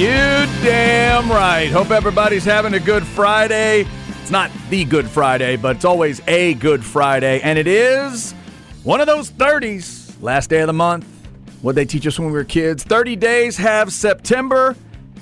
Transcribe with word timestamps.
You 0.00 0.06
damn 0.62 1.30
right. 1.30 1.70
Hope 1.70 1.90
everybody's 1.90 2.42
having 2.42 2.72
a 2.72 2.80
good 2.80 3.04
Friday. 3.04 3.86
It's 4.22 4.30
not 4.30 4.50
the 4.70 4.86
Good 4.86 5.06
Friday, 5.06 5.56
but 5.56 5.76
it's 5.76 5.84
always 5.84 6.22
a 6.26 6.54
Good 6.54 6.82
Friday. 6.82 7.42
And 7.42 7.58
it 7.58 7.66
is 7.66 8.32
one 8.82 9.02
of 9.02 9.06
those 9.06 9.30
30s, 9.30 10.16
last 10.22 10.48
day 10.48 10.60
of 10.60 10.68
the 10.68 10.72
month. 10.72 11.04
What 11.60 11.74
they 11.74 11.84
teach 11.84 12.06
us 12.06 12.18
when 12.18 12.28
we 12.28 12.32
were 12.32 12.44
kids 12.44 12.82
30 12.82 13.14
days 13.16 13.58
have 13.58 13.92
September, 13.92 14.74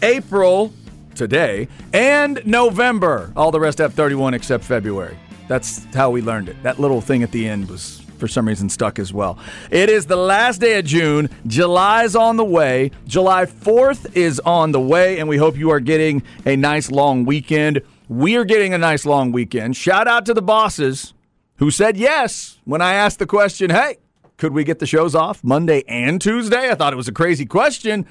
April, 0.03 0.73
today, 1.17 1.67
and 1.93 2.41
November. 2.47 3.33
All 3.35 3.51
the 3.51 3.59
rest 3.59 3.79
have 3.79 3.95
31 3.95 4.33
except 4.33 4.63
February. 4.63 5.19
That's 5.49 5.93
how 5.93 6.11
we 6.11 6.23
learned 6.23 6.51
it. 6.51 6.63
That 6.63 6.79
little 6.79 7.01
thing 7.01 7.25
at 7.25 7.33
the 7.33 7.49
end 7.49 7.69
was 7.69 7.98
for 8.19 8.29
some 8.29 8.47
reason 8.47 8.69
stuck 8.69 8.99
as 8.99 9.13
well. 9.13 9.39
It 9.71 9.89
is 9.89 10.07
the 10.07 10.17
last 10.17 10.61
day 10.61 10.79
of 10.79 10.85
June. 10.85 11.31
July's 11.47 12.15
on 12.15 12.37
the 12.37 12.45
way. 12.45 12.91
July 13.07 13.47
4th 13.47 14.17
is 14.17 14.41
on 14.41 14.73
the 14.73 14.81
way, 14.81 15.19
and 15.19 15.29
we 15.29 15.37
hope 15.37 15.57
you 15.57 15.71
are 15.71 15.81
getting 15.81 16.23
a 16.45 16.57
nice 16.57 16.91
long 16.91 17.25
weekend. 17.25 17.81
We 18.09 18.37
are 18.37 18.45
getting 18.45 18.75
a 18.75 18.79
nice 18.79 19.05
long 19.07 19.33
weekend. 19.33 19.77
Shout 19.77 20.09
out 20.09 20.27
to 20.27 20.35
the 20.35 20.43
bosses 20.43 21.15
who 21.57 21.71
said 21.71 21.97
yes 21.97 22.59
when 22.65 22.81
I 22.81 22.95
asked 22.95 23.19
the 23.19 23.27
question, 23.27 23.71
hey, 23.71 23.99
could 24.37 24.53
we 24.53 24.65
get 24.65 24.79
the 24.79 24.87
shows 24.87 25.15
off 25.15 25.43
Monday 25.43 25.83
and 25.89 26.21
Tuesday? 26.21 26.71
I 26.71 26.75
thought 26.75 26.93
it 26.93 26.97
was 26.97 27.09
a 27.09 27.13
crazy 27.13 27.45
question. 27.45 28.07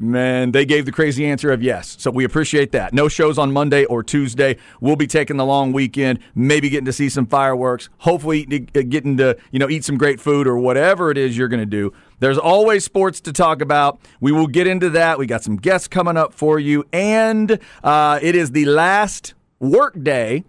Man, 0.00 0.52
they 0.52 0.64
gave 0.64 0.86
the 0.86 0.92
crazy 0.92 1.26
answer 1.26 1.50
of 1.50 1.60
yes. 1.60 1.96
So 1.98 2.12
we 2.12 2.22
appreciate 2.22 2.70
that. 2.70 2.94
No 2.94 3.08
shows 3.08 3.36
on 3.36 3.50
Monday 3.50 3.84
or 3.84 4.04
Tuesday. 4.04 4.56
We'll 4.80 4.94
be 4.94 5.08
taking 5.08 5.38
the 5.38 5.44
long 5.44 5.72
weekend, 5.72 6.20
maybe 6.36 6.68
getting 6.68 6.84
to 6.84 6.92
see 6.92 7.08
some 7.08 7.26
fireworks, 7.26 7.88
hopefully 7.98 8.44
getting 8.44 9.16
to, 9.16 9.36
you 9.50 9.58
know, 9.58 9.68
eat 9.68 9.84
some 9.84 9.98
great 9.98 10.20
food 10.20 10.46
or 10.46 10.56
whatever 10.56 11.10
it 11.10 11.18
is 11.18 11.36
you're 11.36 11.48
going 11.48 11.58
to 11.58 11.66
do. 11.66 11.92
There's 12.20 12.38
always 12.38 12.84
sports 12.84 13.20
to 13.22 13.32
talk 13.32 13.60
about. 13.60 13.98
We 14.20 14.30
will 14.30 14.46
get 14.46 14.68
into 14.68 14.88
that. 14.90 15.18
We 15.18 15.26
got 15.26 15.42
some 15.42 15.56
guests 15.56 15.88
coming 15.88 16.16
up 16.16 16.32
for 16.32 16.60
you. 16.60 16.84
And 16.92 17.58
uh, 17.82 18.20
it 18.22 18.36
is 18.36 18.52
the 18.52 18.66
last 18.66 19.34
work 19.58 20.00
day 20.00 20.44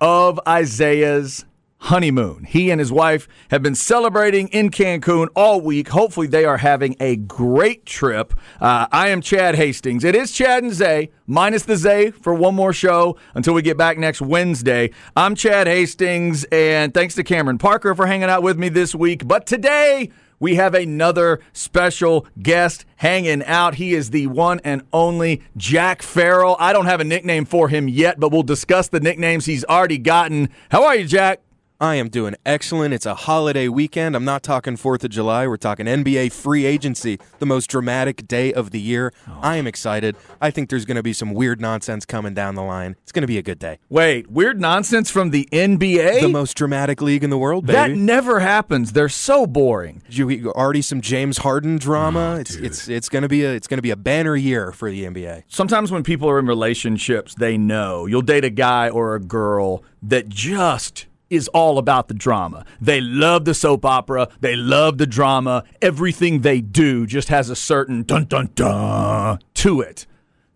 of 0.00 0.40
Isaiah's 0.48 1.44
honeymoon. 1.84 2.44
He 2.44 2.70
and 2.70 2.80
his 2.80 2.90
wife 2.90 3.28
have 3.50 3.62
been 3.62 3.74
celebrating 3.74 4.48
in 4.48 4.70
Cancun 4.70 5.28
all 5.36 5.60
week. 5.60 5.88
Hopefully, 5.88 6.26
they 6.26 6.46
are 6.46 6.56
having 6.56 6.96
a 6.98 7.16
great 7.16 7.84
trip. 7.84 8.32
Uh, 8.58 8.86
I 8.90 9.08
am 9.08 9.20
Chad 9.20 9.54
Hastings. 9.54 10.02
It 10.02 10.14
is 10.14 10.32
Chad 10.32 10.62
and 10.62 10.72
Zay, 10.72 11.10
minus 11.26 11.64
the 11.64 11.76
Zay 11.76 12.10
for 12.10 12.32
one 12.32 12.54
more 12.54 12.72
show 12.72 13.18
until 13.34 13.52
we 13.52 13.60
get 13.60 13.76
back 13.76 13.98
next 13.98 14.22
Wednesday. 14.22 14.92
I'm 15.14 15.34
Chad 15.34 15.66
Hastings, 15.66 16.44
and 16.44 16.94
thanks 16.94 17.14
to 17.16 17.22
Cameron 17.22 17.58
Parker 17.58 17.94
for 17.94 18.06
hanging 18.06 18.30
out 18.30 18.42
with 18.42 18.58
me 18.58 18.70
this 18.70 18.94
week. 18.94 19.28
But 19.28 19.46
today, 19.46 20.10
we 20.40 20.54
have 20.54 20.74
another 20.74 21.40
special 21.52 22.26
guest 22.40 22.86
hanging 22.96 23.44
out. 23.44 23.74
He 23.74 23.92
is 23.92 24.08
the 24.08 24.26
one 24.28 24.58
and 24.64 24.82
only 24.90 25.42
Jack 25.58 26.00
Farrell. 26.00 26.56
I 26.58 26.72
don't 26.72 26.86
have 26.86 27.00
a 27.00 27.04
nickname 27.04 27.44
for 27.44 27.68
him 27.68 27.88
yet, 27.88 28.18
but 28.18 28.32
we'll 28.32 28.42
discuss 28.42 28.88
the 28.88 29.00
nicknames 29.00 29.44
he's 29.44 29.64
already 29.66 29.98
gotten. 29.98 30.48
How 30.70 30.84
are 30.84 30.96
you, 30.96 31.06
Jack? 31.06 31.40
I 31.84 31.96
am 31.96 32.08
doing 32.08 32.34
excellent. 32.46 32.94
It's 32.94 33.04
a 33.04 33.14
holiday 33.14 33.68
weekend. 33.68 34.16
I'm 34.16 34.24
not 34.24 34.42
talking 34.42 34.74
4th 34.74 35.04
of 35.04 35.10
July. 35.10 35.46
We're 35.46 35.58
talking 35.58 35.84
NBA 35.84 36.32
free 36.32 36.64
agency, 36.64 37.18
the 37.40 37.44
most 37.44 37.66
dramatic 37.66 38.26
day 38.26 38.54
of 38.54 38.70
the 38.70 38.80
year. 38.80 39.12
Oh. 39.28 39.38
I 39.42 39.56
am 39.56 39.66
excited. 39.66 40.16
I 40.40 40.50
think 40.50 40.70
there's 40.70 40.86
going 40.86 40.96
to 40.96 41.02
be 41.02 41.12
some 41.12 41.34
weird 41.34 41.60
nonsense 41.60 42.06
coming 42.06 42.32
down 42.32 42.54
the 42.54 42.62
line. 42.62 42.96
It's 43.02 43.12
going 43.12 43.20
to 43.20 43.26
be 43.26 43.36
a 43.36 43.42
good 43.42 43.58
day. 43.58 43.80
Wait, 43.90 44.30
weird 44.30 44.58
nonsense 44.62 45.10
from 45.10 45.28
the 45.28 45.46
NBA? 45.52 46.22
The 46.22 46.28
most 46.28 46.54
dramatic 46.56 47.02
league 47.02 47.22
in 47.22 47.28
the 47.28 47.36
world, 47.36 47.66
baby. 47.66 47.74
That 47.74 47.90
never 47.90 48.40
happens. 48.40 48.92
They're 48.92 49.10
so 49.10 49.46
boring. 49.46 50.00
You 50.08 50.52
already 50.52 50.80
some 50.80 51.02
James 51.02 51.36
Harden 51.36 51.76
drama. 51.76 52.36
Oh, 52.36 52.40
it's 52.40 52.54
it's 52.54 52.88
it's 52.88 53.10
going 53.10 53.24
to 53.24 53.28
be 53.28 53.44
a 53.44 53.52
it's 53.52 53.66
going 53.66 53.76
to 53.76 53.82
be 53.82 53.90
a 53.90 53.96
banner 53.96 54.36
year 54.36 54.72
for 54.72 54.90
the 54.90 55.04
NBA. 55.04 55.42
Sometimes 55.48 55.92
when 55.92 56.02
people 56.02 56.30
are 56.30 56.38
in 56.38 56.46
relationships, 56.46 57.34
they 57.34 57.58
know. 57.58 58.06
You'll 58.06 58.22
date 58.22 58.46
a 58.46 58.48
guy 58.48 58.88
or 58.88 59.14
a 59.14 59.20
girl 59.20 59.84
that 60.02 60.30
just 60.30 61.04
is 61.34 61.48
all 61.48 61.78
about 61.78 62.08
the 62.08 62.14
drama. 62.14 62.64
They 62.80 63.00
love 63.00 63.44
the 63.44 63.54
soap 63.54 63.84
opera. 63.84 64.28
They 64.40 64.56
love 64.56 64.98
the 64.98 65.06
drama. 65.06 65.64
Everything 65.82 66.40
they 66.40 66.60
do 66.60 67.06
just 67.06 67.28
has 67.28 67.50
a 67.50 67.56
certain 67.56 68.02
dun 68.02 68.24
dun 68.24 68.50
dun 68.54 69.38
to 69.54 69.80
it. 69.80 70.06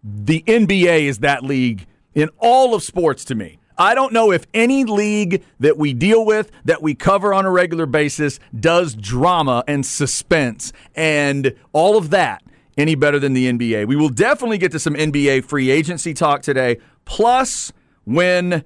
The 0.02 0.42
NBA 0.46 1.02
is 1.02 1.18
that 1.18 1.44
league 1.44 1.86
in 2.14 2.30
all 2.38 2.74
of 2.74 2.82
sports 2.82 3.24
to 3.26 3.34
me. 3.34 3.58
I 3.76 3.94
don't 3.94 4.12
know 4.12 4.32
if 4.32 4.44
any 4.52 4.84
league 4.84 5.44
that 5.60 5.78
we 5.78 5.92
deal 5.94 6.24
with, 6.24 6.50
that 6.64 6.82
we 6.82 6.94
cover 6.96 7.32
on 7.32 7.46
a 7.46 7.50
regular 7.50 7.86
basis, 7.86 8.40
does 8.58 8.94
drama 8.94 9.62
and 9.68 9.86
suspense 9.86 10.72
and 10.96 11.54
all 11.72 11.96
of 11.96 12.10
that 12.10 12.42
any 12.76 12.94
better 12.94 13.18
than 13.18 13.34
the 13.34 13.50
NBA. 13.50 13.86
We 13.86 13.96
will 13.96 14.08
definitely 14.08 14.58
get 14.58 14.72
to 14.72 14.78
some 14.78 14.94
NBA 14.94 15.44
free 15.44 15.70
agency 15.70 16.14
talk 16.14 16.42
today. 16.42 16.78
Plus, 17.04 17.72
when 18.04 18.64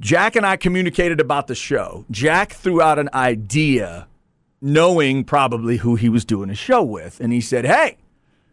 Jack 0.00 0.36
and 0.36 0.46
I 0.46 0.56
communicated 0.56 1.20
about 1.20 1.48
the 1.48 1.54
show. 1.54 2.04
Jack 2.10 2.52
threw 2.52 2.80
out 2.80 2.98
an 2.98 3.08
idea, 3.12 4.06
knowing 4.60 5.24
probably 5.24 5.78
who 5.78 5.96
he 5.96 6.08
was 6.08 6.24
doing 6.24 6.50
a 6.50 6.54
show 6.54 6.82
with. 6.82 7.20
And 7.20 7.32
he 7.32 7.40
said, 7.40 7.64
Hey, 7.64 7.96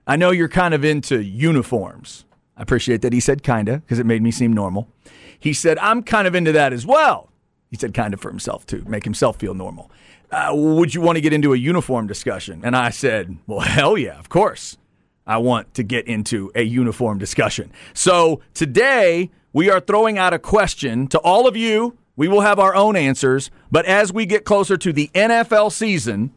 I 0.08 0.16
know 0.16 0.32
you're 0.32 0.50
kind 0.50 0.74
of 0.74 0.84
into 0.84 1.22
uniforms. 1.22 2.26
I 2.58 2.64
appreciate 2.64 3.02
that 3.02 3.14
he 3.14 3.20
said 3.20 3.44
kinda 3.44 3.78
because 3.78 4.00
it 4.00 4.06
made 4.06 4.24
me 4.24 4.32
seem 4.32 4.54
normal. 4.54 4.88
He 5.40 5.54
said, 5.54 5.78
I'm 5.80 6.02
kind 6.02 6.28
of 6.28 6.34
into 6.34 6.52
that 6.54 6.74
as 6.74 6.86
well. 6.86 7.30
He 7.70 7.78
said 7.78 7.94
kind 7.94 8.14
of 8.14 8.22
for 8.22 8.30
himself 8.30 8.66
to 8.68 8.84
make 8.88 9.04
himself 9.04 9.38
feel 9.38 9.54
normal. 9.54 9.92
Uh, 10.32 10.52
would 10.54 10.96
you 10.96 11.02
want 11.02 11.18
to 11.18 11.22
get 11.22 11.34
into 11.34 11.54
a 11.54 11.58
uniform 11.58 12.08
discussion? 12.08 12.62
And 12.64 12.76
I 12.76 12.90
said, 12.90 13.38
Well, 13.46 13.60
hell 13.60 13.98
yeah, 13.98 14.18
of 14.18 14.30
course. 14.30 14.78
I 15.28 15.38
want 15.38 15.74
to 15.76 15.84
get 15.84 16.08
into 16.08 16.52
a 16.54 16.62
uniform 16.62 17.18
discussion. 17.18 17.72
So 17.94 18.42
today, 18.54 19.32
we 19.56 19.70
are 19.70 19.80
throwing 19.80 20.18
out 20.18 20.34
a 20.34 20.38
question 20.38 21.08
to 21.08 21.18
all 21.20 21.48
of 21.48 21.56
you. 21.56 21.98
We 22.18 22.28
will 22.28 22.42
have 22.42 22.60
our 22.60 22.76
own 22.76 22.98
answers, 22.98 23.50
but 23.72 23.86
as 23.86 24.12
we 24.12 24.26
get 24.26 24.44
closer 24.44 24.76
to 24.76 24.92
the 24.92 25.10
NFL 25.16 25.72
season, 25.72 26.34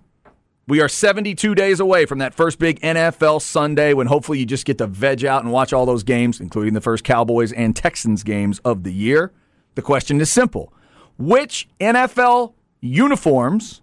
we 0.69 0.81
are 0.81 0.89
72 0.89 1.53
days 1.57 1.81
away 1.81 2.07
from 2.07 2.21
that 2.21 2.33
first 2.33 2.61
big 2.61 2.81
NFL 2.81 3.43
Sunday 3.43 3.93
when 3.93 4.07
hopefully 4.07 4.39
you 4.39 4.47
just 4.47 4.65
get 4.65 4.79
to 4.79 4.87
veg 4.87 5.25
out 5.25 5.43
and 5.43 5.53
watch 5.53 5.73
all 5.73 5.85
those 5.85 6.05
games, 6.05 6.39
including 6.39 6.75
the 6.75 6.81
first 6.81 7.03
Cowboys 7.03 7.51
and 7.51 7.75
Texans 7.75 8.23
games 8.23 8.61
of 8.61 8.85
the 8.85 8.93
year. 8.93 9.33
The 9.75 9.83
question 9.83 10.21
is 10.21 10.31
simple 10.31 10.73
Which 11.19 11.69
NFL 11.81 12.53
uniforms 12.81 13.83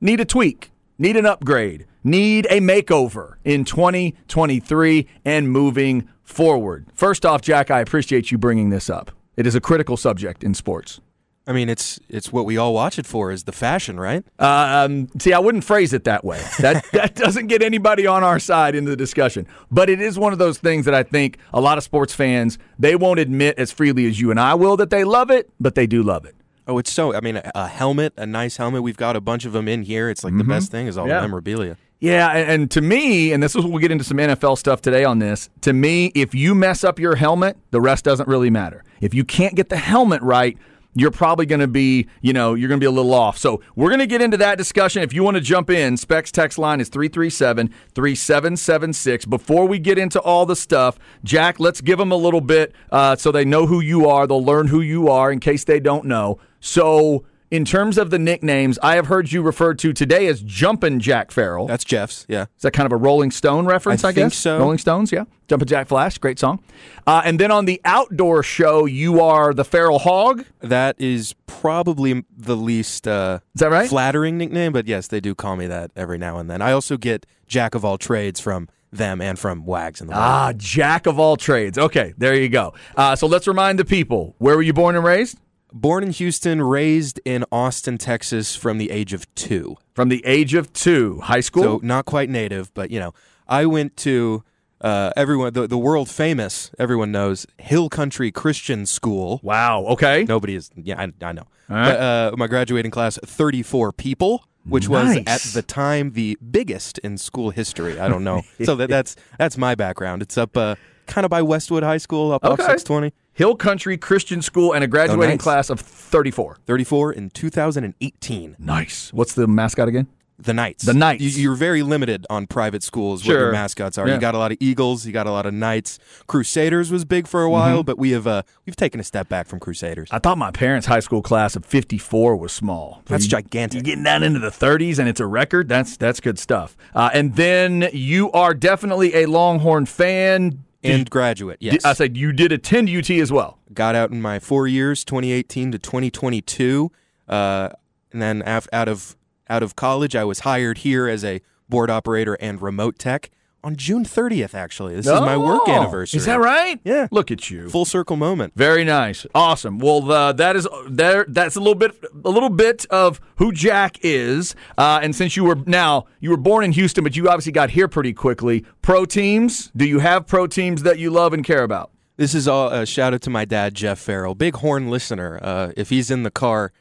need 0.00 0.20
a 0.20 0.24
tweak, 0.24 0.70
need 0.96 1.16
an 1.16 1.26
upgrade, 1.26 1.86
need 2.04 2.46
a 2.50 2.60
makeover 2.60 3.34
in 3.44 3.64
2023 3.64 5.08
and 5.24 5.50
moving 5.50 6.08
forward. 6.28 6.86
First 6.94 7.24
off, 7.24 7.42
Jack, 7.42 7.70
I 7.70 7.80
appreciate 7.80 8.30
you 8.30 8.38
bringing 8.38 8.70
this 8.70 8.88
up. 8.90 9.10
It 9.36 9.46
is 9.46 9.54
a 9.54 9.60
critical 9.60 9.96
subject 9.96 10.44
in 10.44 10.54
sports. 10.54 11.00
I 11.46 11.52
mean, 11.52 11.70
it's 11.70 11.98
it's 12.10 12.30
what 12.30 12.44
we 12.44 12.58
all 12.58 12.74
watch 12.74 12.98
it 12.98 13.06
for 13.06 13.32
is 13.32 13.44
the 13.44 13.52
fashion, 13.52 13.98
right? 13.98 14.22
Uh, 14.38 14.84
um, 14.84 15.08
see, 15.18 15.32
I 15.32 15.38
wouldn't 15.38 15.64
phrase 15.64 15.94
it 15.94 16.04
that 16.04 16.22
way. 16.22 16.44
That 16.58 16.84
that 16.92 17.14
doesn't 17.14 17.46
get 17.46 17.62
anybody 17.62 18.06
on 18.06 18.22
our 18.22 18.38
side 18.38 18.74
in 18.74 18.84
the 18.84 18.96
discussion. 18.96 19.46
But 19.70 19.88
it 19.88 19.98
is 19.98 20.18
one 20.18 20.34
of 20.34 20.38
those 20.38 20.58
things 20.58 20.84
that 20.84 20.94
I 20.94 21.02
think 21.02 21.38
a 21.54 21.60
lot 21.60 21.78
of 21.78 21.84
sports 21.84 22.12
fans 22.12 22.58
they 22.78 22.96
won't 22.96 23.18
admit 23.18 23.58
as 23.58 23.72
freely 23.72 24.06
as 24.06 24.20
you 24.20 24.30
and 24.30 24.38
I 24.38 24.54
will 24.54 24.76
that 24.76 24.90
they 24.90 25.04
love 25.04 25.30
it, 25.30 25.48
but 25.58 25.74
they 25.74 25.86
do 25.86 26.02
love 26.02 26.26
it. 26.26 26.36
Oh, 26.66 26.76
it's 26.76 26.92
so. 26.92 27.14
I 27.14 27.20
mean, 27.20 27.40
a 27.54 27.66
helmet, 27.66 28.12
a 28.18 28.26
nice 28.26 28.58
helmet. 28.58 28.82
We've 28.82 28.98
got 28.98 29.16
a 29.16 29.20
bunch 29.22 29.46
of 29.46 29.52
them 29.52 29.68
in 29.68 29.84
here. 29.84 30.10
It's 30.10 30.22
like 30.22 30.32
mm-hmm. 30.32 30.38
the 30.38 30.54
best 30.54 30.70
thing 30.70 30.86
is 30.86 30.98
all 30.98 31.08
yeah. 31.08 31.14
the 31.14 31.22
memorabilia. 31.22 31.78
Yeah, 32.00 32.30
and, 32.30 32.70
to 32.70 32.80
me, 32.80 33.32
and 33.32 33.42
this 33.42 33.56
is 33.56 33.62
what 33.62 33.72
we'll 33.72 33.80
get 33.80 33.90
into 33.90 34.04
some 34.04 34.18
NFL 34.18 34.56
stuff 34.56 34.80
today 34.80 35.04
on 35.04 35.18
this. 35.18 35.50
To 35.62 35.72
me, 35.72 36.12
if 36.14 36.32
you 36.32 36.54
mess 36.54 36.84
up 36.84 37.00
your 37.00 37.16
helmet, 37.16 37.56
the 37.72 37.80
rest 37.80 38.04
doesn't 38.04 38.28
really 38.28 38.50
matter. 38.50 38.84
If 39.00 39.14
you 39.14 39.24
can't 39.24 39.56
get 39.56 39.68
the 39.68 39.76
helmet 39.76 40.22
right, 40.22 40.56
you're 40.94 41.10
probably 41.10 41.46
going 41.46 41.60
to 41.60 41.68
be, 41.68 42.08
you 42.22 42.32
know, 42.32 42.54
you're 42.54 42.68
going 42.68 42.80
to 42.80 42.84
be 42.84 42.88
a 42.88 42.90
little 42.90 43.14
off. 43.14 43.36
So 43.36 43.62
we're 43.76 43.88
going 43.88 44.00
to 44.00 44.06
get 44.06 44.22
into 44.22 44.36
that 44.38 44.58
discussion. 44.58 45.02
If 45.02 45.12
you 45.12 45.22
want 45.22 45.36
to 45.36 45.40
jump 45.40 45.70
in, 45.70 45.96
Specs 45.96 46.32
text 46.32 46.58
line 46.58 46.80
is 46.80 46.88
337 46.88 47.68
3776. 47.94 49.24
Before 49.26 49.66
we 49.66 49.78
get 49.78 49.98
into 49.98 50.20
all 50.20 50.46
the 50.46 50.56
stuff, 50.56 50.98
Jack, 51.24 51.60
let's 51.60 51.80
give 51.80 51.98
them 51.98 52.10
a 52.10 52.16
little 52.16 52.40
bit 52.40 52.72
uh, 52.90 53.16
so 53.16 53.30
they 53.30 53.44
know 53.44 53.66
who 53.66 53.80
you 53.80 54.08
are. 54.08 54.26
They'll 54.26 54.44
learn 54.44 54.68
who 54.68 54.80
you 54.80 55.08
are 55.08 55.30
in 55.30 55.40
case 55.40 55.64
they 55.64 55.80
don't 55.80 56.04
know. 56.04 56.38
So, 56.60 57.24
in 57.50 57.64
terms 57.64 57.96
of 57.98 58.10
the 58.10 58.18
nicknames, 58.18 58.78
I 58.82 58.96
have 58.96 59.06
heard 59.06 59.32
you 59.32 59.42
referred 59.42 59.78
to 59.80 59.92
today 59.92 60.26
as 60.26 60.42
Jumpin' 60.42 61.00
Jack 61.00 61.30
Farrell. 61.30 61.66
That's 61.66 61.84
Jeff's. 61.84 62.26
Yeah. 62.28 62.46
Is 62.56 62.62
that 62.62 62.72
kind 62.72 62.86
of 62.86 62.92
a 62.92 62.96
Rolling 62.96 63.30
Stone 63.30 63.66
reference? 63.66 64.04
I, 64.04 64.08
I 64.10 64.12
think 64.12 64.32
guess 64.32 64.36
so. 64.36 64.58
Rolling 64.58 64.78
Stones, 64.78 65.10
yeah. 65.12 65.24
Jumpin' 65.48 65.66
Jack 65.66 65.88
Flash, 65.88 66.18
great 66.18 66.38
song. 66.38 66.62
Uh, 67.06 67.22
and 67.24 67.40
then 67.40 67.50
on 67.50 67.64
the 67.64 67.80
outdoor 67.84 68.42
show, 68.42 68.84
you 68.84 69.20
are 69.22 69.54
the 69.54 69.64
Feral 69.64 69.98
Hog. 69.98 70.44
That 70.60 70.96
is 71.00 71.34
probably 71.46 72.24
the 72.36 72.56
least 72.56 73.08
uh, 73.08 73.40
Is 73.54 73.60
that 73.60 73.70
right? 73.70 73.88
flattering 73.88 74.36
nickname, 74.36 74.72
but 74.72 74.86
yes, 74.86 75.06
they 75.08 75.20
do 75.20 75.34
call 75.34 75.56
me 75.56 75.66
that 75.66 75.90
every 75.96 76.18
now 76.18 76.38
and 76.38 76.50
then. 76.50 76.60
I 76.60 76.72
also 76.72 76.96
get 76.98 77.24
Jack 77.46 77.74
of 77.74 77.84
all 77.84 77.96
trades 77.96 78.40
from 78.40 78.68
them 78.92 79.20
and 79.20 79.38
from 79.38 79.64
Wags 79.64 80.00
in 80.00 80.06
the. 80.08 80.14
Ah, 80.14 80.52
Jack 80.56 81.06
of 81.06 81.18
all 81.18 81.36
trades. 81.36 81.78
Okay, 81.78 82.12
there 82.18 82.34
you 82.34 82.48
go. 82.48 82.74
Uh, 82.96 83.16
so 83.16 83.26
let's 83.26 83.46
remind 83.46 83.78
the 83.78 83.84
people: 83.84 84.34
where 84.38 84.56
were 84.56 84.62
you 84.62 84.72
born 84.72 84.96
and 84.96 85.04
raised? 85.04 85.38
Born 85.72 86.02
in 86.02 86.10
Houston, 86.10 86.62
raised 86.62 87.20
in 87.24 87.44
Austin, 87.52 87.98
Texas 87.98 88.56
from 88.56 88.78
the 88.78 88.90
age 88.90 89.12
of 89.12 89.32
two. 89.34 89.76
From 89.94 90.08
the 90.08 90.24
age 90.24 90.54
of 90.54 90.72
two, 90.72 91.20
high 91.20 91.40
school. 91.40 91.62
So 91.62 91.80
not 91.82 92.04
quite 92.04 92.30
native, 92.30 92.72
but 92.74 92.90
you 92.90 92.98
know, 92.98 93.12
I 93.46 93.66
went 93.66 93.96
to 93.98 94.44
uh, 94.80 95.12
everyone 95.16 95.52
the, 95.52 95.66
the 95.66 95.78
world 95.78 96.08
famous, 96.08 96.70
everyone 96.78 97.10
knows 97.12 97.46
Hill 97.58 97.88
Country 97.88 98.30
Christian 98.30 98.86
School. 98.86 99.40
wow. 99.42 99.84
Okay. 99.86 100.24
Nobody 100.24 100.54
is. 100.54 100.70
Yeah, 100.76 101.00
I, 101.00 101.12
I 101.24 101.32
know. 101.32 101.46
right. 101.68 101.84
But, 101.84 102.00
uh, 102.00 102.36
my 102.36 102.46
graduating 102.46 102.90
class, 102.90 103.18
thirty-four 103.24 103.92
people, 103.92 104.44
which 104.64 104.88
was 104.88 105.16
at 105.26 105.40
the 105.52 105.62
time 105.62 106.12
the 106.12 106.38
biggest 106.50 106.98
in 106.98 107.18
school 107.18 107.50
history. 107.50 107.98
I 107.98 108.08
don't 108.08 108.24
know. 108.24 108.42
so 108.64 108.76
that, 108.76 108.88
that's 108.88 109.16
that's 109.38 109.58
my 109.58 109.74
background. 109.74 110.22
It's 110.22 110.38
up 110.38 110.56
uh, 110.56 110.76
kind 111.08 111.24
of 111.24 111.30
by 111.30 111.42
Westwood 111.42 111.82
High 111.82 111.98
School, 111.98 112.32
up 112.32 112.44
off 112.44 112.60
six 112.60 112.82
twenty. 112.84 113.12
Hill 113.32 113.54
Country 113.56 113.96
Christian 113.96 114.42
School 114.42 114.72
and 114.72 114.82
a 114.82 114.86
graduating 114.88 115.22
Oh, 115.24 115.34
nice. 115.34 115.40
class 115.42 115.70
of 115.70 115.80
thirty-four. 115.80 116.58
34 116.66 117.12
in 117.12 117.30
2018. 117.30 118.56
Nice. 118.58 119.12
What's 119.12 119.34
the 119.34 119.46
mascot 119.46 119.88
again? 119.88 120.08
The 120.40 120.54
Knights. 120.54 120.84
The 120.84 120.94
Knights. 120.94 121.20
You, 121.22 121.30
you're 121.30 121.54
very 121.56 121.82
limited 121.82 122.24
on 122.30 122.46
private 122.46 122.84
schools 122.84 123.22
what 123.22 123.26
Sure. 123.32 123.40
your 123.40 123.52
mascots 123.52 123.98
are. 123.98 124.06
Yeah. 124.06 124.14
You 124.14 124.20
got 124.20 124.36
a 124.36 124.38
lot 124.38 124.52
of 124.52 124.58
Eagles. 124.60 125.04
You 125.04 125.12
got 125.12 125.26
a 125.26 125.32
lot 125.32 125.46
of 125.46 125.54
Knights. 125.54 125.98
Crusaders 126.28 126.92
was 126.92 127.04
big 127.04 127.26
for 127.26 127.42
a 127.42 127.50
while, 127.50 127.82
but 127.82 127.98
we 127.98 128.10
have 128.12 128.26
uh, 128.28 128.42
we've 128.64 128.76
taken 128.76 129.00
a 129.00 129.04
step 129.04 129.28
back 129.28 129.48
from 129.48 129.58
Crusaders. 129.58 130.08
I 130.12 130.20
thought 130.20 130.38
my 130.38 130.52
parents' 130.52 130.86
high 130.86 131.00
school 131.00 131.22
class 131.22 131.56
of 131.56 131.64
fifty-four 131.64 132.36
was 132.36 132.52
small. 132.52 133.02
That's 133.06 133.24
You- 133.24 133.30
gigantic. 133.30 133.74
You're 133.78 133.82
getting 133.82 134.04
down 134.04 134.22
into 134.22 134.38
the 134.38 134.50
30s, 134.50 135.00
and 135.00 135.08
it's 135.08 135.18
a 135.20 135.26
record. 135.26 135.68
That's 135.68 135.96
that's 135.96 136.20
good 136.20 136.38
stuff. 136.38 136.76
Uh, 136.94 137.10
and 137.12 137.34
then 137.34 137.88
you 137.92 138.30
are 138.32 138.54
definitely 138.54 139.14
a 139.16 139.26
Longhorn 139.26 139.86
fan. 139.86 140.62
And 140.88 141.10
graduate, 141.10 141.58
yes. 141.60 141.84
I 141.84 141.92
said 141.92 142.16
you 142.16 142.32
did 142.32 142.52
attend 142.52 142.88
UT 142.88 143.10
as 143.10 143.30
well. 143.32 143.58
got 143.72 143.94
out 143.94 144.10
in 144.10 144.20
my 144.20 144.38
four 144.38 144.66
years, 144.66 145.04
2018 145.04 145.72
to 145.72 145.78
2022, 145.78 146.90
uh, 147.28 147.68
and 148.12 148.22
then 148.22 148.42
af- 148.46 148.68
out 148.72 148.88
of 148.88 149.16
out 149.48 149.62
of 149.62 149.76
college, 149.76 150.14
I 150.14 150.24
was 150.24 150.40
hired 150.40 150.78
here 150.78 151.08
as 151.08 151.24
a 151.24 151.40
board 151.68 151.90
operator 151.90 152.34
and 152.34 152.60
remote 152.60 152.98
tech 152.98 153.30
on 153.64 153.76
June 153.76 154.04
30th. 154.04 154.54
Actually, 154.54 154.94
this 154.96 155.06
is 155.06 155.12
my 155.12 155.36
work 155.36 155.62
Oh, 155.66 155.70
anniversary. 155.72 156.18
Is 156.18 156.26
that 156.26 156.40
right? 156.40 156.80
Yeah. 156.84 157.08
Look 157.10 157.30
at 157.30 157.50
you. 157.50 157.68
Full 157.68 157.84
circle 157.84 158.16
moment. 158.16 158.52
Very 158.56 158.84
nice, 158.84 159.26
awesome. 159.34 159.78
Well, 159.78 160.10
uh, 160.10 160.32
that 160.32 160.56
is 160.56 160.66
there. 160.88 161.24
That's 161.28 161.56
a 161.56 161.60
little 161.60 161.74
bit, 161.74 161.92
a 162.24 162.30
little 162.30 162.50
bit 162.50 162.86
of 162.90 163.20
who 163.36 163.52
Jack 163.52 163.98
is. 164.02 164.54
Uh, 164.76 165.00
and 165.02 165.14
since 165.14 165.36
you 165.36 165.44
were 165.44 165.56
now 165.66 166.06
you 166.20 166.30
were 166.30 166.36
born 166.36 166.64
in 166.64 166.72
Houston, 166.72 167.04
but 167.04 167.16
you 167.16 167.28
obviously 167.28 167.52
got 167.52 167.70
here 167.70 167.88
pretty 167.88 168.12
quickly. 168.12 168.64
Pro 168.82 169.04
teams? 169.04 169.70
Do 169.76 169.86
you 169.86 169.98
have 169.98 170.26
pro 170.26 170.46
teams 170.46 170.82
that 170.84 170.98
you 170.98 171.10
love 171.10 171.32
and 171.32 171.44
care 171.44 171.62
about? 171.64 171.90
This 172.16 172.34
is 172.34 172.48
all 172.48 172.68
a 172.70 172.84
shout 172.84 173.14
out 173.14 173.22
to 173.22 173.30
my 173.30 173.44
dad, 173.44 173.74
Jeff 173.74 173.98
Farrell, 173.98 174.34
big 174.34 174.56
horn 174.56 174.90
listener. 174.90 175.38
Uh, 175.40 175.72
if 175.76 175.88
he's 175.90 176.10
in 176.10 176.24
the 176.24 176.30
car, 176.32 176.72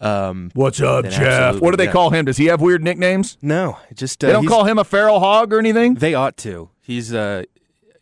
um, 0.00 0.50
What's 0.54 0.80
up, 0.80 1.04
Jeff? 1.06 1.60
What 1.60 1.70
do 1.72 1.76
they 1.76 1.84
yeah. 1.84 1.92
call 1.92 2.10
him? 2.10 2.24
Does 2.24 2.36
he 2.36 2.46
have 2.46 2.60
weird 2.60 2.82
nicknames? 2.82 3.36
no, 3.42 3.78
just 3.94 4.22
uh, 4.24 4.28
They 4.28 4.32
don't 4.32 4.46
call 4.46 4.64
him 4.64 4.78
a 4.78 4.84
feral 4.84 5.20
hog 5.20 5.52
or 5.52 5.58
anything. 5.58 5.94
They 5.94 6.14
ought 6.14 6.36
to. 6.38 6.70
He's 6.80 7.12
uh, 7.14 7.44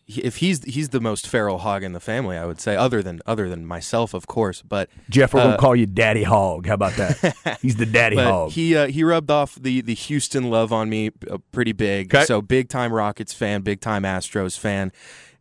he, 0.06 0.22
if 0.22 0.36
he's 0.36 0.64
he's 0.64 0.88
the 0.90 1.00
most 1.00 1.26
feral 1.28 1.58
hog 1.58 1.82
in 1.82 1.92
the 1.92 2.00
family, 2.00 2.36
I 2.38 2.46
would 2.46 2.60
say, 2.60 2.74
other 2.76 3.02
than 3.02 3.20
other 3.26 3.48
than 3.50 3.66
myself, 3.66 4.14
of 4.14 4.26
course. 4.26 4.62
But 4.62 4.88
Jeff, 5.10 5.34
we're 5.34 5.40
Uh, 5.40 5.44
gonna 5.44 5.58
call 5.58 5.76
you 5.76 5.84
Daddy 5.86 6.22
Hog. 6.22 6.66
How 6.66 6.74
about 6.74 6.94
that? 6.94 7.58
He's 7.62 7.76
the 7.76 7.84
Daddy 7.84 8.16
but 8.16 8.24
Hog. 8.24 8.50
he 8.52 8.74
uh, 8.76 8.86
he 8.86 9.04
rubbed 9.04 9.30
off 9.30 9.56
the 9.56 9.80
the 9.82 9.94
Houston 9.94 10.48
love 10.50 10.72
on 10.72 10.88
me 10.88 11.10
uh, 11.30 11.38
pretty 11.52 11.72
big. 11.72 12.14
Okay. 12.14 12.24
So 12.24 12.40
big 12.40 12.68
time 12.70 12.92
Rockets 12.92 13.34
fan, 13.34 13.60
big 13.62 13.80
time 13.80 14.04
Astros 14.04 14.58
fan. 14.58 14.92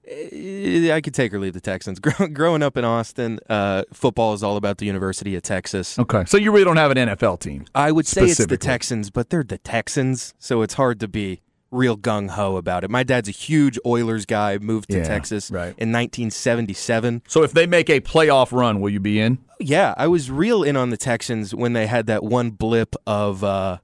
Eh, 0.10 0.94
I 0.94 1.02
could 1.02 1.14
take 1.14 1.34
or 1.34 1.40
leave 1.40 1.54
the 1.54 1.62
Texans. 1.62 2.00
Growing 2.34 2.64
up 2.64 2.78
in 2.78 2.86
Austin, 2.86 3.40
uh, 3.50 3.84
football 3.94 4.34
is 4.34 4.44
all 4.44 4.58
about 4.58 4.78
the 4.78 4.86
University 4.86 5.36
of 5.36 5.42
Texas. 5.44 6.00
okay, 6.00 6.24
so 6.26 6.38
you 6.38 6.52
really 6.52 6.64
don't 6.64 6.78
have 6.78 6.92
an 6.92 6.98
NFL 7.10 7.40
team. 7.40 7.66
I 7.76 7.92
would 7.92 8.08
say 8.08 8.26
it's 8.26 8.46
the 8.46 8.58
Texans, 8.58 9.10
but 9.10 9.30
they're 9.30 9.44
the 9.44 9.58
Texans, 9.58 10.34
so 10.40 10.62
it's 10.62 10.76
hard 10.76 11.00
to 11.02 11.08
be 11.08 11.42
real 11.70 11.98
gung 11.98 12.30
ho 12.30 12.56
about 12.56 12.86
it. 12.86 12.90
My 12.90 13.04
dad's 13.04 13.28
a 13.28 13.32
huge 13.34 13.78
Oilers 13.86 14.26
guy, 14.26 14.58
moved 14.58 14.90
to 14.92 14.98
Yeah, 15.00 15.04
Texas 15.04 15.52
right. 15.52 15.76
in 15.78 15.92
1977. 15.92 17.24
So 17.28 17.44
if 17.44 17.52
they 17.52 17.68
make 17.68 17.90
a 17.90 18.00
playoff 18.00 18.54
run, 18.54 18.80
will 18.80 18.90
you 18.90 19.02
be 19.02 19.20
in? 19.20 19.40
Yeah, 19.60 19.94
I 19.98 20.08
was 20.08 20.32
real 20.32 20.64
in 20.64 20.78
on 20.78 20.92
the 20.92 20.98
Texans 20.98 21.54
when 21.54 21.74
they 21.74 21.88
had 21.88 22.06
that 22.08 22.24
one 22.24 22.52
blip 22.52 22.96
of, 23.06 23.44
uh, 23.44 23.80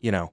you 0.00 0.10
know, 0.10 0.32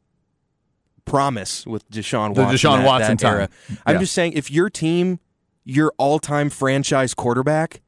promise 1.05 1.65
with 1.65 1.89
Deshaun 1.89 2.33
The 2.35 2.41
Watson. 2.41 2.57
Deshaun 2.71 2.77
that- 2.79 2.85
Watson 2.85 3.17
that 3.17 3.23
time. 3.23 3.33
era. 3.35 3.49
I'm 3.85 3.99
just 3.99 4.13
saying, 4.13 4.33
if 4.33 4.51
your 4.51 4.69
team, 4.69 5.19
your 5.63 5.93
all-time 5.97 6.49
franchise 6.49 7.13
quarterback 7.13 7.81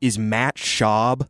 is 0.00 0.18
Matt 0.18 0.56
Schaub. 0.56 1.26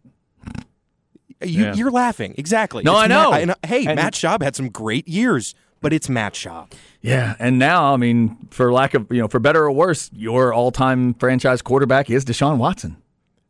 You, 1.42 1.64
Yeah. 1.66 1.74
You're 1.74 1.90
laughing. 1.90 2.34
Exactly. 2.36 2.82
No, 2.82 2.94
It's 2.94 3.02
I 3.04 3.06
know. 3.06 3.30
Matt- 3.30 3.42
and, 3.42 3.50
uh, 3.52 3.54
hey, 3.66 3.86
And- 3.86 3.96
Matt 3.96 4.14
Schaub 4.14 4.42
had 4.42 4.56
some 4.56 4.68
great 4.70 5.06
years, 5.06 5.54
but 5.80 5.92
it's 5.92 6.08
Matt 6.08 6.34
Schaub. 6.34 6.72
Yeah, 7.00 7.36
and 7.38 7.58
now 7.60 7.94
I 7.94 7.96
mean, 7.96 8.36
for 8.50 8.72
lack 8.72 8.94
of 8.94 9.06
you 9.12 9.20
know, 9.20 9.28
for 9.28 9.38
better 9.38 9.62
or 9.64 9.70
worse, 9.70 10.10
your 10.12 10.52
all-time 10.52 11.14
franchise 11.14 11.62
quarterback 11.62 12.10
is 12.10 12.24
Deshaun 12.24 12.56
Watson. 12.58 12.96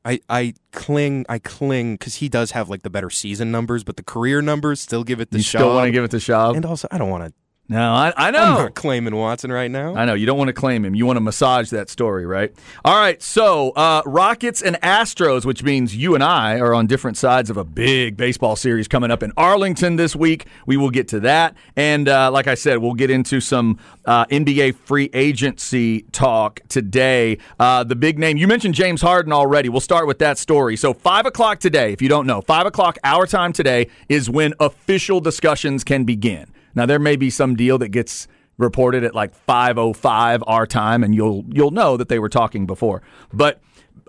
I, 0.04 0.20
I 0.28 0.54
cling 0.72 1.26
I 1.28 1.38
cling 1.38 1.94
because 1.94 2.16
he 2.16 2.28
does 2.28 2.50
have 2.52 2.68
like 2.68 2.82
the 2.82 2.90
better 2.90 3.10
season 3.10 3.50
numbers, 3.50 3.84
but 3.84 3.96
the 3.96 4.02
career 4.02 4.40
numbers 4.42 4.80
still 4.80 5.02
give 5.02 5.20
it 5.20 5.30
to 5.32 5.38
You 5.38 5.44
Schaub. 5.44 5.48
still 5.48 5.74
want 5.74 5.86
to 5.86 5.90
give 5.92 6.04
it 6.04 6.10
to 6.12 6.18
Schaub? 6.18 6.56
and 6.56 6.64
also, 6.66 6.88
I 6.90 6.98
don't 6.98 7.10
want 7.10 7.24
to. 7.26 7.32
No, 7.70 7.92
I, 7.92 8.14
I 8.16 8.30
know. 8.30 8.38
I'm 8.38 8.54
not 8.54 8.74
claiming 8.74 9.14
Watson 9.14 9.52
right 9.52 9.70
now. 9.70 9.94
I 9.94 10.06
know 10.06 10.14
you 10.14 10.24
don't 10.24 10.38
want 10.38 10.48
to 10.48 10.54
claim 10.54 10.86
him. 10.86 10.94
You 10.94 11.04
want 11.04 11.18
to 11.18 11.20
massage 11.20 11.68
that 11.70 11.90
story, 11.90 12.24
right? 12.24 12.50
All 12.82 12.96
right. 12.98 13.22
So 13.22 13.70
uh, 13.72 14.00
Rockets 14.06 14.62
and 14.62 14.76
Astros, 14.80 15.44
which 15.44 15.62
means 15.62 15.94
you 15.94 16.14
and 16.14 16.24
I 16.24 16.60
are 16.60 16.72
on 16.72 16.86
different 16.86 17.18
sides 17.18 17.50
of 17.50 17.58
a 17.58 17.64
big 17.64 18.16
baseball 18.16 18.56
series 18.56 18.88
coming 18.88 19.10
up 19.10 19.22
in 19.22 19.32
Arlington 19.36 19.96
this 19.96 20.16
week. 20.16 20.46
We 20.64 20.78
will 20.78 20.88
get 20.88 21.08
to 21.08 21.20
that, 21.20 21.56
and 21.76 22.08
uh, 22.08 22.30
like 22.30 22.46
I 22.46 22.54
said, 22.54 22.78
we'll 22.78 22.94
get 22.94 23.10
into 23.10 23.38
some 23.38 23.78
uh, 24.06 24.24
NBA 24.26 24.76
free 24.76 25.10
agency 25.12 26.02
talk 26.12 26.60
today. 26.68 27.36
Uh, 27.60 27.84
the 27.84 27.96
big 27.96 28.18
name 28.18 28.38
you 28.38 28.46
mentioned 28.48 28.74
James 28.74 29.02
Harden 29.02 29.32
already. 29.32 29.68
We'll 29.68 29.80
start 29.80 30.06
with 30.06 30.20
that 30.20 30.38
story. 30.38 30.76
So 30.76 30.94
five 30.94 31.26
o'clock 31.26 31.60
today, 31.60 31.92
if 31.92 32.00
you 32.00 32.08
don't 32.08 32.26
know, 32.26 32.40
five 32.40 32.64
o'clock 32.64 32.96
our 33.04 33.26
time 33.26 33.52
today 33.52 33.88
is 34.08 34.30
when 34.30 34.54
official 34.58 35.20
discussions 35.20 35.84
can 35.84 36.04
begin. 36.04 36.46
Now 36.74 36.86
there 36.86 36.98
may 36.98 37.16
be 37.16 37.30
some 37.30 37.56
deal 37.56 37.78
that 37.78 37.88
gets 37.88 38.28
reported 38.58 39.04
at 39.04 39.14
like 39.14 39.32
5:05 39.46 40.42
our 40.46 40.66
time 40.66 41.02
and 41.04 41.14
you'll 41.14 41.44
you'll 41.48 41.70
know 41.70 41.96
that 41.96 42.08
they 42.08 42.18
were 42.18 42.28
talking 42.28 42.66
before. 42.66 43.02
But 43.32 43.60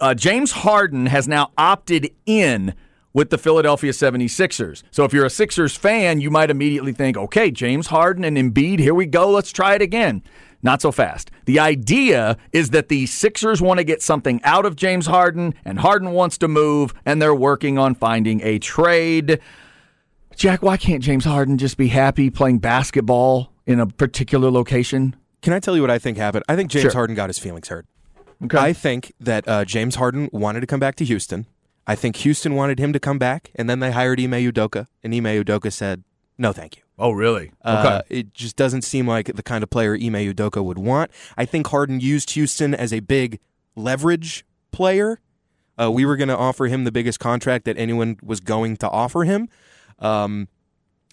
uh, 0.01 0.13
James 0.13 0.51
Harden 0.51 1.05
has 1.07 1.27
now 1.27 1.51
opted 1.57 2.11
in 2.25 2.73
with 3.11 3.31
the 3.31 3.37
Philadelphia 3.37 3.91
76ers. 3.91 4.83
So 4.91 5.03
if 5.03 5.13
you're 5.13 5.25
a 5.25 5.29
Sixers 5.29 5.75
fan, 5.75 6.21
you 6.21 6.29
might 6.29 6.49
immediately 6.49 6.93
think, 6.93 7.17
"Okay, 7.17 7.51
James 7.51 7.87
Harden 7.87 8.23
and 8.23 8.37
Embiid, 8.37 8.79
here 8.79 8.93
we 8.93 9.05
go. 9.05 9.29
Let's 9.29 9.51
try 9.51 9.75
it 9.75 9.81
again." 9.81 10.23
Not 10.61 10.81
so 10.81 10.91
fast. 10.91 11.31
The 11.45 11.59
idea 11.59 12.37
is 12.51 12.71
that 12.71 12.89
the 12.89 13.05
Sixers 13.05 13.61
want 13.61 13.77
to 13.77 13.83
get 13.85 14.01
something 14.01 14.41
out 14.43 14.65
of 14.65 14.75
James 14.75 15.07
Harden 15.07 15.53
and 15.63 15.79
Harden 15.79 16.11
wants 16.11 16.37
to 16.39 16.49
move 16.49 16.93
and 17.05 17.21
they're 17.21 17.35
working 17.35 17.77
on 17.77 17.95
finding 17.95 18.41
a 18.41 18.59
trade. 18.59 19.39
Jack, 20.39 20.63
why 20.63 20.77
can't 20.77 21.03
James 21.03 21.25
Harden 21.25 21.57
just 21.57 21.75
be 21.75 21.89
happy 21.89 22.29
playing 22.29 22.59
basketball 22.59 23.51
in 23.65 23.81
a 23.81 23.85
particular 23.85 24.49
location? 24.49 25.13
Can 25.41 25.51
I 25.51 25.59
tell 25.59 25.75
you 25.75 25.81
what 25.81 25.91
I 25.91 25.99
think 25.99 26.17
happened? 26.17 26.45
I 26.47 26.55
think 26.55 26.71
James 26.71 26.83
Sure. 26.83 26.93
Harden 26.93 27.13
got 27.13 27.27
his 27.27 27.37
feelings 27.37 27.67
hurt. 27.67 27.85
Okay. 28.45 28.57
I 28.57 28.71
think 28.71 29.11
that 29.19 29.45
uh, 29.49 29.65
James 29.65 29.95
Harden 29.95 30.29
wanted 30.31 30.61
to 30.61 30.65
come 30.67 30.79
back 30.79 30.95
to 30.95 31.03
Houston. 31.03 31.45
I 31.85 31.95
think 31.95 32.15
Houston 32.15 32.55
wanted 32.55 32.79
him 32.79 32.93
to 32.93 33.01
come 33.01 33.19
back, 33.19 33.51
and 33.55 33.69
then 33.69 33.81
they 33.81 33.91
hired 33.91 34.21
Ime 34.21 34.31
Udoka, 34.31 34.87
and 35.03 35.13
Ime 35.13 35.43
Udoka 35.43 35.73
said, 35.73 36.05
"No, 36.37 36.53
thank 36.53 36.77
you." 36.77 36.83
oh, 36.97 37.11
really? 37.11 37.51
Uh, 37.61 38.01
it 38.07 38.33
just 38.33 38.55
doesn't 38.55 38.83
seem 38.83 39.07
like 39.07 39.35
the 39.35 39.43
kind 39.43 39.61
of 39.61 39.69
player 39.69 39.93
Ime 39.93 40.23
Udoka 40.33 40.63
would 40.63 40.79
want. 40.79 41.11
I 41.35 41.43
think 41.43 41.67
Harden 41.67 41.99
used 41.99 42.31
Houston 42.31 42.73
as 42.73 42.93
a 42.93 43.01
big 43.01 43.39
leverage 43.75 44.45
player. 44.71 45.19
Uh, 45.77 45.91
we 45.91 46.05
were 46.05 46.15
going 46.15 46.29
to 46.29 46.37
offer 46.37 46.67
him 46.67 46.85
the 46.85 46.93
biggest 46.93 47.19
contract 47.19 47.65
that 47.65 47.77
anyone 47.77 48.17
was 48.23 48.39
going 48.39 48.77
to 48.77 48.89
offer 48.89 49.25
him. 49.25 49.49
Um, 49.99 50.47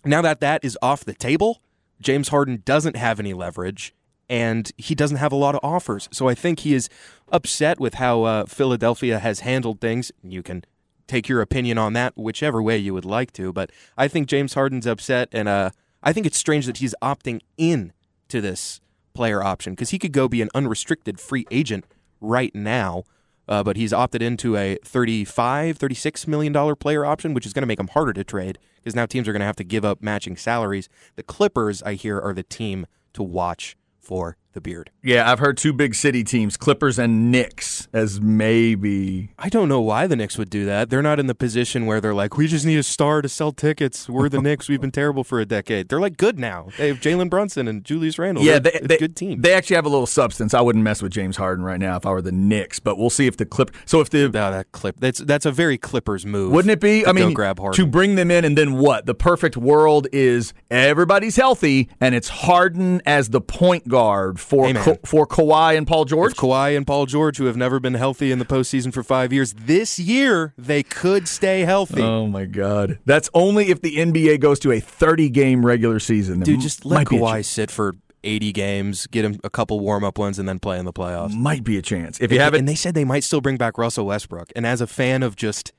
now 0.05 0.23
that 0.23 0.41
that 0.41 0.65
is 0.65 0.79
off 0.81 1.05
the 1.05 1.15
table, 1.15 1.61
James 2.01 2.29
Harden 2.29 2.63
doesn't 2.65 2.97
have 2.97 3.19
any 3.19 3.35
leverage 3.35 3.95
and 4.29 4.71
he 4.77 4.95
doesn't 4.95 5.19
have 5.19 5.33
a 5.33 5.37
lot 5.37 5.55
of 5.55 5.61
offers. 5.63 6.09
So 6.13 6.29
I 6.29 6.35
think 6.35 6.61
he 6.61 6.75
is 6.75 6.89
upset 7.31 7.79
with 7.79 7.95
how 7.95 8.23
uh, 8.25 8.47
Philadelphia 8.47 9.19
has 9.19 9.41
handled 9.41 9.81
things. 9.81 10.11
You 10.23 10.43
can 10.43 10.65
take 11.07 11.29
your 11.29 11.41
opinion 11.41 11.79
on 11.79 11.93
that 11.93 12.17
whichever 12.17 12.63
way 12.63 12.77
you 12.77 12.93
would 12.93 13.05
like 13.05 13.33
to, 13.33 13.53
but 13.53 13.71
I 13.97 14.09
think 14.09 14.27
James 14.27 14.55
Harden's 14.55 14.87
upset, 14.87 15.29
and 15.31 15.49
uh, 15.49 15.71
I 16.03 16.13
think 16.13 16.27
it's 16.27 16.39
strange 16.39 16.67
that 16.67 16.79
he's 16.79 16.95
opting 17.01 17.41
in 17.57 17.93
to 18.29 18.41
this 18.41 18.81
player 19.15 19.43
option 19.43 19.75
because 19.75 19.91
he 19.91 19.99
could 19.99 20.13
go 20.13 20.29
be 20.29 20.43
an 20.43 20.51
unrestricted 20.55 21.21
free 21.21 21.47
agent 21.51 21.85
right 22.21 22.55
now. 22.55 23.05
Uh, 23.49 23.63
but 23.63 23.77
he's 23.77 23.93
opted 23.93 24.23
into 24.23 24.57
a 24.57 24.77
35 24.85 25.79
36 25.79 26.27
million 26.27 26.53
dollar 26.53 26.75
player 26.75 27.05
option 27.05 27.33
which 27.33 27.47
is 27.47 27.53
going 27.53 27.63
to 27.63 27.67
make 27.67 27.79
him 27.79 27.87
harder 27.87 28.13
to 28.13 28.25
trade 28.25 28.59
because 28.87 28.95
now 28.95 29.05
teams 29.05 29.27
are 29.27 29.33
going 29.33 29.41
to 29.41 29.47
have 29.47 29.57
to 29.57 29.65
give 29.65 29.85
up 29.85 30.01
matching 30.01 30.37
salaries. 30.37 30.89
The 31.17 31.25
clippers 31.25 31.83
i 31.83 31.95
hear 31.95 32.21
are 32.21 32.33
the 32.33 32.45
team 32.45 32.87
to 33.15 33.23
watch 33.25 33.77
for 33.99 34.37
the 34.57 34.61
beard. 34.61 34.91
Yeah, 35.05 35.31
I've 35.31 35.39
heard 35.39 35.57
two 35.57 35.73
big 35.73 35.95
city 35.95 36.25
teams, 36.25 36.57
Clippers 36.57 36.99
and 36.99 37.31
Knicks, 37.31 37.87
as 37.93 38.21
maybe. 38.21 39.31
I 39.39 39.49
don't 39.49 39.69
know 39.69 39.81
why 39.81 40.09
the 40.09 40.17
Knicks 40.17 40.37
would 40.37 40.51
do 40.51 40.65
that. 40.65 40.91
They're 40.91 41.03
not 41.03 41.21
in 41.21 41.29
the 41.29 41.35
position 41.35 41.87
where 41.87 42.01
they're 42.01 42.15
like, 42.15 42.37
we 42.37 42.49
just 42.49 42.67
need 42.67 42.79
a 42.79 42.83
star 42.83 43.23
to 43.23 43.29
sell 43.29 43.53
tickets. 43.53 44.09
We're 44.09 44.29
the 44.29 44.43
Knicks. 44.47 44.69
We've 44.69 44.81
been 44.81 44.91
terrible 44.91 45.23
for 45.23 45.39
a 45.39 45.47
decade. 45.47 45.89
They're 45.89 46.01
like 46.01 46.17
good 46.17 46.39
now. 46.39 46.69
They 46.77 46.89
have 46.89 46.99
Jalen 46.99 47.31
Brunson 47.31 47.69
and 47.69 47.85
Julius 47.85 48.19
Randle. 48.19 48.43
Yeah, 48.43 48.59
they're 48.59 48.81
they, 48.83 48.99
good 48.99 49.15
team. 49.15 49.43
They 49.43 49.55
actually 49.55 49.77
have 49.77 49.87
a 49.87 49.91
little 49.91 50.07
substance. 50.07 50.55
I 50.55 50.63
wouldn't 50.63 50.83
mess 50.83 51.03
with 51.03 51.13
James 51.13 51.37
Harden 51.37 51.65
right 51.65 51.79
now 51.79 51.97
if 51.97 52.07
I 52.07 52.11
were 52.11 52.23
the 52.23 52.33
Knicks, 52.33 52.81
but 52.81 52.99
we'll 52.99 53.11
see 53.11 53.27
if 53.27 53.37
the 53.37 53.47
Clip. 53.47 53.71
So 53.85 54.01
if 54.01 54.11
the 54.11 54.23
no, 54.25 54.51
that 54.51 54.73
clip 54.73 54.99
that's 54.99 55.19
that's 55.21 55.47
a 55.47 55.53
very 55.53 55.77
Clippers 55.79 56.25
move. 56.25 56.51
Wouldn't 56.53 56.73
it 56.73 56.81
be? 56.81 57.07
I 57.07 57.13
mean, 57.13 57.35
grab 57.35 57.59
Harden. 57.59 57.77
to 57.77 57.87
bring 57.87 58.15
them 58.15 58.31
in 58.31 58.45
and 58.45 58.57
then 58.57 58.79
what? 58.79 59.07
The 59.07 59.15
perfect 59.15 59.57
world 59.57 60.07
is 60.13 60.55
everybody's 60.71 61.37
healthy 61.37 61.91
and 62.01 62.15
it's 62.15 62.29
Harden 62.29 63.03
as 63.05 63.29
the 63.29 63.41
point 63.41 63.87
guard 63.89 64.41
for 64.47 64.67
Hey, 64.67 64.73
Ka- 64.75 64.95
for 65.05 65.27
Kawhi 65.27 65.77
and 65.77 65.87
Paul 65.87 66.05
George. 66.05 66.33
If 66.33 66.39
Kawhi 66.39 66.77
and 66.77 66.87
Paul 66.87 67.07
George, 67.07 67.37
who 67.39 67.47
have 67.47 67.57
never 67.57 67.81
been 67.81 67.95
healthy 67.95 68.31
in 68.31 68.39
the 68.39 68.45
postseason 68.45 68.93
for 68.93 69.03
five 69.03 69.33
years, 69.33 69.53
this 69.55 69.99
year 69.99 70.55
they 70.57 70.83
could 70.83 71.27
stay 71.29 71.61
healthy. 71.63 72.03
Oh 72.03 72.27
my 72.27 72.45
God! 72.45 72.99
That's 73.05 73.29
only 73.35 73.71
if 73.71 73.81
the 73.83 73.97
NBA 73.97 74.41
goes 74.41 74.59
to 74.61 74.71
a 74.73 74.81
30 74.81 75.29
game 75.31 75.67
regular 75.67 75.99
season. 75.99 76.41
Dude, 76.41 76.61
just 76.61 76.85
let 76.85 76.97
might 76.99 77.07
Kawhi 77.09 77.33
chance. 77.35 77.49
sit 77.49 77.71
for 77.71 77.95
80 78.25 78.53
games, 78.53 79.07
get 79.09 79.25
him 79.25 79.39
a 79.45 79.51
couple 79.51 79.79
warm 79.81 80.03
up 80.05 80.19
ones, 80.19 80.39
and 80.39 80.49
then 80.49 80.59
play 80.59 80.79
in 80.79 80.85
the 80.85 80.93
playoffs. 80.93 81.35
Might 81.37 81.65
be 81.65 81.77
a 81.77 81.83
chance 81.83 82.21
if 82.21 82.33
you 82.33 82.41
have 82.41 82.55
it. 82.55 82.59
And 82.59 82.69
they 82.69 82.75
said 82.75 82.95
they 82.95 83.05
might 83.05 83.25
still 83.25 83.41
bring 83.41 83.57
back 83.57 83.79
Russell 83.79 84.07
Westbrook. 84.07 84.51
And 84.57 84.67
as 84.67 84.81
a 84.81 84.87
fan 84.87 85.23
of 85.23 85.37
just 85.37 85.73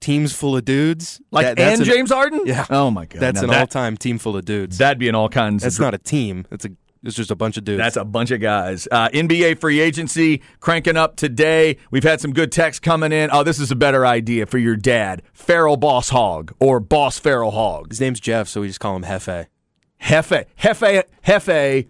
teams 0.00 0.32
full 0.34 0.56
of 0.56 0.64
dudes, 0.64 1.20
Like 1.30 1.46
that- 1.46 1.58
and 1.60 1.80
an- 1.80 1.86
James 1.86 2.10
Harden. 2.10 2.40
Yeah. 2.46 2.66
Oh 2.70 2.90
my 2.90 3.06
God! 3.06 3.20
that's 3.20 3.36
Now 3.36 3.42
an 3.44 3.50
that- 3.50 3.60
all 3.60 3.66
time 3.66 3.96
team 3.96 4.18
full 4.18 4.36
of 4.36 4.44
dudes. 4.44 4.78
That'd 4.78 4.98
be 4.98 5.08
an 5.08 5.14
all 5.14 5.28
kinds. 5.28 5.62
That's 5.62 5.76
of, 5.76 5.82
not 5.82 5.94
a 5.94 5.98
team. 5.98 6.46
That's 6.50 6.64
a. 6.64 6.70
It's 7.04 7.16
just 7.16 7.30
a 7.32 7.36
bunch 7.36 7.56
of 7.56 7.64
dudes. 7.64 7.78
That's 7.78 7.96
a 7.96 8.04
bunch 8.04 8.30
of 8.30 8.40
guys. 8.40 8.86
Uh, 8.90 9.08
NBA 9.08 9.58
free 9.58 9.80
agency 9.80 10.40
cranking 10.60 10.96
up 10.96 11.16
today. 11.16 11.76
We've 11.90 12.04
had 12.04 12.20
some 12.20 12.32
good 12.32 12.52
texts 12.52 12.78
coming 12.78 13.10
in. 13.10 13.30
Oh, 13.32 13.42
this 13.42 13.58
is 13.58 13.70
a 13.72 13.76
better 13.76 14.06
idea 14.06 14.46
for 14.46 14.58
your 14.58 14.76
dad, 14.76 15.22
Feral 15.32 15.76
Boss 15.76 16.10
Hog 16.10 16.54
or 16.60 16.78
Boss 16.78 17.18
Feral 17.18 17.50
Hog. 17.50 17.90
His 17.90 18.00
name's 18.00 18.20
Jeff, 18.20 18.46
so 18.48 18.60
we 18.60 18.68
just 18.68 18.78
call 18.80 18.94
him 18.94 19.02
Hefe. 19.02 19.46
Hefe, 20.02 20.46
Hefe, 20.60 21.02
Hefe, 21.26 21.88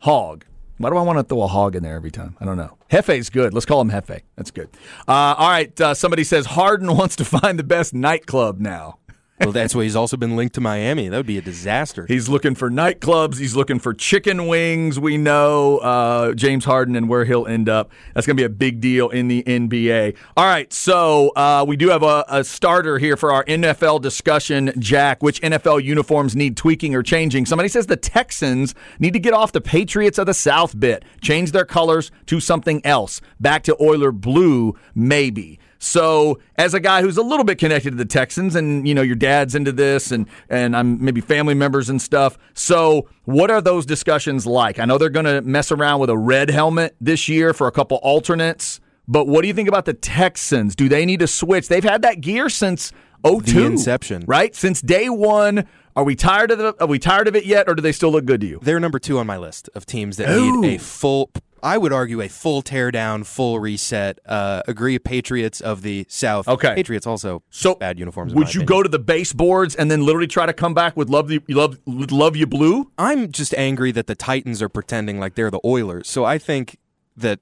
Hog. 0.00 0.44
Why 0.78 0.88
do 0.88 0.96
I 0.96 1.02
want 1.02 1.18
to 1.18 1.24
throw 1.24 1.42
a 1.42 1.46
hog 1.46 1.76
in 1.76 1.82
there 1.82 1.94
every 1.94 2.10
time? 2.10 2.38
I 2.40 2.46
don't 2.46 2.56
know. 2.56 2.78
Hefe's 2.90 3.28
good. 3.28 3.52
Let's 3.52 3.66
call 3.66 3.82
him 3.82 3.90
Hefe. 3.90 4.22
That's 4.34 4.50
good. 4.50 4.70
Uh, 5.06 5.34
all 5.36 5.50
right. 5.50 5.78
Uh, 5.78 5.92
somebody 5.92 6.24
says 6.24 6.46
Harden 6.46 6.96
wants 6.96 7.16
to 7.16 7.24
find 7.26 7.58
the 7.58 7.64
best 7.64 7.92
nightclub 7.92 8.60
now. 8.60 8.98
Well, 9.40 9.52
that's 9.52 9.74
why 9.74 9.84
he's 9.84 9.96
also 9.96 10.18
been 10.18 10.36
linked 10.36 10.54
to 10.56 10.60
Miami. 10.60 11.08
That 11.08 11.16
would 11.16 11.26
be 11.26 11.38
a 11.38 11.42
disaster. 11.42 12.04
He's 12.06 12.28
looking 12.28 12.54
for 12.54 12.70
nightclubs. 12.70 13.38
He's 13.38 13.56
looking 13.56 13.78
for 13.78 13.94
chicken 13.94 14.46
wings. 14.46 15.00
We 15.00 15.16
know 15.16 15.78
uh, 15.78 16.34
James 16.34 16.66
Harden 16.66 16.94
and 16.94 17.08
where 17.08 17.24
he'll 17.24 17.46
end 17.46 17.68
up. 17.68 17.90
That's 18.14 18.26
going 18.26 18.36
to 18.36 18.40
be 18.40 18.44
a 18.44 18.50
big 18.50 18.80
deal 18.80 19.08
in 19.08 19.28
the 19.28 19.42
NBA. 19.42 20.14
All 20.36 20.44
right, 20.44 20.70
so 20.72 21.30
uh, 21.30 21.64
we 21.66 21.76
do 21.76 21.88
have 21.88 22.02
a, 22.02 22.24
a 22.28 22.44
starter 22.44 22.98
here 22.98 23.16
for 23.16 23.32
our 23.32 23.44
NFL 23.46 24.02
discussion, 24.02 24.72
Jack. 24.78 25.22
Which 25.22 25.40
NFL 25.40 25.82
uniforms 25.84 26.36
need 26.36 26.58
tweaking 26.58 26.94
or 26.94 27.02
changing? 27.02 27.46
Somebody 27.46 27.70
says 27.70 27.86
the 27.86 27.96
Texans 27.96 28.74
need 28.98 29.14
to 29.14 29.20
get 29.20 29.32
off 29.32 29.52
the 29.52 29.62
Patriots 29.62 30.18
of 30.18 30.26
the 30.26 30.34
South 30.34 30.78
bit, 30.78 31.02
change 31.22 31.52
their 31.52 31.64
colors 31.64 32.10
to 32.26 32.40
something 32.40 32.84
else. 32.84 33.22
Back 33.40 33.62
to 33.64 33.76
Oiler 33.82 34.12
blue, 34.12 34.76
maybe. 34.94 35.58
So, 35.82 36.38
as 36.56 36.74
a 36.74 36.80
guy 36.80 37.00
who's 37.00 37.16
a 37.16 37.22
little 37.22 37.44
bit 37.44 37.56
connected 37.56 37.92
to 37.92 37.96
the 37.96 38.04
Texans, 38.04 38.54
and 38.54 38.86
you 38.86 38.94
know 38.94 39.00
your 39.00 39.16
dad's 39.16 39.54
into 39.54 39.72
this, 39.72 40.12
and 40.12 40.26
and 40.50 40.76
I'm 40.76 41.02
maybe 41.02 41.22
family 41.22 41.54
members 41.54 41.88
and 41.88 42.00
stuff. 42.00 42.36
So, 42.52 43.08
what 43.24 43.50
are 43.50 43.62
those 43.62 43.86
discussions 43.86 44.46
like? 44.46 44.78
I 44.78 44.84
know 44.84 44.98
they're 44.98 45.08
going 45.08 45.24
to 45.24 45.40
mess 45.40 45.72
around 45.72 46.00
with 46.00 46.10
a 46.10 46.18
red 46.18 46.50
helmet 46.50 46.96
this 47.00 47.28
year 47.28 47.54
for 47.54 47.66
a 47.66 47.72
couple 47.72 47.96
alternates, 47.98 48.78
but 49.08 49.26
what 49.26 49.40
do 49.40 49.48
you 49.48 49.54
think 49.54 49.68
about 49.68 49.86
the 49.86 49.94
Texans? 49.94 50.76
Do 50.76 50.86
they 50.86 51.06
need 51.06 51.20
to 51.20 51.26
switch? 51.26 51.68
They've 51.68 51.82
had 51.82 52.02
that 52.02 52.20
gear 52.20 52.50
since 52.50 52.92
02, 53.24 53.40
The 53.52 53.64
inception. 53.66 54.24
right? 54.26 54.54
Since 54.54 54.80
day 54.82 55.08
one. 55.08 55.66
Are 55.96 56.04
we 56.04 56.14
tired 56.14 56.52
of 56.52 56.58
the, 56.58 56.74
Are 56.80 56.86
we 56.86 57.00
tired 57.00 57.26
of 57.26 57.34
it 57.34 57.44
yet, 57.44 57.68
or 57.68 57.74
do 57.74 57.82
they 57.82 57.90
still 57.92 58.12
look 58.12 58.24
good 58.24 58.40
to 58.42 58.46
you? 58.46 58.60
They're 58.62 58.78
number 58.80 59.00
two 59.00 59.18
on 59.18 59.26
my 59.26 59.36
list 59.36 59.68
of 59.74 59.84
teams 59.86 60.16
that 60.18 60.30
Ooh. 60.30 60.60
need 60.60 60.76
a 60.76 60.78
full. 60.78 61.30
I 61.62 61.76
would 61.76 61.92
argue 61.92 62.22
a 62.22 62.28
full 62.28 62.62
teardown, 62.62 63.26
full 63.26 63.58
reset. 63.60 64.18
Uh, 64.24 64.62
agree, 64.68 64.98
Patriots 65.00 65.60
of 65.60 65.82
the 65.82 66.06
South. 66.08 66.46
Okay. 66.48 66.74
Patriots 66.76 67.06
also 67.08 67.42
So, 67.50 67.74
bad 67.74 67.98
uniforms. 67.98 68.32
Would 68.34 68.54
you 68.54 68.60
opinion. 68.62 68.66
go 68.66 68.82
to 68.84 68.88
the 68.88 68.98
baseboards 69.00 69.74
and 69.74 69.90
then 69.90 70.06
literally 70.06 70.28
try 70.28 70.46
to 70.46 70.54
come 70.54 70.72
back 70.74 70.96
with 70.96 71.10
love 71.10 71.30
you 71.30 71.40
love 71.48 71.76
love 71.86 72.36
you 72.36 72.46
blue? 72.46 72.90
I'm 72.96 73.30
just 73.32 73.52
angry 73.54 73.90
that 73.92 74.06
the 74.06 74.14
Titans 74.14 74.62
are 74.62 74.70
pretending 74.70 75.18
like 75.20 75.34
they're 75.34 75.50
the 75.50 75.60
Oilers. 75.64 76.08
So 76.08 76.24
I 76.24 76.38
think 76.38 76.78
that 77.16 77.40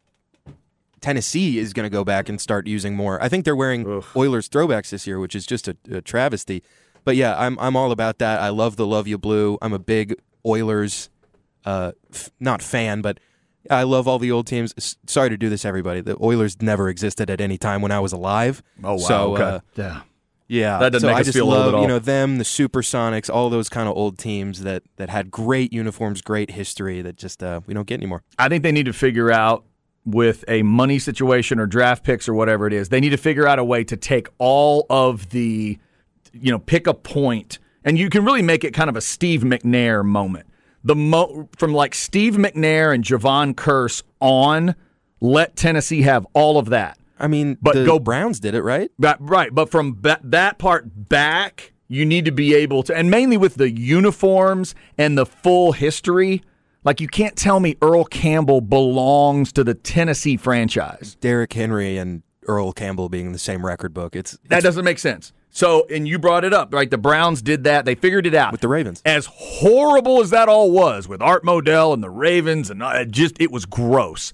Tennessee 1.00 1.58
is 1.58 1.72
going 1.72 1.84
to 1.84 1.90
go 1.90 2.04
back 2.04 2.28
and 2.28 2.40
start 2.40 2.66
using 2.66 2.94
more. 2.96 3.22
I 3.22 3.28
think 3.28 3.44
they're 3.44 3.56
wearing 3.56 4.02
Oilers 4.16 4.48
throwbacks 4.48 4.90
this 4.90 5.06
year, 5.06 5.18
which 5.18 5.34
is 5.34 5.46
just 5.46 5.68
a, 5.68 5.76
a 5.90 6.00
travesty. 6.00 6.62
But 7.04 7.16
yeah, 7.16 7.38
I'm 7.38 7.58
I'm 7.58 7.76
all 7.76 7.92
about 7.92 8.18
that. 8.18 8.40
I 8.40 8.48
love 8.50 8.76
the 8.76 8.86
Love 8.86 9.06
You 9.08 9.16
Blue. 9.18 9.56
I'm 9.62 9.72
a 9.72 9.78
big 9.78 10.14
Oilers, 10.44 11.08
uh, 11.64 11.92
f- 12.12 12.30
not 12.40 12.62
fan, 12.62 13.00
but 13.00 13.18
I 13.70 13.82
love 13.82 14.06
all 14.08 14.18
the 14.18 14.30
old 14.30 14.46
teams. 14.46 14.74
S- 14.76 14.96
Sorry 15.06 15.28
to 15.30 15.36
do 15.36 15.48
this, 15.48 15.64
everybody. 15.64 16.00
The 16.00 16.16
Oilers 16.22 16.60
never 16.60 16.88
existed 16.88 17.30
at 17.30 17.40
any 17.40 17.58
time 17.58 17.82
when 17.82 17.92
I 17.92 18.00
was 18.00 18.12
alive. 18.12 18.62
Oh 18.84 18.92
wow! 18.92 18.98
So, 18.98 19.34
okay. 19.34 19.42
uh, 19.42 19.60
yeah. 19.76 20.00
yeah, 20.48 20.78
That 20.78 20.92
doesn't 20.92 21.06
so 21.06 21.10
make 21.10 21.16
I 21.16 21.20
us 21.20 21.26
just 21.26 21.36
feel 21.38 21.46
love 21.46 21.68
at 21.68 21.74
all. 21.76 21.82
you 21.82 21.88
know 21.88 21.98
them, 21.98 22.38
the 22.38 22.44
Supersonics, 22.44 23.28
all 23.32 23.48
those 23.50 23.68
kind 23.68 23.88
of 23.88 23.96
old 23.96 24.18
teams 24.18 24.62
that 24.62 24.82
that 24.96 25.08
had 25.10 25.30
great 25.30 25.72
uniforms, 25.72 26.20
great 26.22 26.50
history 26.52 27.00
that 27.02 27.16
just 27.16 27.42
uh, 27.42 27.60
we 27.66 27.74
don't 27.74 27.86
get 27.86 27.94
anymore. 27.94 28.22
I 28.38 28.48
think 28.48 28.62
they 28.62 28.72
need 28.72 28.86
to 28.86 28.92
figure 28.92 29.30
out 29.30 29.64
with 30.10 30.44
a 30.48 30.62
money 30.62 30.98
situation 30.98 31.60
or 31.60 31.66
draft 31.66 32.02
picks 32.04 32.28
or 32.28 32.34
whatever 32.34 32.66
it 32.66 32.72
is. 32.72 32.88
They 32.88 33.00
need 33.00 33.10
to 33.10 33.16
figure 33.18 33.46
out 33.46 33.58
a 33.58 33.64
way 33.64 33.84
to 33.84 33.96
take 33.96 34.28
all 34.38 34.86
of 34.88 35.30
the, 35.30 35.78
you 36.32 36.50
know, 36.50 36.58
pick 36.58 36.86
a 36.86 36.94
point, 36.94 37.58
and 37.84 37.98
you 37.98 38.08
can 38.10 38.24
really 38.24 38.42
make 38.42 38.64
it 38.64 38.72
kind 38.72 38.88
of 38.88 38.96
a 38.96 39.00
Steve 39.00 39.42
McNair 39.42 40.04
moment. 40.04 40.46
The 40.84 40.94
mo- 40.96 41.48
from 41.56 41.74
like 41.74 41.94
Steve 41.94 42.34
McNair 42.34 42.94
and 42.94 43.04
Jevon 43.04 43.54
Kearse 43.54 44.02
on, 44.20 44.74
let 45.20 45.56
Tennessee 45.56 46.02
have 46.02 46.26
all 46.32 46.58
of 46.58 46.70
that. 46.70 46.98
I 47.18 47.26
mean, 47.26 47.58
But 47.60 47.74
the 47.74 47.84
go- 47.84 47.98
Browns 47.98 48.38
did 48.40 48.54
it 48.54 48.62
right. 48.62 48.90
Right, 48.98 49.16
right. 49.20 49.52
But 49.54 49.70
from 49.70 49.96
ba- 50.00 50.20
that 50.22 50.58
part 50.58 51.08
back, 51.08 51.72
you 51.88 52.04
need 52.06 52.24
to 52.26 52.30
be 52.30 52.54
able 52.54 52.82
to, 52.84 52.96
and 52.96 53.10
mainly 53.10 53.36
with 53.36 53.56
the 53.56 53.70
uniforms 53.70 54.74
and 54.96 55.18
the 55.18 55.26
full 55.26 55.72
history. 55.72 56.42
Like 56.88 57.02
you 57.02 57.08
can't 57.08 57.36
tell 57.36 57.60
me 57.60 57.76
Earl 57.82 58.06
Campbell 58.06 58.62
belongs 58.62 59.52
to 59.52 59.62
the 59.62 59.74
Tennessee 59.74 60.38
franchise. 60.38 61.18
Derrick 61.20 61.52
Henry 61.52 61.98
and 61.98 62.22
Earl 62.46 62.72
Campbell 62.72 63.10
being 63.10 63.26
in 63.26 63.32
the 63.32 63.38
same 63.38 63.66
record 63.66 63.92
book. 63.92 64.16
It's, 64.16 64.38
That 64.48 64.62
doesn't 64.62 64.86
make 64.86 64.98
sense. 64.98 65.34
So, 65.50 65.86
and 65.90 66.08
you 66.08 66.18
brought 66.18 66.46
it 66.46 66.54
up, 66.54 66.72
right? 66.72 66.90
The 66.90 66.96
Browns 66.96 67.42
did 67.42 67.64
that. 67.64 67.84
They 67.84 67.94
figured 67.94 68.26
it 68.26 68.34
out 68.34 68.52
with 68.52 68.62
the 68.62 68.68
Ravens. 68.68 69.02
as 69.04 69.28
horrible 69.30 70.22
as 70.22 70.30
that 70.30 70.48
all 70.48 70.70
was 70.70 71.06
with 71.06 71.20
Art 71.20 71.44
Modell 71.44 71.92
and 71.92 72.02
the 72.02 72.08
Ravens, 72.08 72.70
and 72.70 72.82
uh, 72.82 72.92
it 73.00 73.10
just 73.10 73.38
it 73.38 73.50
was 73.52 73.66
gross. 73.66 74.32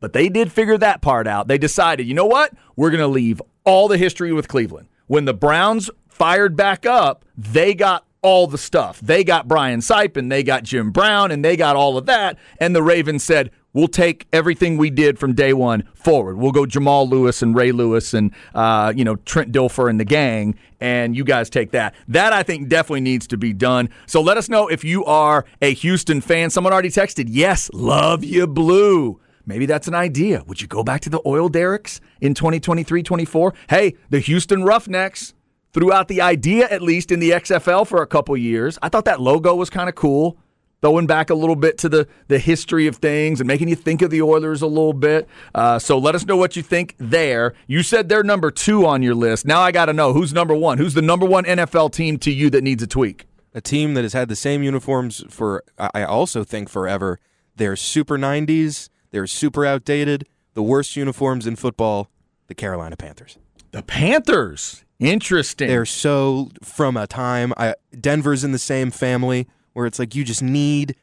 But 0.00 0.14
they 0.14 0.30
did 0.30 0.50
figure 0.50 0.78
that 0.78 1.02
part 1.02 1.26
out. 1.26 1.48
They 1.48 1.58
decided, 1.58 2.06
you 2.06 2.14
know 2.14 2.24
what? 2.24 2.54
We're 2.76 2.88
going 2.88 3.00
to 3.00 3.08
leave 3.08 3.42
all 3.64 3.88
the 3.88 3.98
history 3.98 4.32
with 4.32 4.48
Cleveland. 4.48 4.88
When 5.06 5.26
the 5.26 5.34
Browns 5.34 5.90
fired 6.08 6.56
back 6.56 6.86
up, 6.86 7.26
they 7.36 7.74
got 7.74 8.06
all 8.22 8.46
the 8.46 8.58
stuff. 8.58 9.00
They 9.00 9.24
got 9.24 9.48
Brian 9.48 9.80
Sipin, 9.80 10.28
they 10.28 10.42
got 10.42 10.62
Jim 10.62 10.90
Brown, 10.90 11.30
and 11.30 11.44
they 11.44 11.56
got 11.56 11.76
all 11.76 11.96
of 11.96 12.06
that. 12.06 12.38
And 12.58 12.74
the 12.74 12.82
Ravens 12.82 13.24
said, 13.24 13.50
We'll 13.72 13.88
take 13.88 14.26
everything 14.32 14.78
we 14.78 14.90
did 14.90 15.16
from 15.18 15.34
day 15.34 15.52
one 15.52 15.84
forward. 15.94 16.38
We'll 16.38 16.50
go 16.50 16.66
Jamal 16.66 17.08
Lewis 17.08 17.40
and 17.40 17.54
Ray 17.54 17.70
Lewis 17.70 18.14
and 18.14 18.34
uh, 18.52 18.92
you 18.96 19.04
know 19.04 19.16
Trent 19.16 19.52
Dilfer 19.52 19.88
and 19.88 20.00
the 20.00 20.04
gang, 20.04 20.56
and 20.80 21.16
you 21.16 21.22
guys 21.22 21.48
take 21.48 21.70
that. 21.70 21.94
That 22.08 22.32
I 22.32 22.42
think 22.42 22.68
definitely 22.68 23.02
needs 23.02 23.28
to 23.28 23.36
be 23.36 23.52
done. 23.52 23.88
So 24.06 24.22
let 24.22 24.36
us 24.36 24.48
know 24.48 24.66
if 24.66 24.82
you 24.82 25.04
are 25.04 25.44
a 25.62 25.72
Houston 25.72 26.20
fan. 26.20 26.50
Someone 26.50 26.72
already 26.72 26.88
texted, 26.88 27.26
yes, 27.28 27.70
love 27.72 28.24
you 28.24 28.48
blue. 28.48 29.20
Maybe 29.46 29.66
that's 29.66 29.88
an 29.88 29.94
idea. 29.94 30.42
Would 30.46 30.60
you 30.60 30.66
go 30.66 30.82
back 30.82 31.00
to 31.02 31.10
the 31.10 31.20
oil 31.24 31.48
derricks 31.48 32.00
in 32.20 32.34
2023 32.34 33.04
24? 33.04 33.54
Hey, 33.68 33.94
the 34.08 34.18
Houston 34.18 34.64
Roughnecks 34.64 35.34
threw 35.72 35.92
out 35.92 36.08
the 36.08 36.20
idea, 36.20 36.68
at 36.68 36.82
least 36.82 37.12
in 37.12 37.20
the 37.20 37.30
XFL, 37.30 37.86
for 37.86 38.02
a 38.02 38.06
couple 38.06 38.36
years. 38.36 38.78
I 38.82 38.88
thought 38.88 39.04
that 39.04 39.20
logo 39.20 39.54
was 39.54 39.70
kind 39.70 39.88
of 39.88 39.94
cool. 39.94 40.36
Throwing 40.82 41.06
back 41.06 41.28
a 41.28 41.34
little 41.34 41.56
bit 41.56 41.76
to 41.78 41.90
the, 41.90 42.08
the 42.28 42.38
history 42.38 42.86
of 42.86 42.96
things 42.96 43.38
and 43.38 43.46
making 43.46 43.68
you 43.68 43.76
think 43.76 44.00
of 44.00 44.10
the 44.10 44.22
Oilers 44.22 44.62
a 44.62 44.66
little 44.66 44.94
bit. 44.94 45.28
Uh, 45.54 45.78
so 45.78 45.98
let 45.98 46.14
us 46.14 46.24
know 46.24 46.38
what 46.38 46.56
you 46.56 46.62
think 46.62 46.94
there. 46.96 47.52
You 47.66 47.82
said 47.82 48.08
they're 48.08 48.22
number 48.22 48.50
two 48.50 48.86
on 48.86 49.02
your 49.02 49.14
list. 49.14 49.44
Now 49.44 49.60
I 49.60 49.72
got 49.72 49.86
to 49.86 49.92
know 49.92 50.14
who's 50.14 50.32
number 50.32 50.54
one. 50.54 50.78
Who's 50.78 50.94
the 50.94 51.02
number 51.02 51.26
one 51.26 51.44
NFL 51.44 51.92
team 51.92 52.18
to 52.20 52.30
you 52.30 52.48
that 52.50 52.64
needs 52.64 52.82
a 52.82 52.86
tweak? 52.86 53.26
A 53.52 53.60
team 53.60 53.92
that 53.92 54.04
has 54.04 54.14
had 54.14 54.30
the 54.30 54.36
same 54.36 54.62
uniforms 54.62 55.22
for, 55.28 55.64
I 55.76 56.04
also 56.04 56.44
think, 56.44 56.70
forever. 56.70 57.20
They're 57.56 57.76
super 57.76 58.16
90s. 58.16 58.88
They're 59.10 59.26
super 59.26 59.66
outdated. 59.66 60.26
The 60.54 60.62
worst 60.62 60.96
uniforms 60.96 61.46
in 61.46 61.56
football, 61.56 62.08
the 62.46 62.54
Carolina 62.54 62.96
Panthers. 62.96 63.36
The 63.72 63.82
Panthers. 63.82 64.84
Interesting. 65.00 65.68
They're 65.68 65.86
so 65.86 66.50
from 66.62 66.96
a 66.96 67.06
time. 67.06 67.52
I, 67.56 67.74
Denver's 67.98 68.44
in 68.44 68.52
the 68.52 68.58
same 68.58 68.90
family 68.90 69.48
where 69.72 69.86
it's 69.86 69.98
like 69.98 70.14
you 70.14 70.24
just 70.24 70.42
need 70.42 70.94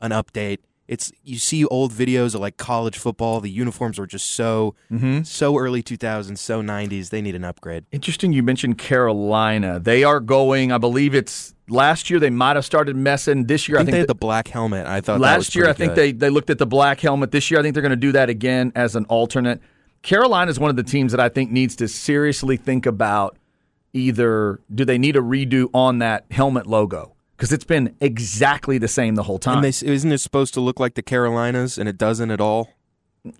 an 0.00 0.10
update. 0.10 0.58
It's 0.86 1.10
you 1.22 1.38
see 1.38 1.64
old 1.64 1.92
videos 1.92 2.34
of 2.34 2.42
like 2.42 2.58
college 2.58 2.98
football. 2.98 3.40
The 3.40 3.50
uniforms 3.50 3.98
were 3.98 4.06
just 4.06 4.26
so 4.32 4.74
Mm-hmm. 4.92 5.22
so 5.22 5.56
early 5.56 5.82
2000s, 5.82 6.36
so 6.36 6.60
90s. 6.62 7.08
They 7.08 7.22
need 7.22 7.34
an 7.34 7.44
upgrade. 7.44 7.86
Interesting 7.90 8.34
you 8.34 8.42
mentioned 8.42 8.76
Carolina. 8.76 9.78
They 9.80 10.04
are 10.04 10.20
going, 10.20 10.72
I 10.72 10.78
believe 10.78 11.14
it's 11.14 11.54
last 11.68 12.10
year 12.10 12.20
they 12.20 12.28
might 12.28 12.56
have 12.56 12.66
started 12.66 12.96
messing. 12.96 13.46
This 13.46 13.66
year 13.66 13.78
I 13.78 13.80
I 13.80 13.84
think, 13.84 13.86
think, 13.86 13.94
they 13.94 13.98
had 14.00 14.08
the 14.08 14.14
black 14.14 14.48
helmet. 14.48 14.86
I 14.86 15.00
thought 15.00 15.20
that 15.20 15.36
was 15.36 15.46
last 15.46 15.54
year 15.54 15.68
I 15.70 15.72
think 15.72 15.94
good. 15.94 15.96
they 16.02 16.12
they 16.12 16.28
looked 16.30 16.50
at 16.50 16.58
the 16.58 16.66
black 16.66 17.00
helmet. 17.00 17.30
This 17.30 17.50
year 17.50 17.60
I 17.60 17.62
think 17.62 17.72
they're 17.72 17.80
going 17.82 17.90
to 17.90 17.96
do 17.96 18.12
that 18.12 18.28
again 18.28 18.70
as 18.74 18.94
an 18.94 19.06
alternate. 19.06 19.62
Carolina 20.02 20.50
is 20.50 20.60
one 20.60 20.68
of 20.68 20.76
the 20.76 20.82
teams 20.82 21.12
that 21.12 21.20
I 21.20 21.30
think 21.30 21.50
needs 21.50 21.76
to 21.76 21.88
seriously 21.88 22.58
think 22.58 22.84
about 22.84 23.38
either 23.94 24.60
do 24.74 24.84
they 24.84 24.98
need 24.98 25.16
a 25.16 25.20
redo 25.20 25.70
on 25.72 25.98
that 26.00 26.26
helmet 26.30 26.66
logo 26.66 27.14
because 27.36 27.52
it's 27.52 27.64
been 27.64 27.96
exactly 28.00 28.76
the 28.78 28.88
same 28.88 29.14
the 29.14 29.22
whole 29.22 29.38
time. 29.38 29.56
And 29.56 29.64
they, 29.64 29.86
isn't 29.86 30.12
it 30.12 30.18
supposed 30.18 30.52
to 30.54 30.60
look 30.60 30.78
like 30.78 30.94
the 30.94 31.02
Carolinas, 31.02 31.78
and 31.78 31.88
it 31.88 31.96
doesn't 31.96 32.30
at 32.30 32.40
all? 32.40 32.70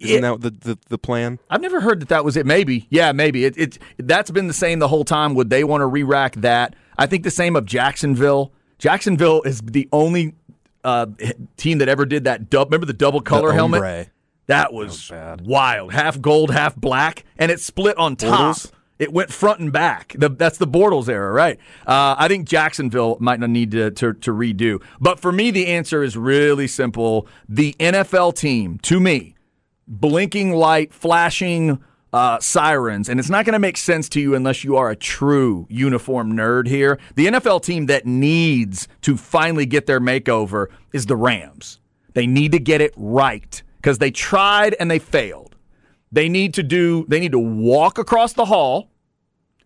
Isn't 0.00 0.22
that 0.22 0.40
the, 0.40 0.50
the 0.50 0.78
the 0.88 0.98
plan? 0.98 1.38
I've 1.50 1.60
never 1.60 1.80
heard 1.82 2.00
that 2.00 2.08
that 2.08 2.24
was 2.24 2.38
it. 2.38 2.46
Maybe, 2.46 2.86
yeah, 2.88 3.12
maybe 3.12 3.44
it, 3.44 3.58
it. 3.58 3.78
That's 3.98 4.30
been 4.30 4.46
the 4.46 4.54
same 4.54 4.78
the 4.78 4.88
whole 4.88 5.04
time. 5.04 5.34
Would 5.34 5.50
they 5.50 5.62
want 5.62 5.82
to 5.82 5.86
re-rack 5.86 6.36
that? 6.36 6.74
I 6.96 7.04
think 7.06 7.22
the 7.22 7.30
same 7.30 7.54
of 7.54 7.66
Jacksonville. 7.66 8.50
Jacksonville 8.78 9.42
is 9.42 9.60
the 9.60 9.86
only 9.92 10.34
uh, 10.84 11.06
team 11.58 11.78
that 11.78 11.88
ever 11.90 12.06
did 12.06 12.24
that. 12.24 12.48
Dub, 12.48 12.68
remember 12.68 12.86
the 12.86 12.94
double 12.94 13.20
color 13.20 13.48
The 13.48 13.54
helmet? 13.54 13.78
ombre. 13.78 14.06
That 14.46 14.72
was 14.72 15.10
wild. 15.42 15.92
Half 15.92 16.20
gold, 16.20 16.50
half 16.50 16.74
black, 16.76 17.24
and 17.38 17.50
it 17.50 17.60
split 17.60 17.96
on 17.98 18.16
top. 18.16 18.56
Bortles? 18.56 18.72
It 19.04 19.12
went 19.12 19.30
front 19.30 19.60
and 19.60 19.70
back. 19.70 20.14
The, 20.18 20.30
that's 20.30 20.56
the 20.56 20.66
Bortles 20.66 21.10
era, 21.10 21.30
right? 21.30 21.58
Uh, 21.86 22.14
I 22.16 22.26
think 22.26 22.48
Jacksonville 22.48 23.18
might 23.20 23.38
not 23.38 23.50
need 23.50 23.70
to, 23.72 23.90
to, 23.90 24.14
to 24.14 24.30
redo. 24.32 24.82
But 24.98 25.20
for 25.20 25.30
me, 25.30 25.50
the 25.50 25.66
answer 25.66 26.02
is 26.02 26.16
really 26.16 26.66
simple. 26.66 27.28
The 27.46 27.74
NFL 27.78 28.34
team, 28.34 28.78
to 28.78 28.98
me, 28.98 29.34
blinking 29.86 30.52
light, 30.52 30.94
flashing 30.94 31.84
uh, 32.14 32.40
sirens, 32.40 33.10
and 33.10 33.20
it's 33.20 33.28
not 33.28 33.44
going 33.44 33.52
to 33.52 33.58
make 33.58 33.76
sense 33.76 34.08
to 34.08 34.20
you 34.20 34.34
unless 34.34 34.64
you 34.64 34.76
are 34.76 34.88
a 34.88 34.96
true 34.96 35.66
uniform 35.68 36.32
nerd 36.32 36.66
here. 36.66 36.98
The 37.14 37.26
NFL 37.26 37.62
team 37.62 37.84
that 37.86 38.06
needs 38.06 38.88
to 39.02 39.18
finally 39.18 39.66
get 39.66 39.84
their 39.84 40.00
makeover 40.00 40.68
is 40.94 41.04
the 41.04 41.16
Rams. 41.16 41.78
They 42.14 42.26
need 42.26 42.52
to 42.52 42.58
get 42.58 42.80
it 42.80 42.94
right 42.96 43.62
because 43.76 43.98
they 43.98 44.10
tried 44.10 44.74
and 44.80 44.90
they 44.90 44.98
failed. 44.98 45.56
They 46.10 46.28
need 46.28 46.54
to 46.54 46.62
do. 46.62 47.04
They 47.08 47.18
need 47.18 47.32
to 47.32 47.40
walk 47.40 47.98
across 47.98 48.32
the 48.34 48.44
hall, 48.44 48.88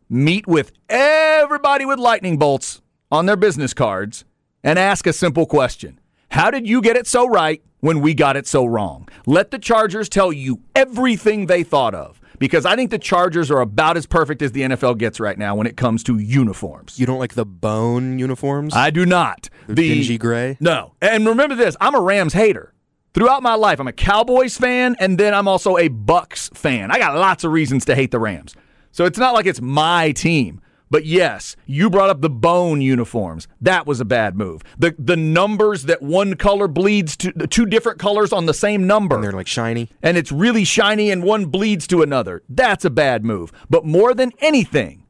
meet 0.08 0.46
with 0.46 0.72
everybody 0.88 1.84
with 1.84 1.98
lightning 1.98 2.38
bolts 2.38 2.80
on 3.10 3.26
their 3.26 3.36
business 3.36 3.74
cards, 3.74 4.24
and 4.62 4.78
ask 4.78 5.06
a 5.06 5.12
simple 5.12 5.46
question 5.46 5.98
How 6.30 6.50
did 6.50 6.66
you 6.66 6.80
get 6.80 6.96
it 6.96 7.06
so 7.06 7.26
right 7.28 7.62
when 7.80 8.00
we 8.00 8.14
got 8.14 8.36
it 8.36 8.46
so 8.46 8.64
wrong? 8.64 9.08
Let 9.26 9.50
the 9.50 9.58
Chargers 9.58 10.08
tell 10.08 10.32
you 10.32 10.60
everything 10.74 11.46
they 11.46 11.62
thought 11.62 11.94
of 11.94 12.20
because 12.38 12.64
I 12.66 12.76
think 12.76 12.90
the 12.90 12.98
Chargers 12.98 13.50
are 13.50 13.60
about 13.60 13.96
as 13.96 14.06
perfect 14.06 14.42
as 14.42 14.52
the 14.52 14.62
NFL 14.62 14.98
gets 14.98 15.20
right 15.20 15.38
now 15.38 15.54
when 15.54 15.66
it 15.66 15.76
comes 15.76 16.02
to 16.04 16.18
uniforms. 16.18 16.98
You 16.98 17.06
don't 17.06 17.18
like 17.18 17.34
the 17.34 17.46
bone 17.46 18.18
uniforms? 18.18 18.74
I 18.74 18.90
do 18.90 19.04
not. 19.06 19.48
The 19.66 19.74
dingy 19.74 20.18
gray? 20.18 20.56
No. 20.60 20.94
And 21.00 21.26
remember 21.26 21.54
this 21.54 21.76
I'm 21.80 21.94
a 21.94 22.00
Rams 22.00 22.32
hater. 22.32 22.72
Throughout 23.14 23.42
my 23.42 23.54
life, 23.54 23.80
I'm 23.80 23.88
a 23.88 23.92
Cowboys 23.92 24.56
fan, 24.56 24.94
and 25.00 25.18
then 25.18 25.34
I'm 25.34 25.48
also 25.48 25.76
a 25.76 25.88
Bucks 25.88 26.50
fan. 26.54 26.90
I 26.90 26.98
got 26.98 27.16
lots 27.16 27.42
of 27.42 27.50
reasons 27.50 27.86
to 27.86 27.94
hate 27.94 28.10
the 28.10 28.18
Rams. 28.20 28.54
So 28.92 29.04
it's 29.04 29.18
not 29.18 29.34
like 29.34 29.46
it's 29.46 29.60
my 29.60 30.12
team. 30.12 30.60
But 30.90 31.04
yes, 31.04 31.54
you 31.66 31.90
brought 31.90 32.10
up 32.10 32.20
the 32.22 32.30
bone 32.30 32.80
uniforms. 32.80 33.46
That 33.60 33.86
was 33.86 34.00
a 34.00 34.04
bad 34.04 34.36
move. 34.36 34.62
The 34.78 34.94
the 34.98 35.16
numbers 35.16 35.84
that 35.84 36.00
one 36.00 36.34
color 36.34 36.66
bleeds 36.66 37.16
to 37.18 37.32
the 37.36 37.46
two 37.46 37.66
different 37.66 37.98
colors 37.98 38.32
on 38.32 38.46
the 38.46 38.54
same 38.54 38.86
number. 38.86 39.16
and 39.16 39.24
they're 39.24 39.32
like 39.32 39.46
shiny. 39.46 39.90
and 40.02 40.16
it's 40.16 40.32
really 40.32 40.64
shiny 40.64 41.10
and 41.10 41.22
one 41.22 41.46
bleeds 41.46 41.86
to 41.88 42.02
another. 42.02 42.42
That's 42.48 42.84
a 42.84 42.90
bad 42.90 43.24
move. 43.24 43.52
But 43.68 43.84
more 43.84 44.14
than 44.14 44.32
anything, 44.40 45.04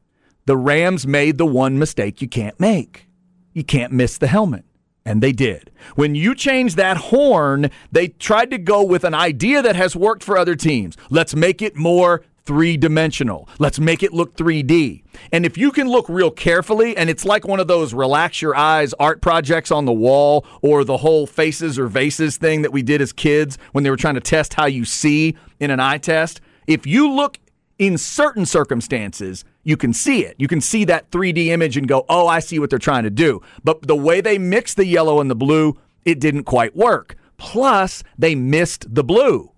the 0.45 0.57
Rams 0.57 1.07
made 1.07 1.37
the 1.37 1.45
one 1.45 1.79
mistake 1.79 2.21
you 2.21 2.27
can't 2.27 2.59
make. 2.59 3.07
You 3.53 3.63
can't 3.63 3.93
miss 3.93 4.17
the 4.17 4.27
helmet. 4.27 4.65
And 5.05 5.23
they 5.23 5.31
did. 5.31 5.71
When 5.95 6.13
you 6.13 6.35
change 6.35 6.75
that 6.75 6.97
horn, 6.97 7.71
they 7.91 8.09
tried 8.09 8.51
to 8.51 8.57
go 8.57 8.83
with 8.83 9.03
an 9.03 9.13
idea 9.13 9.61
that 9.61 9.75
has 9.75 9.95
worked 9.95 10.23
for 10.23 10.37
other 10.37 10.55
teams. 10.55 10.97
Let's 11.09 11.33
make 11.33 11.61
it 11.61 11.75
more 11.75 12.21
three 12.45 12.77
dimensional. 12.77 13.47
Let's 13.59 13.79
make 13.79 14.03
it 14.03 14.13
look 14.13 14.35
3D. 14.35 15.03
And 15.31 15.45
if 15.45 15.57
you 15.57 15.71
can 15.71 15.87
look 15.87 16.07
real 16.09 16.31
carefully, 16.31 16.95
and 16.97 17.09
it's 17.09 17.25
like 17.25 17.47
one 17.47 17.59
of 17.59 17.67
those 17.67 17.93
relax 17.93 18.41
your 18.41 18.55
eyes 18.55 18.93
art 18.99 19.21
projects 19.21 19.71
on 19.71 19.85
the 19.85 19.93
wall 19.93 20.45
or 20.61 20.83
the 20.83 20.97
whole 20.97 21.27
faces 21.27 21.77
or 21.77 21.87
vases 21.87 22.37
thing 22.37 22.61
that 22.61 22.71
we 22.71 22.81
did 22.81 23.01
as 23.01 23.13
kids 23.13 23.57
when 23.71 23.83
they 23.83 23.89
were 23.89 23.97
trying 23.97 24.15
to 24.15 24.21
test 24.21 24.53
how 24.53 24.65
you 24.65 24.85
see 24.85 25.35
in 25.59 25.71
an 25.71 25.79
eye 25.79 25.97
test. 25.97 26.41
If 26.67 26.85
you 26.85 27.11
look 27.11 27.39
in 27.77 27.97
certain 27.97 28.45
circumstances, 28.45 29.45
you 29.63 29.77
can 29.77 29.93
see 29.93 30.25
it. 30.25 30.35
You 30.37 30.47
can 30.47 30.61
see 30.61 30.83
that 30.85 31.09
3D 31.11 31.47
image 31.47 31.77
and 31.77 31.87
go, 31.87 32.05
oh, 32.09 32.27
I 32.27 32.39
see 32.39 32.59
what 32.59 32.69
they're 32.69 32.79
trying 32.79 33.03
to 33.03 33.09
do. 33.09 33.41
But 33.63 33.87
the 33.87 33.95
way 33.95 34.21
they 34.21 34.37
mixed 34.37 34.77
the 34.77 34.85
yellow 34.85 35.21
and 35.21 35.29
the 35.29 35.35
blue, 35.35 35.77
it 36.05 36.19
didn't 36.19 36.43
quite 36.43 36.75
work. 36.75 37.15
Plus, 37.37 38.03
they 38.17 38.35
missed 38.35 38.93
the 38.93 39.03
blue. 39.03 39.51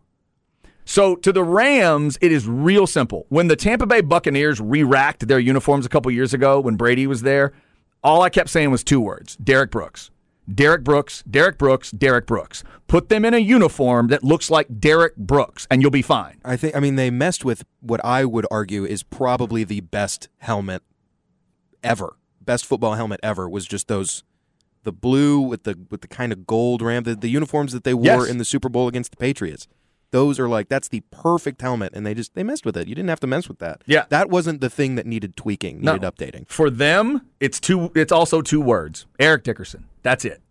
So 0.86 1.16
to 1.16 1.32
the 1.32 1.44
Rams, 1.44 2.18
it 2.22 2.32
is 2.32 2.48
real 2.48 2.88
simple. 2.88 3.26
When 3.30 3.48
the 3.48 3.56
Tampa 3.56 3.86
Bay 3.86 4.02
Buccaneers 4.02 4.60
re-racked 4.60 5.28
their 5.28 5.40
uniforms 5.40 5.86
a 5.86 5.90
couple 5.90 6.12
years 6.12 6.34
ago 6.34 6.60
when 6.60 6.76
Brady 6.76 7.08
was 7.08 7.22
there, 7.22 7.54
all 8.04 8.22
I 8.22 8.30
kept 8.30 8.50
saying 8.50 8.72
was 8.72 8.84
two 8.84 9.00
words: 9.00 9.36
Derrick 9.38 9.72
Brooks. 9.72 10.10
Derrick 10.54 10.84
Brooks, 10.84 11.24
Derrick 11.30 11.58
Brooks, 11.58 11.92
Derrick 11.92 12.26
Brooks. 12.26 12.64
Put 12.88 13.08
them 13.10 13.24
in 13.24 13.34
a 13.34 13.38
uniform 13.38 14.08
that 14.08 14.24
looks 14.24 14.50
like 14.50 14.80
Derrick 14.80 15.16
Brooks, 15.16 15.66
and 15.70 15.82
you'll 15.82 15.92
be 15.92 16.02
fine. 16.02 16.42
I 16.44 16.58
think. 16.58 16.76
I 16.76 16.80
mean, 16.80 16.96
they 16.96 17.10
messed 17.10 17.46
with 17.46 17.64
what 17.80 18.04
I 18.04 18.26
would 18.26 18.46
argue 18.52 18.84
is 18.84 19.04
probably 19.04 19.64
the 19.64 19.82
best 19.82 20.30
helmet 20.40 20.82
ever. 21.84 22.18
Best 22.42 22.66
football 22.66 22.96
helmet 22.96 23.20
ever 23.24 23.48
was 23.48 23.66
just 23.68 23.88
those, 23.88 24.24
the 24.84 24.92
blue 24.92 25.40
with 25.40 25.64
the 25.64 25.78
with 25.90 26.02
the 26.02 26.08
kind 26.08 26.34
of 26.34 26.48
gold 26.48 26.82
ram, 26.82 27.04
the, 27.04 27.16
the 27.16 27.30
uniforms 27.30 27.72
that 27.72 27.84
they 27.84 27.94
wore 27.94 28.04
Yes. 28.06 28.28
in 28.30 28.38
the 28.40 28.46
Super 28.46 28.68
Bowl 28.68 28.88
against 28.88 29.12
the 29.12 29.18
Patriots. 29.18 29.68
Those 30.12 30.40
are 30.40 30.50
like 30.50 30.68
that's 30.70 30.90
the 30.90 31.02
perfect 31.10 31.62
helmet, 31.62 31.94
and 31.94 32.06
they 32.06 32.14
just 32.14 32.36
they 32.36 32.44
messed 32.44 32.66
with 32.66 32.76
it. 32.78 32.88
You 32.88 32.96
didn't 32.96 33.10
have 33.10 33.20
to 33.22 33.28
mess 33.28 33.48
with 33.48 33.60
that. 33.60 33.82
Yeah. 33.86 34.06
that 34.10 34.30
wasn't 34.30 34.60
the 34.62 34.70
thing 34.70 34.96
that 34.96 35.06
needed 35.06 35.36
tweaking, 35.38 35.82
No. 35.82 35.94
needed 35.94 36.06
updating. 36.14 36.50
For 36.50 36.70
them, 36.70 37.22
it's 37.40 37.60
two. 37.60 37.92
It's 37.96 38.12
also 38.12 38.42
two 38.42 38.60
words: 38.62 39.06
Eric 39.20 39.44
Dickerson. 39.44 39.86
That's 40.04 40.26
it. 40.26 40.42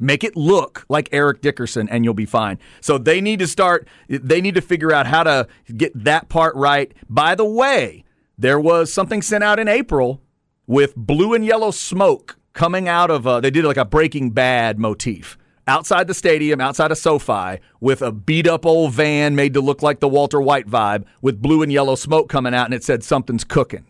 Make 0.00 0.24
it 0.24 0.36
look 0.36 0.84
like 0.88 1.08
Eric 1.12 1.40
Dickerson, 1.40 1.88
and 1.88 2.04
you'll 2.04 2.14
be 2.14 2.26
fine. 2.26 2.58
So 2.80 2.98
they 2.98 3.20
need 3.20 3.38
to 3.38 3.46
start. 3.46 3.86
They 4.08 4.40
need 4.40 4.56
to 4.56 4.60
figure 4.60 4.92
out 4.92 5.06
how 5.06 5.22
to 5.22 5.46
get 5.76 5.92
that 6.04 6.28
part 6.28 6.56
right. 6.56 6.92
By 7.08 7.36
the 7.36 7.44
way, 7.44 8.02
there 8.36 8.58
was 8.58 8.92
something 8.92 9.22
sent 9.22 9.44
out 9.44 9.60
in 9.60 9.68
April 9.68 10.20
with 10.66 10.96
blue 10.96 11.34
and 11.34 11.44
yellow 11.46 11.70
smoke 11.70 12.36
coming 12.52 12.88
out 12.88 13.10
of. 13.10 13.24
Uh, 13.28 13.40
they 13.40 13.50
did 13.52 13.64
like 13.64 13.76
a 13.76 13.84
Breaking 13.84 14.30
Bad 14.30 14.80
motif 14.80 15.38
outside 15.66 16.06
the 16.06 16.14
stadium, 16.14 16.60
outside 16.60 16.90
of 16.90 16.98
SoFi, 16.98 17.60
with 17.80 18.02
a 18.02 18.12
beat 18.12 18.46
up 18.46 18.66
old 18.66 18.92
van 18.92 19.34
made 19.34 19.54
to 19.54 19.60
look 19.60 19.82
like 19.82 20.00
the 20.00 20.08
Walter 20.08 20.40
White 20.40 20.68
vibe, 20.68 21.04
with 21.22 21.40
blue 21.40 21.62
and 21.62 21.72
yellow 21.72 21.94
smoke 21.94 22.28
coming 22.28 22.54
out, 22.54 22.66
and 22.66 22.74
it 22.74 22.84
said 22.84 23.02
something's 23.02 23.44
cooking. 23.44 23.86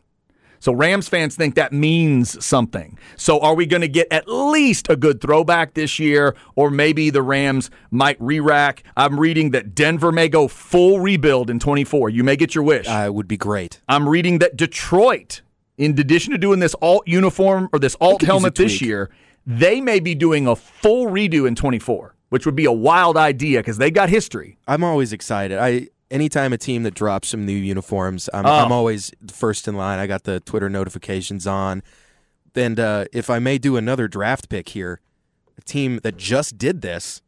So 0.64 0.72
Rams 0.72 1.08
fans 1.08 1.36
think 1.36 1.56
that 1.56 1.74
means 1.74 2.42
something. 2.42 2.98
So 3.16 3.38
are 3.40 3.54
we 3.54 3.66
going 3.66 3.82
to 3.82 3.88
get 3.88 4.10
at 4.10 4.26
least 4.26 4.88
a 4.88 4.96
good 4.96 5.20
throwback 5.20 5.74
this 5.74 5.98
year, 5.98 6.34
or 6.56 6.70
maybe 6.70 7.10
the 7.10 7.20
Rams 7.20 7.68
might 7.90 8.16
re-rack? 8.18 8.82
I'm 8.96 9.20
reading 9.20 9.50
that 9.50 9.74
Denver 9.74 10.10
may 10.10 10.30
go 10.30 10.48
full 10.48 11.00
rebuild 11.00 11.50
in 11.50 11.58
24. 11.58 12.08
You 12.08 12.24
may 12.24 12.36
get 12.36 12.54
your 12.54 12.64
wish. 12.64 12.88
Uh, 12.88 13.02
it 13.04 13.12
would 13.12 13.28
be 13.28 13.36
great. 13.36 13.82
I'm 13.88 14.08
reading 14.08 14.38
that 14.38 14.56
Detroit, 14.56 15.42
in 15.76 16.00
addition 16.00 16.32
to 16.32 16.38
doing 16.38 16.60
this 16.60 16.74
alt 16.80 17.06
uniform 17.06 17.68
or 17.74 17.78
this 17.78 17.94
alt 18.00 18.20
could 18.20 18.22
use 18.22 18.30
a 18.30 18.32
helmet 18.32 18.54
this 18.54 18.80
year, 18.80 19.10
they 19.46 19.80
may 19.80 20.00
be 20.00 20.14
doing 20.14 20.46
a 20.46 20.56
full 20.56 21.06
redo 21.06 21.46
in 21.46 21.54
24. 21.54 22.14
which 22.30 22.46
would 22.46 22.56
be 22.56 22.64
a 22.64 22.72
wild 22.72 23.16
idea 23.16 23.60
because 23.60 23.78
they 23.78 23.92
got 23.92 24.08
history. 24.08 24.58
I'm 24.66 24.82
always 24.82 25.12
excited. 25.12 25.56
I 25.58 25.88
anytime 26.10 26.52
a 26.52 26.58
team 26.58 26.82
that 26.82 26.92
drops 26.94 27.28
some 27.28 27.46
new 27.46 27.52
uniforms, 27.52 28.28
I'm, 28.34 28.44
Oh. 28.44 28.50
I'm 28.64 28.72
always 28.72 29.12
first 29.32 29.68
in 29.68 29.76
line. 29.76 30.00
I 30.00 30.08
got 30.08 30.24
the 30.24 30.40
Twitter 30.40 30.68
notifications 30.68 31.46
on. 31.46 31.82
And 32.56 32.80
uh, 32.80 33.04
if 33.12 33.30
I 33.30 33.38
may 33.38 33.58
do 33.58 33.76
another 33.76 34.08
draft 34.08 34.48
pick 34.48 34.70
here, 34.70 35.00
a 35.56 35.60
team 35.60 36.00
that 36.02 36.16
just 36.16 36.58
did 36.58 36.82
this, 36.82 37.22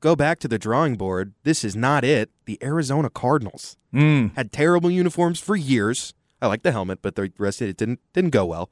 go 0.00 0.16
back 0.16 0.40
to 0.40 0.48
the 0.48 0.58
drawing 0.58 0.96
board. 0.96 1.32
This 1.44 1.62
is 1.62 1.76
not 1.76 2.02
it. 2.04 2.30
The 2.46 2.58
Arizona 2.62 3.08
Cardinals 3.10 3.76
Mm. 3.94 4.34
had 4.36 4.50
terrible 4.52 4.90
uniforms 4.90 5.38
for 5.40 5.54
years. 5.56 6.12
I 6.42 6.46
like 6.48 6.62
the 6.62 6.72
helmet, 6.72 7.00
but 7.02 7.14
the 7.16 7.32
rest 7.38 7.60
of 7.62 7.68
it 7.68 7.76
didn't 7.76 8.00
didn't 8.14 8.30
go 8.30 8.46
well. 8.46 8.68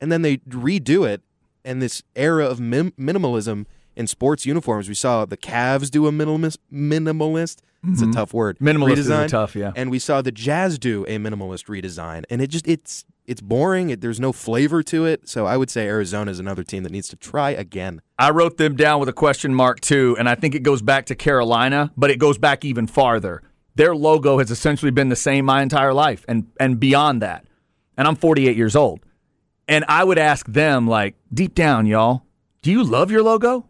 And 0.00 0.10
then 0.12 0.22
they 0.22 0.38
redo 0.38 1.06
it, 1.08 1.20
and 1.64 1.80
this 1.80 2.02
era 2.14 2.46
of 2.46 2.60
mim- 2.60 2.92
minimalism 2.98 3.66
in 3.96 4.06
sports 4.06 4.44
uniforms. 4.46 4.88
We 4.88 4.94
saw 4.94 5.24
the 5.24 5.36
Cavs 5.36 5.90
do 5.90 6.06
a 6.06 6.12
minimalist. 6.12 6.58
Minimalist. 6.72 7.58
It's 7.86 8.00
a 8.00 8.10
tough 8.12 8.32
word. 8.32 8.56
Mm-hmm. 8.56 8.82
Minimalist 8.82 8.96
is 8.96 9.10
a 9.10 9.28
tough, 9.28 9.54
yeah. 9.54 9.72
And 9.76 9.90
we 9.90 9.98
saw 9.98 10.22
the 10.22 10.32
Jazz 10.32 10.78
do 10.78 11.04
a 11.04 11.18
minimalist 11.18 11.66
redesign, 11.66 12.24
and 12.30 12.40
it 12.40 12.46
just 12.46 12.66
it's 12.66 13.04
it's 13.26 13.42
boring. 13.42 13.90
It, 13.90 14.00
there's 14.00 14.20
no 14.20 14.32
flavor 14.32 14.82
to 14.84 15.04
it. 15.04 15.28
So 15.28 15.46
I 15.46 15.58
would 15.58 15.70
say 15.70 15.86
Arizona 15.86 16.30
is 16.30 16.38
another 16.38 16.62
team 16.62 16.82
that 16.84 16.92
needs 16.92 17.08
to 17.08 17.16
try 17.16 17.50
again. 17.50 18.00
I 18.18 18.30
wrote 18.30 18.56
them 18.56 18.76
down 18.76 19.00
with 19.00 19.08
a 19.08 19.12
question 19.12 19.54
mark 19.54 19.80
too, 19.80 20.16
and 20.18 20.28
I 20.28 20.34
think 20.34 20.54
it 20.54 20.62
goes 20.62 20.80
back 20.80 21.06
to 21.06 21.14
Carolina, 21.14 21.92
but 21.96 22.10
it 22.10 22.18
goes 22.18 22.38
back 22.38 22.64
even 22.64 22.86
farther. 22.86 23.42
Their 23.74 23.94
logo 23.94 24.38
has 24.38 24.50
essentially 24.50 24.90
been 24.90 25.08
the 25.08 25.16
same 25.16 25.44
my 25.44 25.62
entire 25.62 25.92
life 25.92 26.24
and 26.26 26.46
and 26.58 26.80
beyond 26.80 27.20
that. 27.22 27.44
And 27.96 28.08
I'm 28.08 28.16
48 28.16 28.56
years 28.56 28.74
old. 28.74 29.00
And 29.66 29.84
I 29.88 30.04
would 30.04 30.18
ask 30.18 30.46
them 30.46 30.86
like 30.86 31.16
deep 31.32 31.54
down, 31.54 31.86
y'all, 31.86 32.24
do 32.62 32.70
you 32.70 32.84
love 32.84 33.10
your 33.10 33.22
logo? 33.22 33.66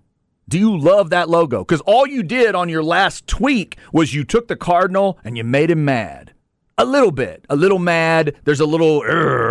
Do 0.48 0.58
you 0.58 0.76
love 0.76 1.10
that 1.10 1.30
logo? 1.30 1.64
Cuz 1.64 1.80
all 1.82 2.06
you 2.06 2.22
did 2.22 2.54
on 2.54 2.68
your 2.68 2.82
last 2.82 3.26
tweak 3.26 3.76
was 3.92 4.14
you 4.14 4.24
took 4.24 4.48
the 4.48 4.56
Cardinal 4.56 5.18
and 5.24 5.36
you 5.36 5.44
made 5.44 5.70
him 5.70 5.84
mad. 5.84 6.32
A 6.76 6.84
little 6.84 7.12
bit, 7.12 7.44
a 7.48 7.56
little 7.56 7.78
mad. 7.78 8.34
There's 8.44 8.60
a 8.60 8.66
little 8.66 9.02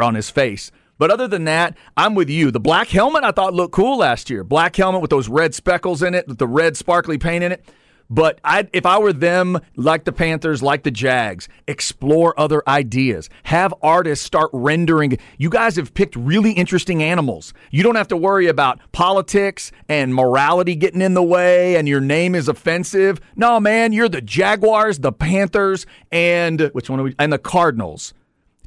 on 0.03 0.15
his 0.15 0.29
face. 0.29 0.71
But 0.99 1.10
other 1.10 1.27
than 1.27 1.45
that, 1.45 1.75
I'm 1.97 2.15
with 2.15 2.29
you. 2.29 2.51
The 2.51 2.60
black 2.60 2.89
helmet 2.89 3.23
I 3.23 3.32
thought 3.32 3.53
looked 3.53 3.73
cool 3.73 3.97
last 3.97 4.29
year. 4.29 4.43
Black 4.43 4.75
helmet 4.75 5.01
with 5.01 5.10
those 5.10 5.27
red 5.27 5.56
speckles 5.56 6.03
in 6.03 6.13
it, 6.13 6.27
with 6.27 6.38
the 6.38 6.47
red 6.47 6.77
sparkly 6.77 7.17
paint 7.17 7.43
in 7.43 7.51
it. 7.51 7.65
But 8.09 8.39
I, 8.43 8.67
if 8.73 8.85
I 8.85 8.99
were 8.99 9.13
them, 9.13 9.59
like 9.75 10.03
the 10.03 10.11
Panthers, 10.11 10.61
like 10.61 10.83
the 10.83 10.91
Jags, 10.91 11.49
explore 11.67 12.39
other 12.39 12.61
ideas. 12.67 13.29
Have 13.43 13.73
artists 13.81 14.25
start 14.25 14.49
rendering. 14.53 15.17
You 15.37 15.49
guys 15.49 15.75
have 15.77 15.93
picked 15.93 16.15
really 16.15 16.51
interesting 16.51 17.01
animals. 17.01 17.53
You 17.71 17.83
don't 17.83 17.95
have 17.95 18.07
to 18.09 18.17
worry 18.17 18.47
about 18.47 18.79
politics 18.91 19.71
and 19.89 20.13
morality 20.13 20.75
getting 20.75 21.01
in 21.01 21.13
the 21.13 21.23
way 21.23 21.75
and 21.75 21.87
your 21.87 22.01
name 22.01 22.35
is 22.35 22.47
offensive. 22.47 23.19
No, 23.35 23.59
man, 23.59 23.93
you're 23.93 24.09
the 24.09 24.21
Jaguars, 24.21 24.99
the 24.99 25.11
Panthers, 25.11 25.85
and 26.11 26.69
which 26.73 26.89
one 26.89 26.99
are 26.99 27.03
we? 27.03 27.15
And 27.17 27.33
the 27.33 27.39
Cardinals. 27.39 28.13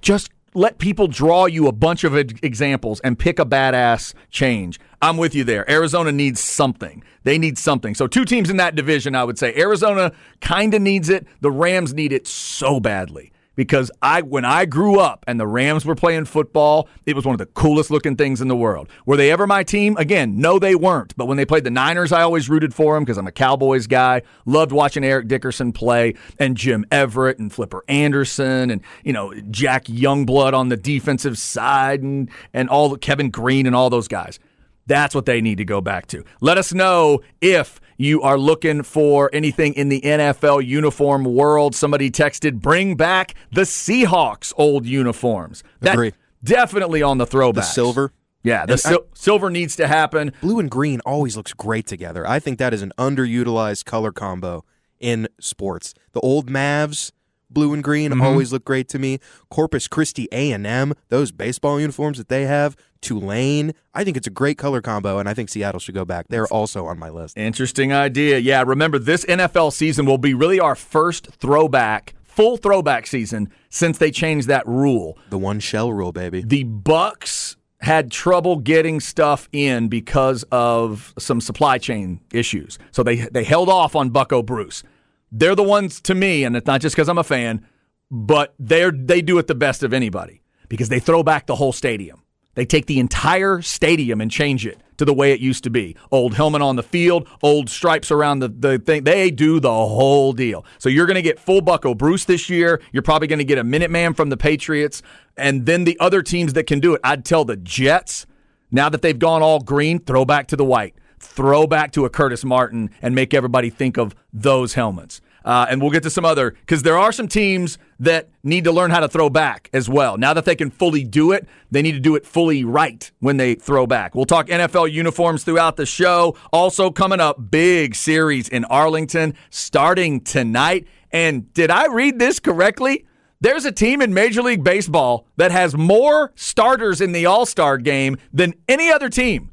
Just 0.00 0.30
let 0.56 0.78
people 0.78 1.06
draw 1.06 1.44
you 1.44 1.68
a 1.68 1.72
bunch 1.72 2.02
of 2.02 2.16
examples 2.16 3.00
and 3.00 3.18
pick 3.18 3.38
a 3.38 3.44
badass 3.44 4.14
change. 4.30 4.80
I'm 5.02 5.18
with 5.18 5.34
you 5.34 5.44
there. 5.44 5.70
Arizona 5.70 6.10
needs 6.12 6.40
something. 6.40 7.04
They 7.24 7.36
need 7.36 7.58
something. 7.58 7.94
So 7.94 8.06
two 8.06 8.24
teams 8.24 8.48
in 8.48 8.56
that 8.56 8.74
division, 8.74 9.14
I 9.14 9.24
would 9.24 9.38
say. 9.38 9.54
Arizona 9.54 10.12
kind 10.40 10.72
of 10.72 10.80
needs 10.80 11.10
it. 11.10 11.26
The 11.42 11.50
Rams 11.50 11.92
need 11.92 12.10
it 12.10 12.26
so 12.26 12.80
badly. 12.80 13.32
Because 13.56 13.90
I 14.02 14.22
when 14.22 14.44
I 14.44 14.64
grew 14.66 15.00
up 15.00 15.24
and 15.26 15.40
the 15.40 15.46
Rams 15.46 15.84
were 15.84 15.94
playing 15.94 16.26
football, 16.26 16.88
it 17.04 17.16
was 17.16 17.24
one 17.24 17.34
of 17.34 17.38
the 17.38 17.46
coolest 17.46 17.90
looking 17.90 18.14
things 18.16 18.40
in 18.40 18.48
the 18.48 18.56
world. 18.56 18.88
Were 19.06 19.16
they 19.16 19.32
ever 19.32 19.46
my 19.46 19.64
team? 19.64 19.96
Again, 19.96 20.38
no 20.38 20.58
they 20.58 20.74
weren't. 20.74 21.16
But 21.16 21.26
when 21.26 21.36
they 21.36 21.44
played 21.44 21.64
the 21.64 21.70
Niners, 21.70 22.12
I 22.12 22.22
always 22.22 22.48
rooted 22.48 22.74
for 22.74 22.94
them 22.94 23.04
because 23.04 23.18
I'm 23.18 23.26
a 23.26 23.32
Cowboys 23.32 23.86
guy. 23.86 24.22
Loved 24.44 24.72
watching 24.72 25.04
Eric 25.04 25.26
Dickerson 25.28 25.72
play 25.72 26.14
and 26.38 26.56
Jim 26.56 26.84
Everett 26.90 27.38
and 27.38 27.52
Flipper 27.52 27.82
Anderson 27.88 28.70
and 28.70 28.82
you 29.02 29.12
know 29.12 29.34
Jack 29.50 29.84
Youngblood 29.84 30.52
on 30.52 30.68
the 30.68 30.76
defensive 30.76 31.38
side 31.38 32.02
and 32.02 32.30
and 32.52 32.68
all 32.68 32.96
Kevin 32.96 33.30
Greene 33.30 33.66
and 33.66 33.74
all 33.74 33.90
those 33.90 34.08
guys. 34.08 34.38
That's 34.86 35.14
what 35.14 35.26
they 35.26 35.40
need 35.40 35.58
to 35.58 35.64
go 35.64 35.80
back 35.80 36.06
to. 36.08 36.24
Let 36.40 36.58
us 36.58 36.72
know 36.72 37.20
if 37.40 37.80
you 37.98 38.22
are 38.22 38.38
looking 38.38 38.82
for 38.82 39.30
anything 39.32 39.74
in 39.74 39.88
the 39.88 40.00
NFL 40.00 40.64
uniform 40.64 41.24
world. 41.24 41.74
Somebody 41.74 42.10
texted, 42.10 42.60
bring 42.60 42.94
back 42.96 43.34
the 43.52 43.62
Seahawks 43.62 44.52
old 44.56 44.86
uniforms. 44.86 45.62
That 45.80 45.94
Agree. 45.94 46.12
Definitely 46.44 47.02
on 47.02 47.18
the 47.18 47.26
throwback. 47.26 47.64
The 47.64 47.70
silver. 47.70 48.12
Yeah, 48.44 48.64
the 48.66 48.74
And 48.86 48.96
I- 48.96 48.98
silver 49.14 49.50
needs 49.50 49.74
to 49.76 49.88
happen. 49.88 50.32
Blue 50.40 50.60
and 50.60 50.70
green 50.70 51.00
always 51.04 51.36
looks 51.36 51.52
great 51.52 51.86
together. 51.86 52.24
I 52.28 52.38
think 52.38 52.58
that 52.60 52.72
is 52.72 52.82
an 52.82 52.92
underutilized 52.96 53.84
color 53.86 54.12
combo 54.12 54.64
in 55.00 55.26
sports. 55.40 55.94
The 56.12 56.20
old 56.20 56.48
Mavs, 56.48 57.10
blue 57.50 57.72
and 57.72 57.82
green, 57.82 58.12
Mm-hmm. 58.12 58.22
always 58.22 58.52
look 58.52 58.64
great 58.64 58.88
to 58.90 58.98
me. 59.00 59.18
Corpus 59.50 59.88
Christi 59.88 60.28
A 60.30 60.52
and 60.52 60.64
M, 60.66 60.94
those 61.08 61.32
baseball 61.32 61.80
uniforms 61.80 62.18
that 62.18 62.28
they 62.28 62.44
have. 62.46 62.76
Tulane, 63.06 63.72
I 63.94 64.02
think 64.02 64.16
it's 64.16 64.26
a 64.26 64.30
great 64.30 64.58
color 64.58 64.82
combo, 64.82 65.18
and 65.18 65.28
I 65.28 65.34
think 65.34 65.48
Seattle 65.48 65.78
should 65.78 65.94
go 65.94 66.04
back. 66.04 66.26
They're 66.28 66.48
also 66.48 66.86
on 66.86 66.98
my 66.98 67.08
list. 67.08 67.38
Interesting 67.38 67.92
idea. 67.92 68.38
Yeah, 68.38 68.64
remember 68.66 68.98
this 68.98 69.24
NFL 69.26 69.72
season 69.72 70.06
will 70.06 70.18
be 70.18 70.34
really 70.34 70.58
our 70.58 70.74
first 70.74 71.28
throwback, 71.28 72.14
full 72.24 72.56
throwback 72.56 73.06
season 73.06 73.48
since 73.70 73.98
they 73.98 74.10
changed 74.10 74.48
that 74.48 74.66
rule. 74.66 75.16
The 75.30 75.38
one 75.38 75.60
shell 75.60 75.92
rule, 75.92 76.10
baby. 76.10 76.42
the 76.42 76.64
Bucks 76.64 77.56
had 77.80 78.10
trouble 78.10 78.56
getting 78.56 78.98
stuff 78.98 79.48
in 79.52 79.86
because 79.86 80.44
of 80.50 81.14
some 81.16 81.40
supply 81.40 81.78
chain 81.78 82.20
issues. 82.32 82.76
So 82.90 83.04
they 83.04 83.16
they 83.16 83.44
held 83.44 83.68
off 83.68 83.94
on 83.94 84.10
Bucco 84.10 84.42
Bruce. 84.42 84.82
They're 85.30 85.54
the 85.54 85.62
ones 85.62 86.00
to 86.02 86.14
me, 86.16 86.42
and 86.42 86.56
it's 86.56 86.66
not 86.66 86.80
just 86.80 86.96
because 86.96 87.08
I'm 87.08 87.18
a 87.18 87.24
fan, 87.24 87.64
but 88.10 88.54
they're 88.58 88.90
they 88.90 89.22
do 89.22 89.38
it 89.38 89.46
the 89.46 89.54
best 89.54 89.84
of 89.84 89.92
anybody 89.92 90.42
because 90.68 90.88
they 90.88 90.98
throw 90.98 91.22
back 91.22 91.46
the 91.46 91.54
whole 91.54 91.72
stadium. 91.72 92.22
They 92.56 92.64
take 92.66 92.86
the 92.86 92.98
entire 92.98 93.62
stadium 93.62 94.20
and 94.20 94.30
change 94.30 94.66
it 94.66 94.80
to 94.96 95.04
the 95.04 95.12
way 95.12 95.32
it 95.32 95.40
used 95.40 95.62
to 95.64 95.70
be. 95.70 95.94
Old 96.10 96.34
helmet 96.34 96.62
on 96.62 96.76
the 96.76 96.82
field, 96.82 97.28
old 97.42 97.68
stripes 97.68 98.10
around 98.10 98.40
the, 98.40 98.48
the 98.48 98.78
thing. 98.78 99.04
They 99.04 99.30
do 99.30 99.60
the 99.60 99.70
whole 99.70 100.32
deal. 100.32 100.64
So 100.78 100.88
you're 100.88 101.06
going 101.06 101.16
to 101.16 101.22
get 101.22 101.38
full 101.38 101.60
Bucco 101.60 101.94
Bruce 101.94 102.24
this 102.24 102.48
year. 102.48 102.80
You're 102.92 103.02
probably 103.02 103.28
going 103.28 103.38
to 103.38 103.44
get 103.44 103.58
a 103.58 103.62
Minuteman 103.64 104.16
from 104.16 104.30
the 104.30 104.38
Patriots. 104.38 105.02
And 105.36 105.66
then 105.66 105.84
the 105.84 105.98
other 106.00 106.22
teams 106.22 106.54
that 106.54 106.64
can 106.64 106.80
do 106.80 106.94
it, 106.94 107.00
I'd 107.04 107.26
tell 107.26 107.44
the 107.44 107.56
Jets, 107.56 108.26
now 108.70 108.88
that 108.88 109.02
they've 109.02 109.18
gone 109.18 109.42
all 109.42 109.60
green, 109.60 109.98
throw 109.98 110.24
back 110.24 110.48
to 110.48 110.56
the 110.56 110.64
white. 110.64 110.94
Throw 111.18 111.66
back 111.66 111.92
to 111.92 112.04
a 112.04 112.10
Curtis 112.10 112.44
Martin 112.44 112.90
and 113.02 113.14
make 113.14 113.34
everybody 113.34 113.70
think 113.70 113.98
of 113.98 114.14
those 114.32 114.74
helmets. 114.74 115.20
Uh, 115.46 115.64
and 115.70 115.80
we'll 115.80 115.90
get 115.90 116.02
to 116.02 116.10
some 116.10 116.24
other 116.24 116.50
because 116.50 116.82
there 116.82 116.98
are 116.98 117.12
some 117.12 117.28
teams 117.28 117.78
that 117.98 118.28
need 118.42 118.64
to 118.64 118.72
learn 118.72 118.90
how 118.90 119.00
to 119.00 119.08
throw 119.08 119.30
back 119.30 119.70
as 119.72 119.88
well. 119.88 120.18
Now 120.18 120.34
that 120.34 120.44
they 120.44 120.56
can 120.56 120.70
fully 120.70 121.04
do 121.04 121.32
it, 121.32 121.48
they 121.70 121.80
need 121.80 121.92
to 121.92 122.00
do 122.00 122.16
it 122.16 122.26
fully 122.26 122.64
right 122.64 123.10
when 123.20 123.38
they 123.38 123.54
throw 123.54 123.86
back. 123.86 124.14
We'll 124.14 124.26
talk 124.26 124.48
NFL 124.48 124.92
uniforms 124.92 125.44
throughout 125.44 125.76
the 125.76 125.86
show. 125.86 126.36
Also 126.52 126.90
coming 126.90 127.20
up, 127.20 127.50
big 127.50 127.94
series 127.94 128.48
in 128.48 128.64
Arlington 128.64 129.34
starting 129.48 130.20
tonight. 130.20 130.86
And 131.12 131.52
did 131.54 131.70
I 131.70 131.86
read 131.86 132.18
this 132.18 132.40
correctly? 132.40 133.06
There's 133.40 133.64
a 133.64 133.72
team 133.72 134.02
in 134.02 134.12
Major 134.12 134.42
League 134.42 134.64
Baseball 134.64 135.26
that 135.36 135.52
has 135.52 135.76
more 135.76 136.32
starters 136.34 137.00
in 137.00 137.12
the 137.12 137.26
All 137.26 137.46
Star 137.46 137.78
game 137.78 138.16
than 138.32 138.54
any 138.68 138.90
other 138.90 139.08
team 139.08 139.52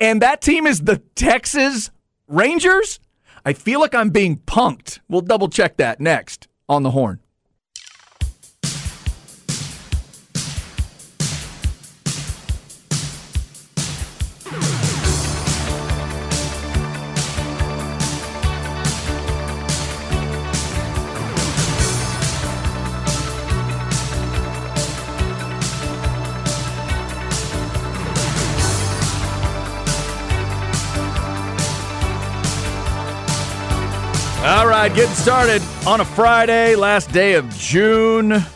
and 0.00 0.22
that 0.22 0.40
team 0.40 0.66
is 0.66 0.80
the 0.80 0.98
Texas 1.14 1.90
Rangers. 2.26 3.00
I 3.44 3.52
feel 3.52 3.80
like 3.80 3.94
I'm 3.94 4.10
being 4.10 4.38
punked. 4.38 5.00
We'll 5.08 5.22
double 5.22 5.48
check 5.48 5.76
that 5.76 6.00
next 6.00 6.48
on 6.68 6.82
the 6.82 6.90
horn. 6.90 7.20
Getting 34.94 35.14
started 35.14 35.62
on 35.86 36.00
a 36.00 36.04
Friday, 36.04 36.74
last 36.74 37.12
day 37.12 37.34
of 37.34 37.48
June. 37.50 38.32
A 38.32 38.46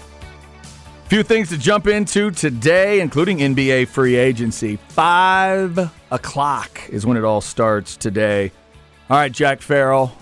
Few 1.07 1.23
things 1.23 1.49
to 1.51 1.59
jump 1.59 1.87
into 1.87 2.31
today, 2.31 3.01
including 3.01 3.39
NBA 3.39 3.87
free 3.89 4.17
agency. 4.17 4.77
Five 4.89 5.91
o'clock 6.11 6.89
is 6.89 7.07
when 7.07 7.17
it 7.17 7.25
all 7.25 7.41
starts 7.41 7.97
today. 7.97 8.51
All 9.09 9.17
right, 9.17 9.31
Jack 9.31 9.63
Farrell. 9.63 10.13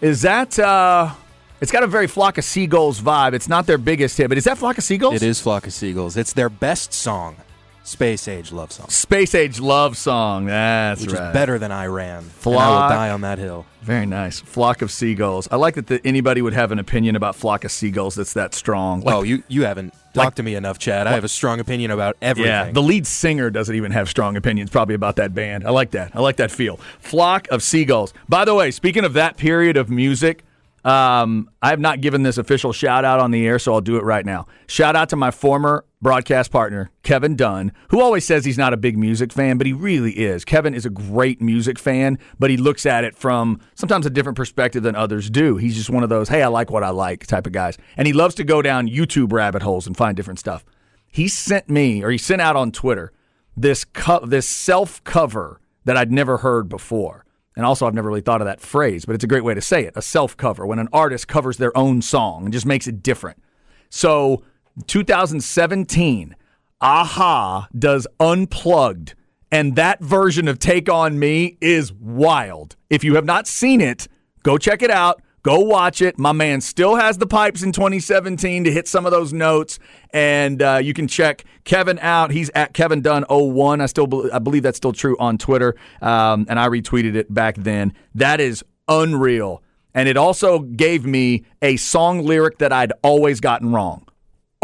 Is 0.00 0.22
that 0.22 0.58
uh 0.58 1.14
it's 1.60 1.72
got 1.72 1.82
a 1.82 1.86
very 1.86 2.06
flock 2.06 2.36
of 2.36 2.44
seagulls 2.44 3.00
vibe. 3.00 3.32
It's 3.32 3.48
not 3.48 3.66
their 3.66 3.78
biggest 3.78 4.18
hit, 4.18 4.28
but 4.28 4.36
is 4.36 4.44
that 4.44 4.58
flock 4.58 4.76
of 4.76 4.84
seagulls? 4.84 5.14
It 5.14 5.22
is 5.22 5.40
Flock 5.40 5.66
of 5.66 5.72
Seagulls. 5.72 6.16
It's 6.16 6.34
their 6.34 6.50
best 6.50 6.92
song. 6.92 7.36
Space 7.84 8.28
Age 8.28 8.50
love 8.50 8.72
song, 8.72 8.88
Space 8.88 9.34
Age 9.34 9.60
love 9.60 9.96
song. 9.96 10.46
That's 10.46 11.02
which 11.02 11.12
right. 11.12 11.28
is 11.28 11.32
better 11.34 11.58
than 11.58 11.70
I 11.70 11.86
ran. 11.86 12.18
And 12.18 12.26
I 12.26 12.30
Flock. 12.30 12.90
will 12.90 12.96
die 12.96 13.10
on 13.10 13.20
that 13.20 13.38
hill. 13.38 13.66
Very 13.82 14.06
nice. 14.06 14.40
Flock 14.40 14.80
of 14.80 14.90
seagulls. 14.90 15.46
I 15.50 15.56
like 15.56 15.74
that 15.74 15.88
the, 15.88 16.00
anybody 16.06 16.40
would 16.40 16.54
have 16.54 16.72
an 16.72 16.78
opinion 16.78 17.14
about 17.14 17.36
flock 17.36 17.62
of 17.62 17.70
seagulls 17.70 18.14
that's 18.14 18.32
that 18.32 18.54
strong. 18.54 19.02
Like, 19.02 19.14
oh, 19.14 19.22
you 19.22 19.42
you 19.48 19.64
haven't 19.66 19.92
talked 20.14 20.38
to 20.38 20.42
me 20.42 20.54
enough, 20.54 20.78
Chad. 20.78 21.06
I 21.06 21.12
have 21.12 21.24
a 21.24 21.28
strong 21.28 21.60
opinion 21.60 21.90
about 21.90 22.16
everything. 22.22 22.50
Yeah, 22.50 22.70
the 22.70 22.82
lead 22.82 23.06
singer 23.06 23.50
doesn't 23.50 23.74
even 23.74 23.92
have 23.92 24.08
strong 24.08 24.36
opinions 24.36 24.70
probably 24.70 24.94
about 24.94 25.16
that 25.16 25.34
band. 25.34 25.66
I 25.66 25.70
like 25.70 25.90
that. 25.90 26.16
I 26.16 26.20
like 26.20 26.36
that 26.36 26.50
feel. 26.50 26.78
Flock 27.00 27.48
of 27.50 27.62
Seagulls. 27.62 28.14
By 28.30 28.46
the 28.46 28.54
way, 28.54 28.70
speaking 28.70 29.04
of 29.04 29.12
that 29.12 29.36
period 29.36 29.76
of 29.76 29.90
music, 29.90 30.42
um, 30.84 31.50
I 31.62 31.70
have 31.70 31.80
not 31.80 32.00
given 32.00 32.22
this 32.22 32.38
official 32.38 32.72
shout 32.72 33.04
out 33.04 33.20
on 33.20 33.30
the 33.30 33.46
air, 33.46 33.58
so 33.58 33.74
I'll 33.74 33.80
do 33.80 33.96
it 33.96 34.04
right 34.04 34.24
now. 34.24 34.46
Shout 34.66 34.96
out 34.96 35.10
to 35.10 35.16
my 35.16 35.30
former 35.30 35.84
broadcast 36.04 36.52
partner, 36.52 36.92
Kevin 37.02 37.34
Dunn, 37.34 37.72
who 37.88 38.00
always 38.00 38.24
says 38.24 38.44
he's 38.44 38.58
not 38.58 38.72
a 38.72 38.76
big 38.76 38.96
music 38.96 39.32
fan, 39.32 39.58
but 39.58 39.66
he 39.66 39.72
really 39.72 40.12
is. 40.12 40.44
Kevin 40.44 40.74
is 40.74 40.86
a 40.86 40.90
great 40.90 41.40
music 41.40 41.78
fan, 41.78 42.18
but 42.38 42.50
he 42.50 42.56
looks 42.56 42.86
at 42.86 43.02
it 43.02 43.16
from 43.16 43.60
sometimes 43.74 44.06
a 44.06 44.10
different 44.10 44.36
perspective 44.36 44.84
than 44.84 44.94
others 44.94 45.28
do. 45.30 45.56
He's 45.56 45.74
just 45.74 45.90
one 45.90 46.04
of 46.04 46.10
those, 46.10 46.28
hey, 46.28 46.42
I 46.42 46.46
like 46.46 46.70
what 46.70 46.84
I 46.84 46.90
like 46.90 47.26
type 47.26 47.46
of 47.46 47.52
guys. 47.52 47.76
And 47.96 48.06
he 48.06 48.12
loves 48.12 48.36
to 48.36 48.44
go 48.44 48.62
down 48.62 48.86
YouTube 48.86 49.32
rabbit 49.32 49.62
holes 49.62 49.86
and 49.88 49.96
find 49.96 50.16
different 50.16 50.38
stuff. 50.38 50.64
He 51.10 51.26
sent 51.26 51.68
me, 51.68 52.04
or 52.04 52.10
he 52.10 52.18
sent 52.18 52.40
out 52.40 52.54
on 52.54 52.70
Twitter, 52.70 53.10
this 53.56 53.84
co- 53.84 54.26
this 54.26 54.48
self 54.48 55.02
cover 55.04 55.60
that 55.84 55.96
I'd 55.96 56.12
never 56.12 56.36
heard 56.38 56.68
before. 56.68 57.24
And 57.56 57.64
also, 57.64 57.86
I've 57.86 57.94
never 57.94 58.08
really 58.08 58.20
thought 58.20 58.40
of 58.40 58.46
that 58.46 58.60
phrase, 58.60 59.04
but 59.04 59.14
it's 59.14 59.24
a 59.24 59.28
great 59.28 59.44
way 59.44 59.54
to 59.54 59.60
say 59.60 59.84
it 59.84 59.94
a 59.96 60.02
self 60.02 60.36
cover, 60.36 60.66
when 60.66 60.78
an 60.78 60.88
artist 60.92 61.28
covers 61.28 61.56
their 61.56 61.76
own 61.76 62.02
song 62.02 62.44
and 62.44 62.52
just 62.52 62.66
makes 62.66 62.86
it 62.86 63.02
different. 63.02 63.42
So, 63.88 64.42
2017, 64.86 66.34
a-ha 66.80 67.68
does 67.78 68.06
Unplugged, 68.20 69.14
and 69.50 69.76
that 69.76 70.00
version 70.00 70.48
of 70.48 70.58
Take 70.58 70.90
On 70.90 71.18
Me 71.18 71.56
is 71.60 71.92
wild. 71.92 72.76
If 72.90 73.04
you 73.04 73.14
have 73.14 73.24
not 73.24 73.46
seen 73.46 73.80
it, 73.80 74.08
go 74.42 74.58
check 74.58 74.82
it 74.82 74.90
out. 74.90 75.22
Go 75.44 75.60
watch 75.60 76.00
it. 76.00 76.18
My 76.18 76.32
man 76.32 76.62
still 76.62 76.96
has 76.96 77.18
the 77.18 77.26
pipes 77.26 77.62
in 77.62 77.70
2017 77.70 78.64
to 78.64 78.72
hit 78.72 78.88
some 78.88 79.04
of 79.04 79.12
those 79.12 79.32
notes, 79.34 79.78
and 80.10 80.62
uh, 80.62 80.80
you 80.82 80.94
can 80.94 81.06
check 81.06 81.44
Kevin 81.64 81.98
out. 81.98 82.30
He's 82.30 82.50
at 82.54 82.72
Kevin 82.72 83.02
Dunn 83.02 83.26
01. 83.28 83.82
I 83.82 83.86
still 83.86 84.06
be- 84.06 84.30
I 84.32 84.38
believe 84.38 84.62
that's 84.62 84.78
still 84.78 84.94
true 84.94 85.18
on 85.18 85.36
Twitter, 85.36 85.76
um, 86.00 86.46
and 86.48 86.58
I 86.58 86.68
retweeted 86.68 87.14
it 87.14 87.32
back 87.32 87.56
then. 87.56 87.92
That 88.14 88.40
is 88.40 88.64
unreal, 88.88 89.62
and 89.92 90.08
it 90.08 90.16
also 90.16 90.60
gave 90.60 91.04
me 91.04 91.44
a 91.60 91.76
song 91.76 92.24
lyric 92.24 92.56
that 92.58 92.72
I'd 92.72 92.94
always 93.02 93.40
gotten 93.40 93.70
wrong. 93.70 94.03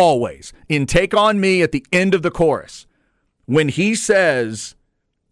Always 0.01 0.53
in 0.69 0.87
"Take 0.87 1.15
on 1.15 1.39
Me" 1.39 1.63
at 1.63 1.73
the 1.73 1.85
end 1.93 2.15
of 2.15 2.23
the 2.23 2.31
chorus, 2.31 2.87
when 3.45 3.69
he 3.69 3.95
says 3.95 4.75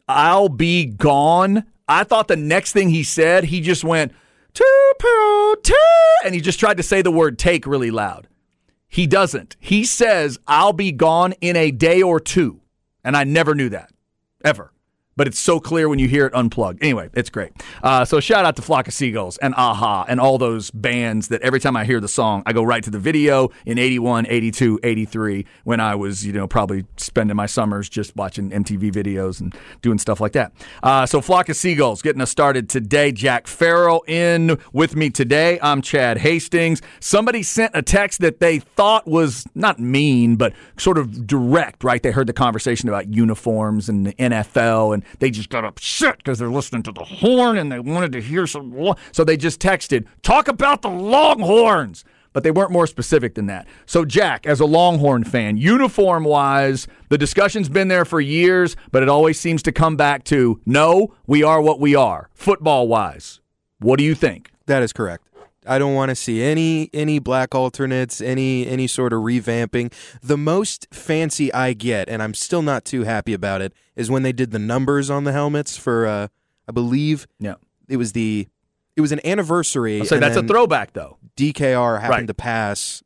I'll 0.09 0.49
be 0.49 0.85
gone. 0.85 1.65
I 1.87 2.05
thought 2.05 2.29
the 2.29 2.37
next 2.37 2.73
thing 2.73 2.91
he 2.91 3.03
said, 3.03 3.45
he 3.45 3.61
just 3.61 3.83
went, 3.83 4.13
and 6.25 6.35
he 6.35 6.41
just 6.41 6.61
tried 6.61 6.77
to 6.77 6.83
say 6.83 7.03
the 7.03 7.11
word 7.11 7.39
take 7.39 7.67
really 7.67 7.91
loud. 7.91 8.29
He 8.89 9.07
doesn't. 9.07 9.57
He 9.61 9.85
says, 9.85 10.39
I'll 10.47 10.73
be 10.73 10.93
gone 10.93 11.33
in 11.41 11.57
a 11.57 11.71
day 11.71 12.03
or 12.03 12.21
two. 12.21 12.61
And 13.05 13.17
I 13.17 13.25
never 13.25 13.55
knew 13.55 13.69
that, 13.71 13.91
ever. 14.45 14.73
But 15.19 15.27
it's 15.27 15.41
so 15.41 15.59
clear 15.59 15.89
when 15.89 15.99
you 15.99 16.07
hear 16.07 16.27
it 16.27 16.33
unplugged. 16.33 16.81
Anyway, 16.81 17.11
it's 17.13 17.29
great. 17.29 17.51
Uh, 17.83 18.05
so 18.05 18.21
shout 18.21 18.45
out 18.45 18.55
to 18.55 18.63
Flock 18.63 18.87
of 18.87 18.95
Seagulls 18.95 19.37
and 19.39 19.53
a-ha 19.55 20.05
and 20.09 20.21
all 20.21 20.39
those 20.39 20.71
bands 20.71 21.27
that 21.29 21.43
every 21.43 21.59
time 21.59 21.77
I 21.77 21.85
hear 21.85 21.99
the 21.99 22.07
song, 22.07 22.45
I 22.47 22.53
go 22.53 22.63
right 22.63 22.85
to 22.85 22.91
the 22.91 23.01
video 23.01 23.51
in 23.67 23.79
81, 23.79 24.29
82, 24.29 24.79
83 24.81 25.45
when 25.65 25.81
I 25.81 25.97
was, 25.97 26.25
you 26.25 26.33
know, 26.33 26.47
probably 26.47 26.87
spending 26.99 27.35
my 27.35 27.47
summers 27.47 27.89
just 27.89 28.15
watching 28.15 28.51
MTV 28.51 28.93
videos 28.93 29.41
and 29.41 29.53
doing 29.83 29.99
stuff 29.99 30.21
like 30.21 30.35
that. 30.35 30.53
Uh, 30.85 31.05
so 31.05 31.21
Flock 31.21 31.49
of 31.49 31.57
Seagulls 31.57 32.01
getting 32.01 32.23
us 32.23 32.31
started 32.31 32.69
today. 32.69 33.11
Jack 33.11 33.49
Farrell 33.49 34.05
in 34.07 34.57
with 34.73 34.95
me 34.95 35.11
today. 35.11 35.59
I'm 35.61 35.83
Chad 35.83 36.19
Hastings. 36.19 36.81
Somebody 37.01 37.43
sent 37.43 37.73
a 37.75 37.83
text 37.83 38.21
that 38.21 38.39
they 38.39 38.61
thought 38.61 39.09
was 39.09 39.45
not 39.57 39.81
mean, 39.81 40.37
but 40.37 40.53
sort 40.77 40.97
of 40.97 41.27
direct, 41.27 41.83
right? 41.83 42.01
They 42.01 42.13
heard 42.13 42.29
the 42.29 42.33
conversation 42.33 42.89
about 42.89 43.13
uniforms 43.13 43.89
and 43.89 44.07
the 44.07 44.13
NFL 44.13 44.95
and 44.95 45.03
they 45.19 45.31
just 45.31 45.49
got 45.51 45.65
upset 45.65 46.19
because 46.19 46.39
they're 46.39 46.49
listening 46.51 46.83
to 46.85 46.93
the 46.93 47.05
horn 47.05 47.59
and 47.59 47.71
they 47.73 47.79
wanted 47.81 48.13
to 48.13 48.21
hear 48.21 48.47
some. 48.47 48.73
lo- 48.77 48.97
So 49.13 49.25
they 49.25 49.37
just 49.37 49.61
texted, 49.61 50.07
talk 50.23 50.49
about 50.49 50.83
the 50.83 50.91
Longhorns. 50.91 52.05
But 52.35 52.43
they 52.45 52.51
weren't 52.51 52.71
more 52.71 52.87
specific 52.87 53.35
than 53.35 53.47
that. 53.47 53.67
So, 53.87 54.05
Jack, 54.05 54.47
as 54.47 54.61
a 54.61 54.67
Longhorn 54.67 55.25
fan, 55.25 55.57
uniform 55.57 56.25
wise, 56.25 56.87
the 57.09 57.19
discussion's 57.19 57.69
been 57.71 57.89
there 57.89 58.05
for 58.05 58.21
years, 58.21 58.77
but 58.93 59.03
it 59.03 59.09
always 59.09 59.41
seems 59.41 59.63
to 59.65 59.73
come 59.73 59.97
back 59.97 60.25
to 60.25 60.61
no, 60.67 61.15
we 61.27 61.43
are 61.43 61.61
what 61.61 61.81
we 61.81 61.97
are, 61.97 62.29
football 62.35 62.87
wise. 62.87 63.41
What 63.81 63.99
do 63.99 64.05
you 64.05 64.15
think? 64.15 64.51
That 64.67 64.83
is 64.83 64.93
correct. 64.93 65.25
I 65.67 65.79
don't 65.79 65.95
want 65.95 66.11
to 66.11 66.15
see 66.15 66.43
any 66.43 66.91
any 66.93 67.19
black 67.19 67.55
alternates, 67.55 68.21
any 68.21 68.67
any 68.67 68.87
sort 68.87 69.13
of 69.13 69.21
revamping. 69.23 69.93
The 70.23 70.37
most 70.39 70.87
fancy 70.93 71.53
I 71.53 71.73
get, 71.73 72.09
and 72.09 72.23
I'm 72.23 72.35
still 72.35 72.63
not 72.63 72.85
too 72.85 73.03
happy 73.05 73.33
about 73.33 73.63
it, 73.63 73.73
is 73.99 74.11
when 74.11 74.23
they 74.23 74.33
did 74.33 74.51
the 74.53 74.59
numbers 74.59 75.11
on 75.11 75.25
the 75.25 75.33
helmets 75.33 75.77
for 75.77 76.07
uh 76.07 76.29
I 76.67 76.73
believe 76.73 77.27
Yeah. 77.39 77.55
it 77.89 77.99
was 77.99 78.13
the 78.13 78.49
it 78.97 79.01
was 79.03 79.13
an 79.13 79.21
anniversary. 79.25 80.05
Say 80.07 80.19
that's 80.19 80.37
a 80.37 80.43
throwback, 80.43 80.93
though. 80.95 81.19
DKR 81.37 82.01
happened 82.01 82.21
Right. 82.21 82.27
to 82.29 82.35
pass 82.35 83.03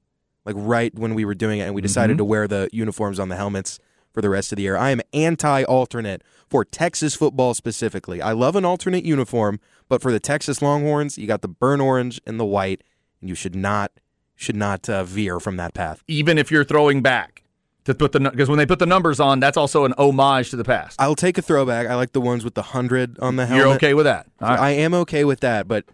like 0.46 0.54
right 0.58 0.92
when 0.98 1.14
we 1.14 1.24
were 1.24 1.34
doing 1.34 1.58
it, 1.60 1.64
and 1.64 1.74
we 1.74 1.80
decided 1.82 2.12
Mm-hmm. 2.14 2.18
to 2.18 2.24
wear 2.24 2.48
the 2.48 2.68
uniforms 2.72 3.18
on 3.18 3.28
the 3.28 3.36
helmets 3.36 3.78
for 4.12 4.20
the 4.22 4.30
rest 4.30 4.52
of 4.52 4.56
the 4.56 4.62
year. 4.62 4.76
I 4.76 4.90
am 4.90 5.00
anti-alternate 5.12 6.22
for 6.48 6.64
Texas 6.64 7.14
football 7.14 7.54
specifically. 7.54 8.20
I 8.22 8.32
love 8.32 8.56
an 8.56 8.64
alternate 8.64 9.04
uniform, 9.04 9.60
but 9.88 10.02
for 10.02 10.12
the 10.12 10.20
Texas 10.20 10.60
Longhorns, 10.62 11.18
you 11.18 11.26
got 11.26 11.42
the 11.42 11.48
burnt 11.48 11.82
orange 11.82 12.20
and 12.26 12.38
the 12.40 12.44
white, 12.44 12.82
and 13.20 13.28
you 13.28 13.34
should 13.34 13.54
not 13.54 13.92
should 14.34 14.56
not 14.56 14.88
uh, 14.88 15.04
veer 15.04 15.38
from 15.38 15.56
that 15.56 15.72
path. 15.74 16.02
Even 16.08 16.36
if 16.38 16.50
you're 16.50 16.64
throwing 16.64 17.00
back 17.02 17.41
to 17.84 17.94
put 17.94 18.12
the 18.12 18.20
because 18.20 18.48
when 18.48 18.58
they 18.58 18.66
put 18.66 18.78
the 18.78 18.86
numbers 18.86 19.20
on, 19.20 19.40
that's 19.40 19.56
also 19.56 19.84
an 19.84 19.94
homage 19.98 20.50
to 20.50 20.56
the 20.56 20.64
past. 20.64 21.00
I'll 21.00 21.14
take 21.14 21.38
a 21.38 21.42
throwback. 21.42 21.86
I 21.88 21.94
like 21.96 22.12
the 22.12 22.20
ones 22.20 22.44
with 22.44 22.54
the 22.54 22.62
hundred 22.62 23.18
on 23.18 23.36
the 23.36 23.46
helmet. 23.46 23.66
You're 23.66 23.74
okay 23.76 23.94
with 23.94 24.04
that? 24.04 24.26
Right. 24.40 24.58
I 24.58 24.70
am 24.70 24.94
okay 24.94 25.24
with 25.24 25.40
that, 25.40 25.66
but 25.66 25.84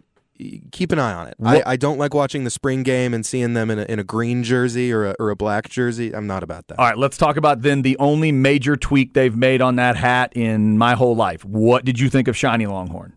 keep 0.71 0.91
an 0.91 0.99
eye 0.99 1.13
on 1.13 1.27
it. 1.27 1.35
I, 1.43 1.63
I 1.65 1.75
don't 1.75 1.97
like 1.97 2.13
watching 2.13 2.45
the 2.45 2.49
spring 2.49 2.83
game 2.83 3.13
and 3.13 3.25
seeing 3.25 3.53
them 3.53 3.69
in 3.69 3.79
a, 3.79 3.83
in 3.83 3.99
a 3.99 4.03
green 4.03 4.43
jersey 4.43 4.91
or 4.91 5.07
a, 5.07 5.15
or 5.19 5.29
a 5.31 5.35
black 5.35 5.67
jersey. 5.67 6.15
I'm 6.15 6.27
not 6.27 6.43
about 6.43 6.67
that. 6.67 6.79
All 6.79 6.85
right, 6.85 6.97
let's 6.97 7.17
talk 7.17 7.35
about 7.35 7.61
then 7.61 7.81
the 7.81 7.97
only 7.97 8.31
major 8.31 8.77
tweak 8.77 9.13
they've 9.13 9.35
made 9.35 9.61
on 9.61 9.75
that 9.75 9.97
hat 9.97 10.31
in 10.35 10.77
my 10.77 10.95
whole 10.95 11.15
life. 11.15 11.43
What 11.43 11.83
did 11.83 11.99
you 11.99 12.09
think 12.09 12.27
of 12.27 12.37
Shiny 12.37 12.65
Longhorn? 12.65 13.15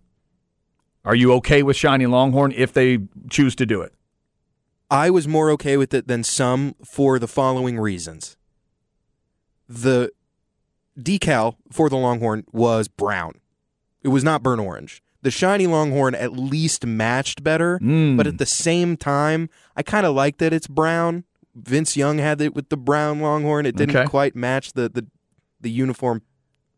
Are 1.04 1.14
you 1.14 1.32
okay 1.34 1.62
with 1.62 1.76
Shiny 1.76 2.06
Longhorn 2.06 2.52
if 2.52 2.72
they 2.72 2.98
choose 3.28 3.54
to 3.56 3.66
do 3.66 3.82
it? 3.82 3.92
I 4.90 5.10
was 5.10 5.26
more 5.26 5.50
okay 5.52 5.76
with 5.76 5.94
it 5.94 6.06
than 6.06 6.22
some 6.22 6.74
for 6.84 7.18
the 7.18 7.28
following 7.28 7.78
reasons. 7.78 8.36
The 9.68 10.10
decal 10.98 11.56
for 11.70 11.88
the 11.88 11.96
Longhorn 11.96 12.44
was 12.52 12.88
brown. 12.88 13.40
It 14.02 14.08
was 14.08 14.24
not 14.24 14.42
burnt 14.42 14.60
orange. 14.60 15.02
The 15.22 15.30
shiny 15.30 15.66
Longhorn 15.68 16.14
at 16.16 16.32
least 16.32 16.84
matched 16.84 17.44
better, 17.44 17.78
Mm. 17.80 18.16
but 18.16 18.26
at 18.26 18.38
the 18.38 18.46
same 18.46 18.96
time, 18.96 19.48
I 19.76 19.82
kind 19.82 20.04
of 20.04 20.14
like 20.14 20.38
that 20.38 20.52
it's 20.52 20.66
brown. 20.66 21.24
Vince 21.54 21.96
Young 21.96 22.18
had 22.18 22.40
it 22.40 22.54
with 22.54 22.70
the 22.70 22.76
brown 22.76 23.20
Longhorn. 23.20 23.64
It 23.66 23.76
didn't 23.76 23.94
Okay. 23.96 24.08
quite 24.08 24.34
match 24.34 24.72
the, 24.72 24.88
the 24.88 25.06
the 25.60 25.70
uniform 25.70 26.22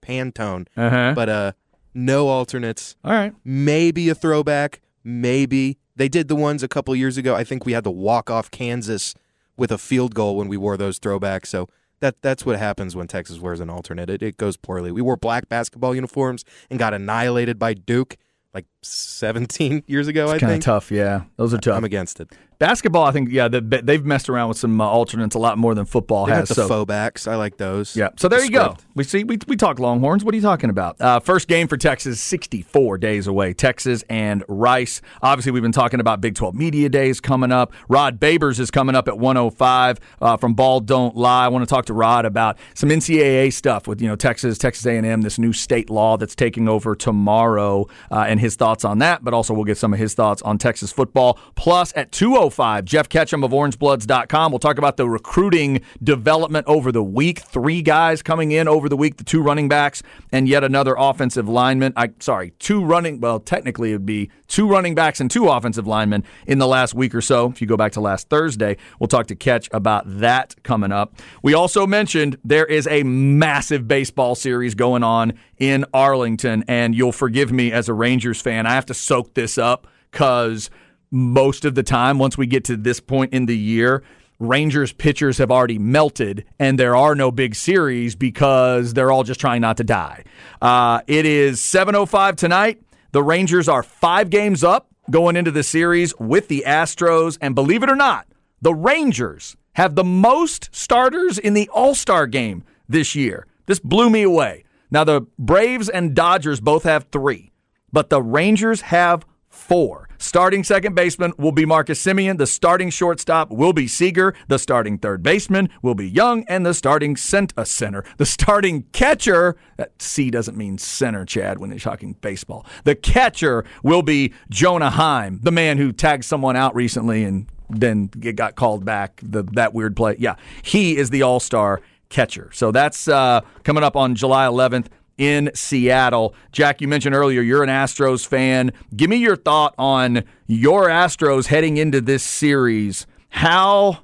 Pantone, 0.02 0.66
Uh-huh. 0.76 1.14
but 1.14 1.28
uh, 1.30 1.52
no 1.94 2.28
alternates 2.28 2.96
All 3.02 3.12
right. 3.12 3.32
maybe 3.44 4.10
a 4.10 4.14
throwback, 4.14 4.82
maybe 5.02 5.78
they 5.96 6.10
did 6.10 6.28
the 6.28 6.36
ones 6.36 6.62
a 6.62 6.68
couple 6.68 6.94
years 6.94 7.16
ago. 7.16 7.34
I 7.34 7.44
think 7.44 7.64
we 7.64 7.72
had 7.72 7.84
to 7.84 7.90
walk 7.90 8.28
off 8.30 8.50
Kansas 8.50 9.14
with 9.56 9.72
a 9.72 9.78
field 9.78 10.14
goal 10.14 10.36
when 10.36 10.48
we 10.48 10.58
wore 10.58 10.76
those 10.76 10.98
throwbacks. 10.98 11.46
So 11.46 11.66
that 12.04 12.20
that's 12.20 12.44
what 12.44 12.58
happens 12.58 12.94
when 12.94 13.06
Texas 13.06 13.38
wears 13.38 13.60
an 13.60 13.70
alternate. 13.70 14.10
It, 14.10 14.22
it 14.22 14.36
goes 14.36 14.58
poorly. 14.58 14.92
We 14.92 15.00
wore 15.00 15.16
black 15.16 15.48
basketball 15.48 15.94
uniforms 15.94 16.44
and 16.68 16.78
got 16.78 16.92
annihilated 16.92 17.58
by 17.58 17.72
Duke 17.72 18.18
like 18.52 18.66
17 18.82 19.84
years 19.86 20.06
ago. 20.06 20.26
I 20.26 20.32
Kind 20.32 20.42
of 20.42 20.48
think 20.50 20.64
tough, 20.64 20.90
yeah. 20.90 21.22
Those 21.38 21.54
are 21.54 21.58
tough. 21.58 21.76
I'm 21.78 21.84
against 21.84 22.20
it. 22.20 22.30
Basketball, 22.64 23.04
I 23.04 23.10
think, 23.10 23.28
yeah, 23.30 23.46
they- 23.48 23.60
they've 23.60 24.04
messed 24.06 24.30
around 24.30 24.48
with 24.48 24.56
some 24.56 24.80
uh, 24.80 24.84
alternates 24.86 25.34
a 25.34 25.38
lot 25.38 25.58
more 25.58 25.74
than 25.74 25.84
football 25.84 26.24
They 26.24 26.32
got 26.32 26.38
has. 26.38 26.48
the 26.48 26.54
so 26.54 26.68
faux 26.68 26.88
backs. 26.88 27.26
I 27.26 27.34
like 27.36 27.58
those. 27.58 27.94
Yeah. 27.94 28.08
So 28.16 28.26
there 28.26 28.38
The 28.40 28.46
you 28.46 28.52
go. 28.52 28.76
We 28.94 29.04
see 29.04 29.22
we, 29.22 29.38
we 29.46 29.56
talk 29.56 29.78
Longhorns. 29.78 30.24
What 30.24 30.32
are 30.32 30.36
you 30.36 30.42
talking 30.42 30.70
about? 30.70 30.98
Uh, 30.98 31.20
first 31.20 31.46
game 31.46 31.68
for 31.68 31.76
Texas, 31.76 32.20
64 32.22 32.96
days 32.96 33.26
away. 33.26 33.52
Texas 33.52 34.02
and 34.08 34.42
Rice. 34.48 35.02
Obviously, 35.20 35.52
we've 35.52 35.62
been 35.62 35.72
talking 35.72 36.00
about 36.00 36.22
Big 36.22 36.36
12 36.36 36.54
Media 36.54 36.88
Days 36.88 37.20
coming 37.20 37.52
up. 37.52 37.72
Rod 37.88 38.18
Babers 38.18 38.58
is 38.58 38.70
coming 38.70 38.94
up 38.94 39.08
at 39.08 39.18
105 39.18 40.00
uh, 40.22 40.36
from 40.38 40.54
Ball 40.54 40.80
Don't 40.80 41.14
Lie. 41.16 41.44
I 41.44 41.48
want 41.48 41.68
to 41.68 41.72
talk 41.72 41.84
to 41.86 41.92
Rod 41.92 42.24
about 42.24 42.56
some 42.72 42.88
NCAA 42.88 43.52
stuff 43.52 43.86
with 43.86 44.00
you 44.00 44.08
know 44.08 44.16
Texas, 44.16 44.56
Texas 44.56 44.86
A&M, 44.86 45.20
this 45.20 45.38
new 45.38 45.52
state 45.52 45.90
law 45.90 46.16
that's 46.16 46.34
taking 46.34 46.66
over 46.68 46.96
tomorrow, 46.96 47.86
uh, 48.10 48.24
and 48.26 48.40
his 48.40 48.56
thoughts 48.56 48.86
on 48.86 49.00
that. 49.00 49.22
But 49.22 49.34
also, 49.34 49.52
we'll 49.52 49.64
get 49.64 49.76
some 49.76 49.92
of 49.92 49.98
his 49.98 50.14
thoughts 50.14 50.40
on 50.42 50.56
Texas 50.56 50.92
football. 50.92 51.38
Plus, 51.56 51.92
at 51.96 52.10
705. 52.54 52.84
Jeff 52.84 53.08
Ketchum 53.08 53.42
of 53.42 53.50
orangebloods.com. 53.50 54.52
We'll 54.52 54.58
talk 54.58 54.78
about 54.78 54.96
the 54.96 55.08
recruiting 55.08 55.80
development 56.02 56.66
over 56.66 56.92
the 56.92 57.02
week. 57.02 57.40
Three 57.40 57.82
guys 57.82 58.22
coming 58.22 58.52
in 58.52 58.68
over 58.68 58.88
the 58.88 58.96
week, 58.96 59.16
the 59.16 59.24
two 59.24 59.42
running 59.42 59.68
backs 59.68 60.02
and 60.32 60.48
yet 60.48 60.62
another 60.62 60.94
offensive 60.96 61.48
lineman. 61.48 61.92
I 61.96 62.10
sorry, 62.20 62.52
two 62.58 62.84
running 62.84 63.20
well, 63.20 63.40
technically 63.40 63.90
it 63.90 63.94
would 63.94 64.06
be 64.06 64.30
two 64.46 64.68
running 64.68 64.94
backs 64.94 65.20
and 65.20 65.30
two 65.30 65.48
offensive 65.48 65.86
linemen 65.86 66.24
in 66.46 66.58
the 66.58 66.66
last 66.66 66.94
week 66.94 67.14
or 67.14 67.20
so. 67.20 67.50
If 67.50 67.60
you 67.60 67.66
go 67.66 67.76
back 67.76 67.92
to 67.92 68.00
last 68.00 68.28
Thursday, 68.28 68.76
we'll 68.98 69.08
talk 69.08 69.26
to 69.26 69.34
Ketch 69.34 69.68
about 69.72 70.04
that 70.20 70.54
coming 70.62 70.92
up. 70.92 71.16
We 71.42 71.54
also 71.54 71.86
mentioned 71.86 72.38
there 72.44 72.66
is 72.66 72.86
a 72.86 73.02
massive 73.02 73.88
baseball 73.88 74.34
series 74.34 74.74
going 74.74 75.02
on 75.02 75.32
in 75.58 75.84
Arlington, 75.92 76.64
and 76.68 76.94
you'll 76.94 77.12
forgive 77.12 77.52
me 77.52 77.72
as 77.72 77.88
a 77.88 77.94
Rangers 77.94 78.40
fan. 78.40 78.66
I 78.66 78.74
have 78.74 78.86
to 78.86 78.94
soak 78.94 79.34
this 79.34 79.58
up 79.58 79.86
because 80.10 80.70
most 81.14 81.64
of 81.64 81.76
the 81.76 81.84
time, 81.84 82.18
once 82.18 82.36
we 82.36 82.46
get 82.46 82.64
to 82.64 82.76
this 82.76 82.98
point 82.98 83.32
in 83.32 83.46
the 83.46 83.56
year, 83.56 84.02
Rangers 84.40 84.92
pitchers 84.92 85.38
have 85.38 85.50
already 85.50 85.78
melted, 85.78 86.44
and 86.58 86.76
there 86.76 86.96
are 86.96 87.14
no 87.14 87.30
big 87.30 87.54
series 87.54 88.16
because 88.16 88.94
they're 88.94 89.12
all 89.12 89.22
just 89.22 89.38
trying 89.38 89.60
not 89.60 89.76
to 89.76 89.84
die. 89.84 90.24
Uh, 90.60 91.00
it 91.06 91.24
is 91.24 91.60
7:05 91.60 92.36
tonight. 92.36 92.82
The 93.12 93.22
Rangers 93.22 93.68
are 93.68 93.84
five 93.84 94.28
games 94.28 94.64
up 94.64 94.88
going 95.08 95.36
into 95.36 95.52
the 95.52 95.62
series 95.62 96.12
with 96.18 96.48
the 96.48 96.64
Astros, 96.66 97.38
and 97.40 97.54
believe 97.54 97.84
it 97.84 97.90
or 97.90 97.96
not, 97.96 98.26
the 98.60 98.74
Rangers 98.74 99.56
have 99.74 99.94
the 99.94 100.04
most 100.04 100.68
starters 100.74 101.38
in 101.38 101.54
the 101.54 101.68
All 101.68 101.94
Star 101.94 102.26
game 102.26 102.64
this 102.88 103.14
year. 103.14 103.46
This 103.66 103.78
blew 103.78 104.10
me 104.10 104.22
away. 104.22 104.64
Now 104.90 105.04
the 105.04 105.22
Braves 105.38 105.88
and 105.88 106.14
Dodgers 106.14 106.60
both 106.60 106.82
have 106.82 107.06
three, 107.12 107.52
but 107.92 108.10
the 108.10 108.20
Rangers 108.20 108.80
have 108.80 109.24
four. 109.64 110.08
Starting 110.18 110.62
second 110.62 110.94
baseman 110.94 111.32
will 111.38 111.52
be 111.52 111.64
Marcus 111.64 112.02
Semien. 112.02 112.38
The 112.38 112.46
starting 112.46 112.90
shortstop 112.90 113.50
will 113.50 113.72
be 113.72 113.86
Seager. 113.86 114.34
The 114.48 114.58
starting 114.58 114.98
third 114.98 115.22
baseman 115.22 115.70
will 115.82 115.94
be 115.94 116.08
Young. 116.08 116.44
And 116.48 116.64
the 116.64 116.74
starting 116.74 117.16
uh, 117.56 117.64
center, 117.64 118.04
the 118.18 118.26
starting 118.26 118.82
catcher, 118.92 119.56
that 119.76 120.00
C 120.00 120.30
doesn't 120.30 120.56
mean 120.56 120.78
center, 120.78 121.24
Chad, 121.24 121.58
when 121.58 121.70
you're 121.70 121.78
talking 121.78 122.14
baseball. 122.20 122.66
The 122.84 122.94
catcher 122.94 123.64
will 123.82 124.02
be 124.02 124.32
Jonah 124.50 124.90
Heim, 124.90 125.40
the 125.42 125.52
man 125.52 125.78
who 125.78 125.92
tagged 125.92 126.24
someone 126.24 126.56
out 126.56 126.74
recently 126.74 127.24
and 127.24 127.46
then 127.70 128.10
it 128.22 128.36
got 128.36 128.56
called 128.56 128.84
back, 128.84 129.20
the, 129.22 129.42
that 129.52 129.72
weird 129.72 129.96
play. 129.96 130.16
Yeah, 130.18 130.36
he 130.62 130.96
is 130.96 131.10
the 131.10 131.22
all 131.22 131.40
star 131.40 131.80
catcher. 132.10 132.50
So 132.52 132.70
that's 132.70 133.08
uh, 133.08 133.40
coming 133.62 133.82
up 133.82 133.96
on 133.96 134.14
July 134.14 134.46
11th 134.46 134.86
in 135.18 135.50
Seattle. 135.54 136.34
Jack, 136.52 136.80
you 136.80 136.88
mentioned 136.88 137.14
earlier 137.14 137.40
you're 137.40 137.62
an 137.62 137.68
Astros 137.68 138.26
fan. 138.26 138.72
Give 138.94 139.10
me 139.10 139.16
your 139.16 139.36
thought 139.36 139.74
on 139.78 140.24
your 140.46 140.88
Astros 140.88 141.46
heading 141.46 141.76
into 141.76 142.00
this 142.00 142.22
series. 142.22 143.06
How 143.28 144.00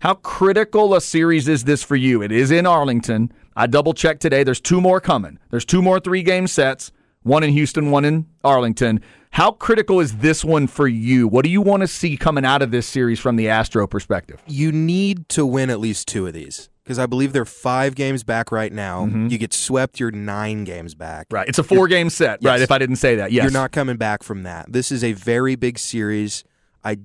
how 0.00 0.14
critical 0.14 0.94
a 0.94 1.00
series 1.00 1.48
is 1.48 1.64
this 1.64 1.82
for 1.82 1.96
you? 1.96 2.22
It 2.22 2.30
is 2.30 2.50
in 2.50 2.66
Arlington. 2.66 3.32
I 3.56 3.66
double 3.66 3.94
checked 3.94 4.22
today. 4.22 4.44
There's 4.44 4.60
two 4.60 4.80
more 4.80 5.00
coming. 5.00 5.38
There's 5.50 5.64
two 5.64 5.82
more 5.82 5.98
three 5.98 6.22
game 6.22 6.46
sets. 6.46 6.92
One 7.22 7.42
in 7.42 7.50
Houston, 7.50 7.90
one 7.90 8.04
in 8.04 8.26
Arlington. 8.44 9.00
How 9.32 9.50
critical 9.50 10.00
is 10.00 10.18
this 10.18 10.44
one 10.44 10.66
for 10.66 10.88
you? 10.88 11.28
What 11.28 11.44
do 11.44 11.50
you 11.50 11.60
want 11.60 11.82
to 11.82 11.88
see 11.88 12.16
coming 12.16 12.44
out 12.44 12.62
of 12.62 12.70
this 12.70 12.86
series 12.86 13.20
from 13.20 13.36
the 13.36 13.48
Astro 13.48 13.86
perspective? 13.86 14.40
You 14.46 14.72
need 14.72 15.28
to 15.30 15.44
win 15.44 15.68
at 15.68 15.80
least 15.80 16.08
two 16.08 16.26
of 16.26 16.32
these 16.32 16.70
because 16.88 16.98
I 16.98 17.04
believe 17.04 17.34
they're 17.34 17.44
five 17.44 17.94
games 17.94 18.24
back 18.24 18.50
right 18.50 18.72
now. 18.72 19.04
Mm-hmm. 19.04 19.26
You 19.26 19.36
get 19.36 19.52
swept, 19.52 20.00
you're 20.00 20.10
nine 20.10 20.64
games 20.64 20.94
back. 20.94 21.26
Right. 21.30 21.46
It's 21.46 21.58
a 21.58 21.62
4 21.62 21.76
you're, 21.76 21.86
game 21.86 22.08
set, 22.08 22.38
yes. 22.40 22.48
right? 22.48 22.60
If 22.62 22.70
I 22.70 22.78
didn't 22.78 22.96
say 22.96 23.16
that, 23.16 23.30
yes. 23.30 23.42
You're 23.42 23.52
not 23.52 23.72
coming 23.72 23.98
back 23.98 24.22
from 24.22 24.44
that. 24.44 24.72
This 24.72 24.90
is 24.90 25.04
a 25.04 25.12
very 25.12 25.54
big 25.54 25.78
series. 25.78 26.44
I 26.82 27.00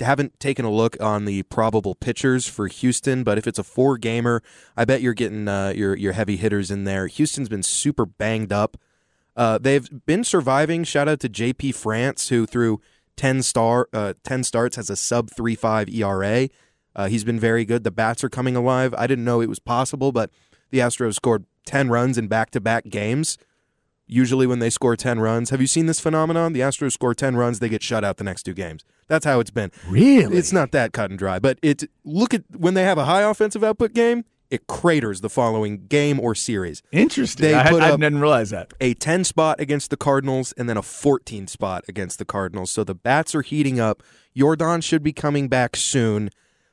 haven't 0.00 0.38
taken 0.38 0.66
a 0.66 0.70
look 0.70 1.02
on 1.02 1.24
the 1.24 1.44
probable 1.44 1.94
pitchers 1.94 2.46
for 2.46 2.66
Houston, 2.66 3.24
but 3.24 3.38
if 3.38 3.46
it's 3.46 3.58
a 3.58 3.62
four 3.62 3.96
gamer, 3.96 4.42
I 4.76 4.84
bet 4.84 5.00
you're 5.00 5.14
getting 5.14 5.48
uh, 5.48 5.72
your 5.74 5.96
your 5.96 6.12
heavy 6.12 6.36
hitters 6.36 6.70
in 6.70 6.84
there. 6.84 7.06
Houston's 7.06 7.48
been 7.48 7.62
super 7.62 8.04
banged 8.04 8.52
up. 8.52 8.76
Uh, 9.34 9.56
they've 9.56 9.88
been 10.04 10.24
surviving. 10.24 10.84
Shout 10.84 11.08
out 11.08 11.20
to 11.20 11.30
JP 11.30 11.74
France, 11.74 12.28
who 12.28 12.44
through 12.44 12.82
ten 13.16 13.42
star 13.42 13.88
uh, 13.94 14.12
ten 14.24 14.44
starts 14.44 14.76
has 14.76 14.90
a 14.90 14.96
sub 14.96 15.30
three 15.30 15.54
five 15.54 15.88
ERA. 15.88 16.50
Uh, 16.94 17.08
he's 17.08 17.24
been 17.24 17.40
very 17.40 17.64
good. 17.64 17.84
The 17.84 17.90
bats 17.90 18.22
are 18.22 18.28
coming 18.28 18.56
alive. 18.56 18.94
I 18.96 19.06
didn't 19.06 19.24
know 19.24 19.40
it 19.40 19.48
was 19.48 19.58
possible, 19.58 20.12
but 20.12 20.30
the 20.70 20.78
Astros 20.78 21.14
scored 21.14 21.44
10 21.66 21.88
runs 21.88 22.18
in 22.18 22.28
back 22.28 22.50
to 22.50 22.60
back 22.60 22.88
games. 22.88 23.38
Usually, 24.06 24.46
when 24.46 24.58
they 24.58 24.68
score 24.68 24.94
10 24.94 25.20
runs, 25.20 25.50
have 25.50 25.60
you 25.60 25.66
seen 25.66 25.86
this 25.86 26.00
phenomenon? 26.00 26.52
The 26.52 26.60
Astros 26.60 26.92
score 26.92 27.14
10 27.14 27.36
runs, 27.36 27.60
they 27.60 27.68
get 27.68 27.82
shut 27.82 28.04
out 28.04 28.18
the 28.18 28.24
next 28.24 28.42
two 28.42 28.52
games. 28.52 28.84
That's 29.06 29.24
how 29.24 29.40
it's 29.40 29.50
been. 29.50 29.70
Really? 29.88 30.36
It's 30.36 30.52
not 30.52 30.72
that 30.72 30.92
cut 30.92 31.10
and 31.10 31.18
dry, 31.18 31.38
but 31.38 31.58
it 31.62 31.84
look 32.04 32.34
at 32.34 32.42
when 32.54 32.74
they 32.74 32.84
have 32.84 32.98
a 32.98 33.04
high 33.04 33.22
offensive 33.22 33.64
output 33.64 33.94
game, 33.94 34.24
it 34.52 34.66
craters 34.66 35.22
the 35.22 35.30
following 35.30 35.86
game 35.86 36.20
or 36.20 36.34
series. 36.34 36.82
Interesting. 36.92 37.46
They 37.46 37.54
I, 37.54 37.70
put 37.70 37.82
I, 37.82 37.88
I 37.88 37.90
didn't 37.92 38.20
realize 38.20 38.50
that. 38.50 38.74
A 38.82 38.92
10 38.92 39.24
spot 39.24 39.58
against 39.60 39.88
the 39.88 39.96
Cardinals 39.96 40.52
and 40.58 40.68
then 40.68 40.76
a 40.76 40.82
14 40.82 41.46
spot 41.46 41.84
against 41.88 42.18
the 42.18 42.26
Cardinals. 42.26 42.70
So 42.70 42.84
the 42.84 42.94
bats 42.94 43.34
are 43.34 43.40
heating 43.40 43.80
up. 43.80 44.02
Yordan 44.36 44.82
should 44.84 45.02
be 45.02 45.14
coming 45.14 45.48
back 45.48 45.74
soon. 45.74 46.28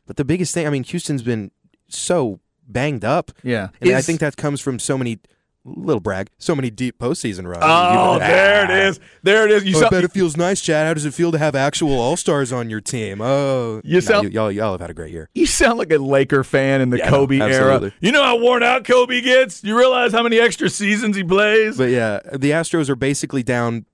But 0.10 0.18
the 0.18 0.26
biggest 0.26 0.56
thing, 0.56 0.66
I 0.66 0.72
mean, 0.72 0.84
Houston's 0.86 1.22
been 1.22 1.52
so 1.88 2.40
banged 2.68 3.06
up. 3.06 3.32
Yeah. 3.44 3.68
And 3.80 3.92
Is, 3.92 3.96
I 3.96 4.02
think 4.02 4.22
that 4.22 4.38
comes 4.38 4.60
from 4.60 4.80
so 4.80 4.98
many 4.98 5.20
little 5.64 6.00
brag, 6.00 6.32
so 6.40 6.56
many 6.56 6.72
deep 6.72 6.98
postseason 6.98 7.46
runs. 7.48 7.62
Oh, 7.62 8.18
there 8.18 8.64
it 8.64 8.72
ah. 8.72 8.88
is. 8.90 9.00
There 9.22 9.46
it 9.46 9.52
is. 9.52 9.66
You 9.66 9.78
oh, 9.78 9.86
I 9.86 9.90
bet 9.90 10.04
it 10.04 10.12
feels 10.12 10.36
nice, 10.36 10.62
Chad. 10.62 10.88
How 10.88 10.96
does 10.96 11.06
it 11.06 11.14
feel 11.14 11.32
to 11.32 11.38
have 11.38 11.54
actual 11.54 12.00
All 12.00 12.18
Stars 12.18 12.52
on 12.52 12.72
your 12.72 12.82
team? 12.82 13.22
Oh, 13.22 13.82
you 13.84 14.02
sound 14.02 14.34
you, 14.34 14.42
all 14.42 14.52
y'all 14.52 14.72
have 14.72 14.82
had 14.82 14.90
a 14.90 14.96
great 14.96 15.12
year. 15.12 15.30
You 15.36 15.46
sound 15.46 15.78
like 15.78 15.92
a 15.92 16.00
Laker 16.00 16.44
fan 16.44 16.82
in 16.82 16.90
the 16.90 16.98
yeah, 16.98 17.10
Kobe 17.12 17.40
era. 17.40 17.92
You 18.00 18.12
know 18.12 18.24
how 18.24 18.40
worn 18.40 18.64
out 18.64 18.86
Kobe 18.86 19.22
gets. 19.22 19.64
You 19.64 19.78
realize 19.78 20.12
how 20.12 20.24
many 20.24 20.40
extra 20.40 20.72
seasons 20.72 21.18
he 21.18 21.24
plays. 21.24 21.78
But 21.78 21.92
yeah, 21.92 22.20
the 22.32 22.50
Astros 22.50 22.90
are 22.90 22.96
basically 22.96 23.44
down. 23.44 23.86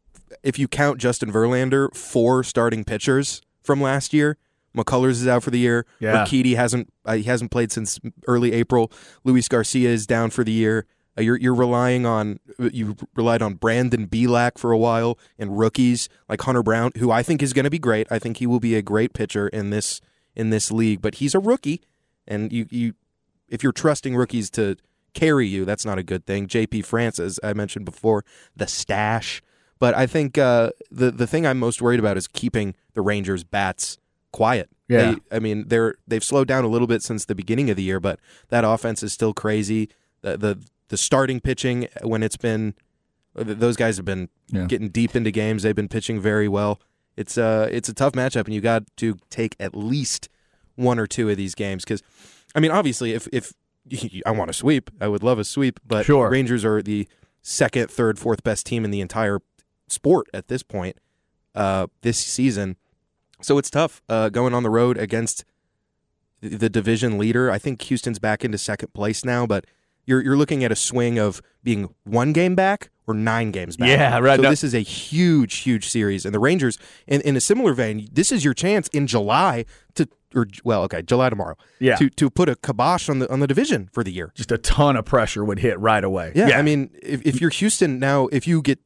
If 0.44 0.58
you 0.58 0.70
count 0.70 0.98
Justin 0.98 1.30
Verlander, 1.30 1.94
four 1.94 2.42
starting 2.46 2.86
pitchers 2.86 3.42
from 3.62 3.82
last 3.82 4.14
year. 4.14 4.38
McCullers 4.76 5.12
is 5.12 5.28
out 5.28 5.44
for 5.44 5.52
the 5.52 5.60
year. 5.60 5.86
Yeah. 6.00 6.26
Urquidy 6.26 6.56
hasn't 6.56 6.92
uh, 7.06 7.14
he 7.14 7.24
hasn't 7.24 7.52
played 7.52 7.72
since 7.72 8.00
early 8.28 8.54
April. 8.54 8.92
Luis 9.24 9.48
Garcia 9.48 9.90
is 9.90 10.06
down 10.06 10.30
for 10.30 10.44
the 10.44 10.52
year. 10.52 10.86
Uh, 11.18 11.22
you're 11.22 11.38
you're 11.38 11.56
relying 11.56 12.06
on 12.06 12.40
you 12.60 12.96
relied 13.16 13.42
on 13.42 13.56
Brandon 13.56 14.08
Bielak 14.08 14.58
for 14.58 14.72
a 14.72 14.78
while 14.78 15.18
and 15.40 15.58
rookies 15.58 16.10
like 16.28 16.42
Hunter 16.42 16.64
Brown, 16.64 16.92
who 16.98 17.12
I 17.12 17.24
think 17.24 17.42
is 17.42 17.54
going 17.54 17.64
to 17.64 17.70
be 17.70 17.80
great. 17.80 18.08
I 18.12 18.20
think 18.20 18.38
he 18.38 18.48
will 18.48 18.60
be 18.60 18.76
a 18.76 18.82
great 18.82 19.14
pitcher 19.14 19.48
in 19.48 19.70
this 19.70 20.02
in 20.36 20.50
this 20.50 20.72
league, 20.72 21.02
but 21.02 21.16
he's 21.16 21.34
a 21.34 21.40
rookie, 21.40 21.82
and 22.28 22.52
you 22.52 22.68
you 22.70 22.94
if 23.48 23.64
you're 23.64 23.72
trusting 23.72 24.16
rookies 24.16 24.50
to 24.52 24.76
carry 25.14 25.48
you, 25.48 25.66
that's 25.66 25.86
not 25.86 25.98
a 25.98 26.04
good 26.04 26.26
thing. 26.26 26.48
J.P. 26.48 26.82
France, 26.82 27.20
as 27.20 27.40
I 27.42 27.54
mentioned 27.54 27.86
before, 27.86 28.26
the 28.56 28.68
stash. 28.68 29.42
But 29.80 29.96
I 29.96 30.08
think 30.08 30.38
uh, 30.38 30.72
the 30.92 31.12
the 31.12 31.28
thing 31.28 31.46
I'm 31.46 31.60
most 31.60 31.82
worried 31.82 32.00
about 32.00 32.18
is 32.18 32.28
keeping 32.28 32.76
the 32.94 33.02
Rangers 33.02 33.44
bats 33.44 33.98
quiet. 34.36 34.70
Yeah, 34.90 35.16
they, 35.30 35.38
I 35.38 35.40
mean 35.40 35.70
they're 35.70 35.96
they've 36.06 36.24
slowed 36.24 36.50
down 36.50 36.66
a 36.66 36.68
little 36.68 36.88
bit 36.88 37.02
since 37.02 37.24
the 37.24 37.36
beginning 37.36 37.70
of 37.70 37.78
the 37.78 37.84
year, 37.84 38.02
but 38.02 38.20
that 38.50 38.66
offense 38.66 39.02
is 39.02 39.14
still 39.14 39.34
crazy. 39.34 39.90
The 40.22 40.38
the, 40.38 40.64
the 40.90 40.98
starting 40.98 41.40
pitching 41.40 41.88
when 42.04 42.22
it's 42.22 42.38
been 42.38 42.76
those 43.34 43.78
guys 43.78 43.96
have 43.96 44.06
been 44.06 44.30
yeah. 44.50 44.66
getting 44.66 44.90
deep 44.90 45.16
into 45.16 45.32
games. 45.32 45.64
They've 45.64 45.76
been 45.76 45.88
pitching 45.88 46.20
very 46.20 46.50
well. 46.50 46.82
It's 47.16 47.38
uh 47.38 47.70
it's 47.72 47.88
a 47.88 47.94
tough 47.94 48.12
matchup, 48.12 48.44
and 48.46 48.54
you 48.54 48.60
got 48.60 48.84
to 48.98 49.18
take 49.30 49.56
at 49.58 49.74
least 49.74 50.28
one 50.76 51.00
or 51.00 51.08
two 51.08 51.30
of 51.30 51.38
these 51.38 51.56
games 51.56 51.86
because, 51.86 52.04
I 52.54 52.60
mean, 52.60 52.72
obviously, 52.72 53.14
if 53.14 53.30
if 53.32 53.54
I 54.26 54.32
want 54.32 54.50
a 54.50 54.54
sweep, 54.54 54.92
I 55.00 55.08
would 55.08 55.24
love 55.24 55.40
a 55.40 55.46
sweep, 55.46 55.80
but 55.88 56.06
sure. 56.06 56.30
Rangers 56.30 56.66
are 56.66 56.82
the 56.82 57.08
second, 57.42 57.90
third, 57.90 58.20
fourth 58.20 58.44
best 58.44 58.66
team 58.66 58.84
in 58.84 58.92
the 58.92 59.00
entire 59.00 59.40
sport 59.88 60.28
at 60.34 60.50
this 60.50 60.62
point 60.62 60.98
uh, 61.54 61.88
this 62.02 62.18
season. 62.18 62.76
So 63.42 63.58
it's 63.58 63.70
tough 63.70 64.02
uh, 64.10 64.30
going 64.30 64.54
on 64.54 64.64
the 64.64 64.70
road 64.70 64.98
against 64.98 65.46
the 66.42 66.70
division 66.70 67.18
leader. 67.18 67.52
I 67.52 67.58
think 67.58 67.82
Houston's 67.84 68.20
back 68.20 68.44
into 68.46 68.58
second 68.58 68.94
place 68.94 69.26
now, 69.26 69.46
but 69.46 69.66
you're 70.06 70.22
you're 70.22 70.38
looking 70.38 70.64
at 70.64 70.72
a 70.72 70.76
swing 70.76 71.18
of 71.18 71.42
being 71.64 71.94
one 72.04 72.34
game 72.34 72.56
back 72.56 72.90
or 73.08 73.14
nine 73.14 73.52
games 73.52 73.78
back. 73.78 73.90
Yeah, 73.90 74.20
right. 74.20 74.38
So 74.38 74.44
no. 74.44 74.50
this 74.50 74.64
is 74.64 74.74
a 74.74 74.80
huge, 74.80 75.58
huge 75.58 75.90
series, 75.90 76.26
and 76.26 76.34
the 76.34 76.40
Rangers, 76.40 76.78
in, 77.08 77.22
in 77.22 77.36
a 77.36 77.42
similar 77.42 77.74
vein, 77.74 78.08
this 78.12 78.32
is 78.32 78.44
your 78.44 78.54
chance 78.54 78.88
in 78.90 79.08
July 79.08 79.66
to, 79.96 80.08
or 80.34 80.48
well, 80.64 80.84
okay, 80.84 81.02
July 81.02 81.30
tomorrow. 81.30 81.56
Yeah. 81.80 81.96
To 81.96 82.10
to 82.10 82.30
put 82.30 82.50
a 82.50 82.56
kibosh 82.56 83.10
on 83.10 83.20
the 83.20 83.32
on 83.32 83.40
the 83.40 83.48
division 83.48 83.90
for 83.92 84.04
the 84.04 84.12
year. 84.12 84.32
Just 84.36 84.52
a 84.52 84.58
ton 84.58 84.96
of 84.96 85.06
pressure 85.06 85.44
would 85.44 85.60
hit 85.60 85.80
right 85.80 86.04
away. 86.04 86.32
Yeah, 86.36 86.50
yeah. 86.50 86.60
I 86.60 86.62
mean, 86.62 86.92
if, 87.02 87.22
if 87.26 87.42
you're 87.42 87.50
Houston 87.50 88.00
now, 88.00 88.28
if 88.32 88.48
you 88.48 88.62
get 88.62 88.80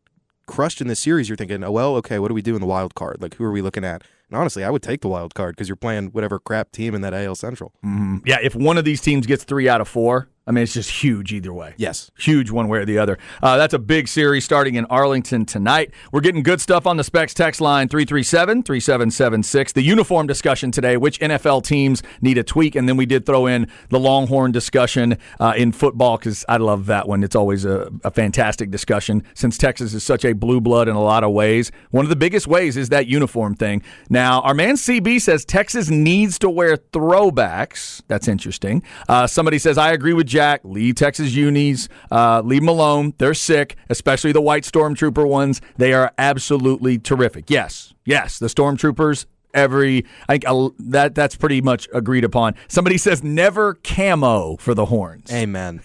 crushed 0.45 0.81
in 0.81 0.87
this 0.87 0.99
series, 0.99 1.29
you're 1.29 1.37
thinking, 1.37 1.63
oh 1.63 1.71
well, 1.71 1.95
okay, 1.97 2.19
what 2.19 2.29
do 2.29 2.33
we 2.33 2.41
do 2.41 2.55
in 2.55 2.61
the 2.61 2.67
wild 2.67 2.95
card? 2.95 3.21
Like, 3.21 3.35
who 3.35 3.43
are 3.43 3.51
we 3.51 3.61
looking 3.61 3.83
at? 3.83 4.03
And 4.29 4.37
honestly, 4.37 4.63
I 4.63 4.69
would 4.69 4.83
take 4.83 5.01
the 5.01 5.07
wild 5.07 5.33
card 5.33 5.55
because 5.55 5.67
you're 5.67 5.75
playing 5.75 6.07
whatever 6.07 6.39
crap 6.39 6.71
team 6.71 6.93
in 6.93 7.01
that 7.01 7.13
AL 7.13 7.35
Central. 7.35 7.73
Mm-hmm. 7.83 8.17
Yeah, 8.25 8.37
if 8.41 8.55
one 8.55 8.77
of 8.77 8.85
these 8.85 9.01
teams 9.01 9.25
gets 9.25 9.43
three 9.43 9.67
out 9.67 9.81
of 9.81 9.87
four, 9.87 10.29
I 10.49 10.51
mean, 10.51 10.63
it's 10.63 10.73
just 10.73 10.89
huge 10.89 11.31
either 11.31 11.53
way. 11.53 11.75
Yes. 11.77 12.09
Huge 12.17 12.49
one 12.49 12.67
way 12.69 12.79
or 12.79 12.85
the 12.85 12.97
other. 12.97 13.19
Uh, 13.43 13.57
that's 13.57 13.75
a 13.75 13.79
big 13.79 14.07
series 14.07 14.43
starting 14.43 14.73
in 14.73 14.85
Arlington 14.85 15.45
tonight. 15.45 15.93
We're 16.11 16.21
getting 16.21 16.41
good 16.41 16.59
stuff 16.59 16.87
on 16.87 16.97
the 16.97 17.03
Specs 17.03 17.35
text 17.35 17.61
line 17.61 17.87
337 17.87 18.63
3776. 18.63 19.73
The 19.73 19.83
uniform 19.83 20.25
discussion 20.25 20.71
today, 20.71 20.97
which 20.97 21.19
NFL 21.19 21.65
teams 21.65 22.01
need 22.21 22.39
a 22.39 22.43
tweak. 22.43 22.75
And 22.75 22.89
then 22.89 22.97
we 22.97 23.05
did 23.05 23.27
throw 23.27 23.45
in 23.45 23.69
the 23.89 23.99
Longhorn 23.99 24.51
discussion 24.51 25.19
uh, 25.39 25.53
in 25.55 25.71
football 25.71 26.17
because 26.17 26.43
I 26.49 26.57
love 26.57 26.87
that 26.87 27.07
one. 27.07 27.23
It's 27.23 27.35
always 27.35 27.63
a, 27.63 27.91
a 28.03 28.09
fantastic 28.09 28.71
discussion 28.71 29.23
since 29.35 29.55
Texas 29.55 29.93
is 29.93 30.03
such 30.03 30.25
a 30.25 30.33
blue 30.33 30.59
blood 30.59 30.87
in 30.87 30.95
a 30.95 31.03
lot 31.03 31.23
of 31.23 31.31
ways. 31.31 31.71
One 31.91 32.05
of 32.05 32.09
the 32.09 32.15
biggest 32.15 32.47
ways 32.47 32.75
is 32.75 32.89
that 32.89 33.05
uniform 33.05 33.53
thing. 33.53 33.83
Now, 34.09 34.41
our 34.41 34.55
man 34.55 34.77
CB 34.77 35.21
says 35.21 35.45
Texas 35.45 35.91
needs 35.91 36.39
to 36.39 36.49
wear 36.49 36.75
throwbacks. 36.75 38.01
That's 38.07 38.27
interesting. 38.27 38.81
Uh, 39.07 39.27
somebody 39.27 39.59
says, 39.59 39.77
I 39.77 39.91
agree 39.91 40.13
with 40.13 40.25
Jack. 40.39 40.61
Leave 40.63 40.95
Texas 40.95 41.33
unis. 41.33 41.89
Uh, 42.09 42.41
leave 42.45 42.61
them 42.61 42.69
alone. 42.69 43.13
They're 43.17 43.33
sick, 43.33 43.75
especially 43.89 44.31
the 44.31 44.39
white 44.39 44.63
stormtrooper 44.63 45.27
ones. 45.27 45.59
They 45.75 45.91
are 45.91 46.13
absolutely 46.17 46.97
terrific. 46.97 47.49
Yes, 47.49 47.93
yes, 48.05 48.39
the 48.39 48.47
stormtroopers. 48.47 49.25
Every 49.53 50.05
I 50.29 50.33
think 50.33 50.47
uh, 50.47 50.69
that 50.79 51.13
that's 51.13 51.35
pretty 51.35 51.59
much 51.59 51.89
agreed 51.93 52.23
upon. 52.23 52.55
Somebody 52.69 52.97
says 52.97 53.21
never 53.21 53.73
camo 53.83 54.55
for 54.57 54.73
the 54.73 54.85
horns. 54.85 55.29
Amen. 55.29 55.81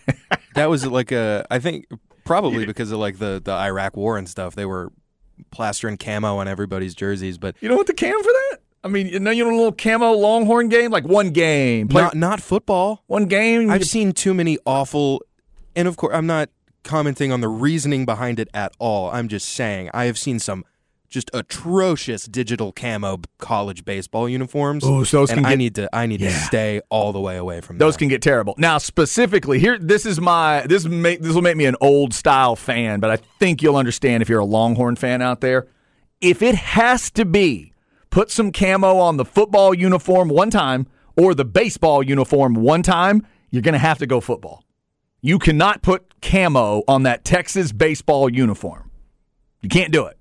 that 0.54 0.70
was 0.70 0.86
like 0.86 1.10
a. 1.10 1.44
I 1.50 1.58
think 1.58 1.86
probably 2.24 2.64
because 2.64 2.92
of 2.92 3.00
like 3.00 3.18
the 3.18 3.42
the 3.44 3.52
Iraq 3.52 3.96
War 3.96 4.18
and 4.18 4.28
stuff. 4.28 4.54
They 4.54 4.66
were 4.66 4.92
plastering 5.50 5.96
camo 5.96 6.36
on 6.36 6.46
everybody's 6.46 6.94
jerseys, 6.94 7.38
but 7.38 7.56
You 7.60 7.68
know 7.68 7.76
what 7.76 7.88
the 7.88 7.94
cam 7.94 8.22
for 8.22 8.32
that? 8.32 8.58
I 8.84 8.88
mean, 8.88 9.08
you 9.08 9.18
know, 9.18 9.30
you 9.30 9.44
know, 9.44 9.50
a 9.50 9.56
little 9.56 9.72
camo 9.72 10.12
Longhorn 10.12 10.68
game, 10.68 10.90
like 10.90 11.04
one 11.04 11.30
game, 11.30 11.88
Play- 11.88 12.02
not 12.02 12.14
not 12.16 12.40
football. 12.42 13.02
one 13.06 13.24
game. 13.26 13.70
I've 13.70 13.86
seen 13.86 14.12
too 14.12 14.34
many 14.34 14.58
awful, 14.66 15.22
and 15.74 15.88
of 15.88 15.96
course, 15.96 16.14
I'm 16.14 16.26
not 16.26 16.50
commenting 16.82 17.32
on 17.32 17.40
the 17.40 17.48
reasoning 17.48 18.04
behind 18.04 18.38
it 18.38 18.48
at 18.52 18.72
all. 18.78 19.10
I'm 19.10 19.28
just 19.28 19.48
saying 19.48 19.90
I 19.94 20.04
have 20.04 20.18
seen 20.18 20.38
some 20.38 20.64
just 21.08 21.30
atrocious 21.32 22.26
digital 22.26 22.72
camo 22.72 23.20
college 23.38 23.84
baseball 23.84 24.28
uniforms. 24.28 24.84
Ooh, 24.84 25.04
so 25.04 25.18
those 25.20 25.30
and 25.30 25.38
can 25.38 25.46
I 25.46 25.50
get- 25.50 25.58
need 25.58 25.74
to 25.76 25.88
I 25.96 26.06
need 26.06 26.18
to 26.20 26.30
stay 26.30 26.80
all 26.90 27.12
the 27.12 27.20
way 27.20 27.36
away 27.38 27.60
from 27.62 27.78
Those 27.78 27.94
that. 27.94 27.98
can 28.00 28.08
get 28.08 28.20
terrible. 28.20 28.54
Now, 28.58 28.78
specifically 28.78 29.58
here, 29.60 29.78
this 29.78 30.04
is 30.04 30.20
my 30.20 30.66
this 30.66 30.84
make 30.84 31.22
this 31.22 31.32
will 31.34 31.40
make 31.42 31.56
me 31.56 31.64
an 31.66 31.76
old 31.80 32.12
style 32.12 32.56
fan, 32.56 33.00
but 33.00 33.10
I 33.10 33.16
think 33.38 33.62
you'll 33.62 33.76
understand 33.76 34.22
if 34.22 34.28
you're 34.28 34.40
a 34.40 34.44
Longhorn 34.44 34.96
fan 34.96 35.22
out 35.22 35.40
there. 35.40 35.68
If 36.20 36.42
it 36.42 36.54
has 36.54 37.10
to 37.12 37.24
be, 37.24 37.73
put 38.14 38.30
some 38.30 38.52
camo 38.52 38.98
on 38.98 39.16
the 39.16 39.24
football 39.24 39.74
uniform 39.74 40.28
one 40.28 40.48
time 40.48 40.86
or 41.16 41.34
the 41.34 41.44
baseball 41.44 42.00
uniform 42.00 42.54
one 42.54 42.80
time. 42.80 43.26
You're 43.50 43.60
going 43.60 43.72
to 43.72 43.78
have 43.80 43.98
to 43.98 44.06
go 44.06 44.20
football. 44.20 44.64
You 45.20 45.40
cannot 45.40 45.82
put 45.82 46.20
camo 46.22 46.84
on 46.86 47.02
that 47.02 47.24
Texas 47.24 47.72
baseball 47.72 48.30
uniform. 48.30 48.92
You 49.62 49.68
can't 49.68 49.92
do 49.92 50.06
it. 50.06 50.16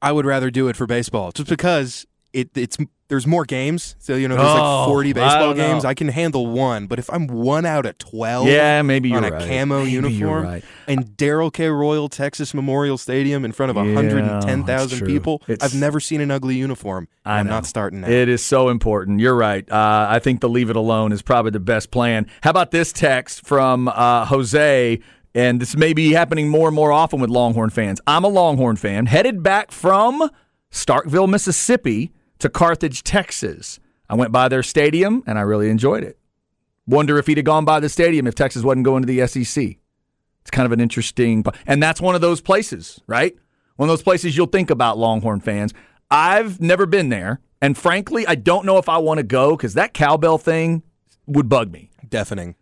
I 0.00 0.12
would 0.12 0.24
rather 0.24 0.50
do 0.50 0.68
it 0.68 0.76
for 0.76 0.86
baseball, 0.86 1.30
just 1.30 1.50
because 1.50 2.06
it 2.36 2.50
it's 2.54 2.76
there's 3.08 3.26
more 3.26 3.44
games. 3.44 3.94
So 4.00 4.16
you 4.16 4.26
know, 4.26 4.34
there's 4.36 4.48
Oh, 4.48 4.80
like 4.80 4.88
40 4.88 5.12
baseball 5.12 5.40
don't 5.54 5.56
games. 5.56 5.84
I 5.84 5.94
can 5.94 6.08
handle 6.08 6.48
one, 6.48 6.86
but 6.88 6.98
if 6.98 7.08
I'm 7.08 7.28
one 7.28 7.64
out 7.64 7.86
of 7.86 7.96
12, 7.98 8.48
Yeah, 8.48 8.82
maybe 8.82 9.08
you're 9.08 9.18
on 9.18 9.24
a 9.24 9.30
right. 9.30 9.48
camo 9.48 9.78
Maybe 9.80 9.92
uniform 9.92 10.42
right. 10.44 10.64
and 10.88 11.16
Darrell 11.16 11.52
K. 11.52 11.68
Royal 11.68 12.08
Texas 12.08 12.52
Memorial 12.52 12.98
Stadium 12.98 13.44
in 13.44 13.52
front 13.52 13.70
of 13.70 13.76
Yeah, 13.76 13.94
110,000 13.94 15.06
people, 15.06 15.40
It's- 15.46 15.62
I've 15.72 15.78
never 15.78 16.00
seen 16.00 16.20
an 16.20 16.30
ugly 16.32 16.56
uniform. 16.56 17.06
I 17.24 17.38
I'm 17.38 17.46
not 17.46 17.64
starting 17.66 18.00
now. 18.00 18.08
It 18.08 18.28
is 18.28 18.44
so 18.44 18.68
important. 18.70 19.20
You're 19.20 19.36
right. 19.36 19.70
Uh, 19.70 20.06
I 20.10 20.18
think 20.18 20.40
the 20.40 20.48
leave 20.48 20.68
it 20.70 20.76
alone 20.76 21.12
is 21.12 21.22
probably 21.22 21.52
the 21.52 21.60
best 21.60 21.90
plan. 21.92 22.26
How 22.42 22.50
about 22.50 22.70
this 22.72 22.92
text 22.92 23.46
from 23.46 23.86
uh, 23.88 24.24
Jose? 24.26 24.98
And 25.34 25.60
this 25.60 25.76
may 25.76 25.92
be 25.92 26.12
happening 26.12 26.48
more 26.48 26.66
and 26.66 26.74
more 26.74 26.90
often 26.90 27.20
with 27.20 27.30
Longhorn 27.30 27.70
fans. 27.70 28.00
I'm 28.06 28.24
a 28.24 28.28
Longhorn 28.28 28.76
fan, 28.76 29.06
headed 29.06 29.42
back 29.44 29.70
from 29.70 30.28
Starkville, 30.72 31.28
Mississippi 31.28 32.10
to 32.38 32.48
Carthage, 32.48 33.02
Texas. 33.02 33.80
I 34.08 34.14
went 34.14 34.32
by 34.32 34.48
their 34.48 34.62
stadium 34.62 35.22
and 35.26 35.38
I 35.38 35.42
really 35.42 35.70
enjoyed 35.70 36.04
it. 36.04 36.18
Wonder 36.86 37.18
if 37.18 37.26
he'd 37.26 37.38
have 37.38 37.44
gone 37.44 37.64
by 37.64 37.80
the 37.80 37.88
stadium 37.88 38.26
if 38.26 38.34
Texas 38.34 38.62
wasn't 38.62 38.84
going 38.84 39.02
to 39.02 39.06
the 39.06 39.26
SEC. 39.26 39.76
It's 40.42 40.50
kind 40.52 40.64
of 40.66 40.70
an 40.70 40.80
interesting, 40.80 41.44
and 41.66 41.82
that's 41.82 42.00
one 42.00 42.14
of 42.14 42.20
those 42.20 42.40
places, 42.40 43.00
right? 43.08 43.34
One 43.74 43.88
of 43.88 43.92
those 43.92 44.02
places 44.02 44.36
you'll 44.36 44.46
think 44.46 44.70
about 44.70 44.96
Longhorn 44.96 45.40
fans. 45.40 45.74
I've 46.08 46.60
never 46.60 46.86
been 46.86 47.08
there, 47.08 47.40
and 47.60 47.76
frankly, 47.76 48.24
I 48.28 48.36
don't 48.36 48.64
know 48.64 48.78
if 48.78 48.88
I 48.88 48.98
want 48.98 49.18
to 49.18 49.24
go 49.24 49.56
because 49.56 49.74
that 49.74 49.92
cowbell 49.92 50.38
thing 50.38 50.84
would 51.26 51.48
bug 51.48 51.72
me. 51.72 51.90
Deafening. 52.08 52.54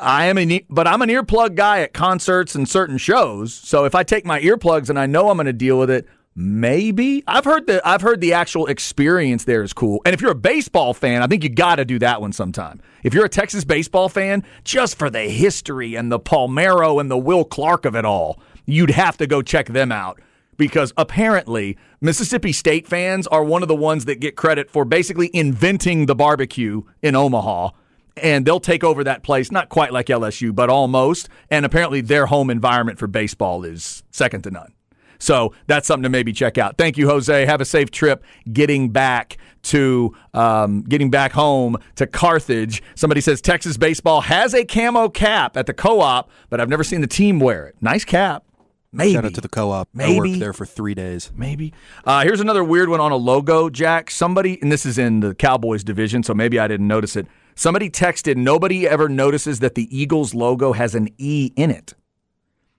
I 0.00 0.26
am 0.26 0.38
an, 0.38 0.60
but 0.68 0.88
I'm 0.88 1.00
an 1.02 1.08
earplug 1.08 1.54
guy 1.54 1.80
at 1.80 1.92
concerts 1.92 2.56
and 2.56 2.68
certain 2.68 2.98
shows. 2.98 3.54
So 3.54 3.84
if 3.84 3.94
I 3.94 4.02
take 4.02 4.26
my 4.26 4.40
earplugs 4.40 4.90
and 4.90 4.98
I 4.98 5.06
know 5.06 5.30
I'm 5.30 5.36
going 5.36 5.46
to 5.46 5.52
deal 5.52 5.78
with 5.78 5.90
it, 5.90 6.06
maybe 6.38 7.24
I've 7.26 7.44
heard 7.44 7.66
the 7.66 7.86
I've 7.86 8.00
heard 8.00 8.20
the 8.20 8.32
actual 8.32 8.66
experience 8.66 9.42
there 9.44 9.64
is 9.64 9.72
cool. 9.72 10.00
And 10.06 10.14
if 10.14 10.20
you're 10.20 10.30
a 10.30 10.36
baseball 10.36 10.94
fan, 10.94 11.20
I 11.20 11.26
think 11.26 11.42
you 11.42 11.50
got 11.50 11.76
to 11.76 11.84
do 11.84 11.98
that 11.98 12.20
one 12.20 12.32
sometime. 12.32 12.80
If 13.02 13.12
you're 13.12 13.24
a 13.24 13.28
Texas 13.28 13.64
baseball 13.64 14.08
fan, 14.08 14.44
just 14.62 14.96
for 14.96 15.10
the 15.10 15.22
history 15.22 15.96
and 15.96 16.12
the 16.12 16.20
Palmeiro 16.20 17.00
and 17.00 17.10
the 17.10 17.18
Will 17.18 17.44
Clark 17.44 17.84
of 17.84 17.96
it 17.96 18.04
all, 18.04 18.40
you'd 18.66 18.90
have 18.90 19.16
to 19.16 19.26
go 19.26 19.42
check 19.42 19.66
them 19.66 19.90
out 19.90 20.20
because 20.56 20.92
apparently 20.96 21.76
Mississippi 22.00 22.52
State 22.52 22.86
fans 22.86 23.26
are 23.26 23.42
one 23.42 23.62
of 23.62 23.68
the 23.68 23.74
ones 23.74 24.04
that 24.04 24.20
get 24.20 24.36
credit 24.36 24.70
for 24.70 24.84
basically 24.84 25.30
inventing 25.34 26.06
the 26.06 26.14
barbecue 26.14 26.82
in 27.02 27.16
Omaha. 27.16 27.70
And 28.16 28.44
they'll 28.46 28.60
take 28.60 28.82
over 28.82 29.02
that 29.04 29.22
place, 29.22 29.52
not 29.52 29.68
quite 29.68 29.92
like 29.92 30.06
LSU, 30.06 30.52
but 30.54 30.70
almost. 30.70 31.28
And 31.50 31.64
apparently, 31.64 32.00
their 32.00 32.26
home 32.26 32.50
environment 32.50 32.98
for 32.98 33.06
baseball 33.06 33.64
is 33.64 34.02
second 34.10 34.42
to 34.42 34.50
none. 34.50 34.72
So 35.18 35.52
that's 35.66 35.86
something 35.86 36.04
to 36.04 36.08
maybe 36.08 36.32
check 36.32 36.58
out. 36.58 36.78
Thank 36.78 36.96
you, 36.96 37.08
Jose. 37.08 37.44
Have 37.46 37.60
a 37.60 37.64
safe 37.64 37.90
trip 37.90 38.22
getting 38.52 38.90
back 38.90 39.36
to 39.64 40.14
um, 40.34 40.82
getting 40.82 41.10
back 41.10 41.32
home 41.32 41.76
to 41.96 42.06
Carthage. 42.06 42.82
Somebody 42.94 43.20
says 43.20 43.40
Texas 43.40 43.76
baseball 43.76 44.20
has 44.22 44.54
a 44.54 44.64
camo 44.64 45.08
cap 45.08 45.56
at 45.56 45.66
the 45.66 45.74
co-op, 45.74 46.30
but 46.50 46.60
I've 46.60 46.68
never 46.68 46.84
seen 46.84 47.00
the 47.00 47.06
team 47.08 47.40
wear 47.40 47.66
it. 47.66 47.74
Nice 47.80 48.04
cap. 48.04 48.44
Maybe. 48.90 49.12
Shout 49.12 49.24
out 49.26 49.34
to 49.34 49.40
the 49.42 49.48
co-op. 49.50 49.88
Maybe. 49.92 50.04
I 50.04 50.14
Maybe. 50.14 50.28
worked 50.30 50.40
there 50.40 50.52
for 50.54 50.64
three 50.64 50.94
days. 50.94 51.30
Maybe. 51.36 51.74
Uh, 52.06 52.22
here's 52.22 52.40
another 52.40 52.64
weird 52.64 52.88
one 52.88 53.00
on 53.00 53.12
a 53.12 53.16
logo, 53.16 53.68
Jack. 53.68 54.10
Somebody, 54.10 54.58
and 54.62 54.72
this 54.72 54.86
is 54.86 54.96
in 54.96 55.20
the 55.20 55.34
Cowboys 55.34 55.84
division, 55.84 56.22
so 56.22 56.32
maybe 56.32 56.58
I 56.58 56.68
didn't 56.68 56.88
notice 56.88 57.14
it. 57.16 57.26
Somebody 57.54 57.90
texted, 57.90 58.36
nobody 58.36 58.88
ever 58.88 59.08
notices 59.08 59.58
that 59.60 59.74
the 59.74 59.94
Eagles 59.94 60.32
logo 60.32 60.72
has 60.72 60.94
an 60.94 61.08
E 61.18 61.50
in 61.56 61.70
it. 61.70 61.94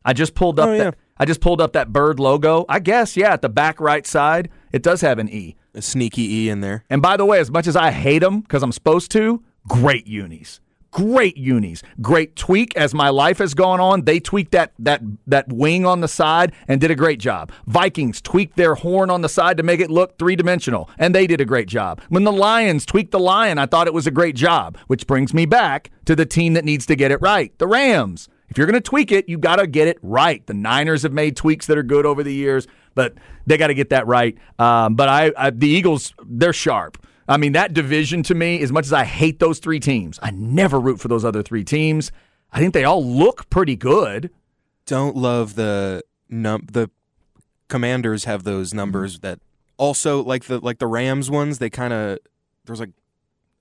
I 0.03 0.13
just 0.13 0.33
pulled 0.33 0.59
up 0.59 0.69
Oh, 0.69 0.73
yeah. 0.73 0.83
that 0.85 0.95
I 1.20 1.26
just 1.26 1.41
pulled 1.41 1.61
up 1.61 1.74
that 1.74 1.91
bird 1.91 2.20
logo. 2.20 2.65
I 2.70 2.80
guess, 2.80 3.17
yeah, 3.17 3.34
at 3.34 3.41
the 3.41 3.49
back 3.49 3.80
right 3.82 4.07
side, 4.07 4.49
it 4.72 4.82
does 4.82 5.01
have 5.01 5.20
an 5.20 5.30
E. 5.30 5.55
A 5.76 5.82
sneaky 5.82 6.24
E 6.24 6.49
in 6.49 6.61
there. 6.61 6.84
And 6.89 7.01
by 7.01 7.15
the 7.15 7.26
way, 7.26 7.39
as 7.39 7.51
much 7.51 7.67
as 7.67 7.76
I 7.76 7.91
hate 7.91 8.20
them 8.20 8.41
because 8.41 8.63
I'm 8.63 8.72
supposed 8.72 9.11
to, 9.11 9.43
great 9.67 10.07
unis. 10.07 10.61
Great 10.91 11.38
unis. 11.38 11.84
Great 12.01 12.36
tweak 12.36 12.76
as 12.76 12.95
my 12.95 13.09
life 13.09 13.38
has 13.38 13.53
gone 13.53 13.80
on. 13.80 14.05
They 14.05 14.20
tweaked 14.20 14.51
that 14.53 14.74
that 14.80 15.03
that 15.28 15.47
wing 15.53 15.86
on 15.86 16.01
the 16.01 16.07
side 16.07 16.53
and 16.67 16.82
did 16.82 16.89
a 16.89 16.95
great 16.95 17.20
job. 17.20 17.51
Vikings 17.67 18.20
tweaked 18.20 18.57
their 18.57 18.74
horn 18.74 19.11
on 19.11 19.22
the 19.22 19.30
side 19.30 19.57
to 19.57 19.63
make 19.63 19.80
it 19.80 19.91
look 19.91 20.17
three-dimensional, 20.17 20.89
and 20.97 21.13
they 21.13 21.28
did 21.28 21.39
a 21.39 21.45
great 21.45 21.67
job. 21.67 22.01
When 22.09 22.24
the 22.24 22.32
Lions 22.32 22.88
tweaked 22.88 23.11
the 23.11 23.20
lion, 23.20 23.59
I 23.59 23.67
thought 23.67 23.86
it 23.86 23.93
was 23.93 24.07
a 24.07 24.11
great 24.11 24.36
job, 24.36 24.80
which 24.88 25.05
brings 25.05 25.32
me 25.32 25.45
back 25.45 25.91
to 26.05 26.15
the 26.15 26.26
team 26.26 26.53
that 26.53 26.65
needs 26.65 26.88
to 26.88 26.95
get 26.95 27.11
it 27.11 27.22
right, 27.22 27.55
the 27.59 27.67
Rams. 27.67 28.28
If 28.49 28.57
you're 28.57 28.67
going 28.67 28.81
to 28.81 28.81
tweak 28.81 29.11
it, 29.11 29.29
you 29.29 29.37
got 29.37 29.57
to 29.57 29.67
get 29.67 29.87
it 29.87 29.97
right. 30.01 30.45
The 30.45 30.53
Niners 30.53 31.03
have 31.03 31.13
made 31.13 31.35
tweaks 31.35 31.67
that 31.67 31.77
are 31.77 31.83
good 31.83 32.05
over 32.05 32.23
the 32.23 32.33
years, 32.33 32.67
but 32.95 33.13
they 33.45 33.57
got 33.57 33.67
to 33.67 33.73
get 33.73 33.89
that 33.89 34.07
right. 34.07 34.37
Um, 34.57 34.95
but 34.95 35.07
I, 35.09 35.31
I, 35.37 35.49
the 35.51 35.67
Eagles, 35.67 36.13
they're 36.25 36.53
sharp. 36.53 36.97
I 37.27 37.37
mean, 37.37 37.51
that 37.51 37.73
division 37.73 38.23
to 38.23 38.33
me, 38.35 38.61
as 38.61 38.71
much 38.71 38.85
as 38.85 38.93
I 38.93 39.03
hate 39.03 39.39
those 39.39 39.59
three 39.59 39.79
teams, 39.79 40.19
I 40.23 40.31
never 40.31 40.79
root 40.79 40.99
for 40.99 41.07
those 41.07 41.23
other 41.23 41.43
three 41.43 41.63
teams. 41.63 42.11
I 42.51 42.59
think 42.59 42.73
they 42.73 42.83
all 42.83 43.05
look 43.05 43.47
pretty 43.51 43.75
good. 43.75 44.31
Don't 44.87 45.15
love 45.15 45.53
the 45.53 46.03
num 46.27 46.65
the 46.71 46.89
commanders 47.67 48.23
have 48.23 48.43
those 48.43 48.73
numbers 48.73 49.19
that 49.19 49.39
also 49.77 50.23
like 50.23 50.45
the 50.45 50.59
like 50.59 50.79
the 50.79 50.87
Rams 50.87 51.29
ones. 51.29 51.59
They 51.59 51.69
kind 51.69 51.93
of 51.93 52.17
there's 52.65 52.79
like 52.79 52.89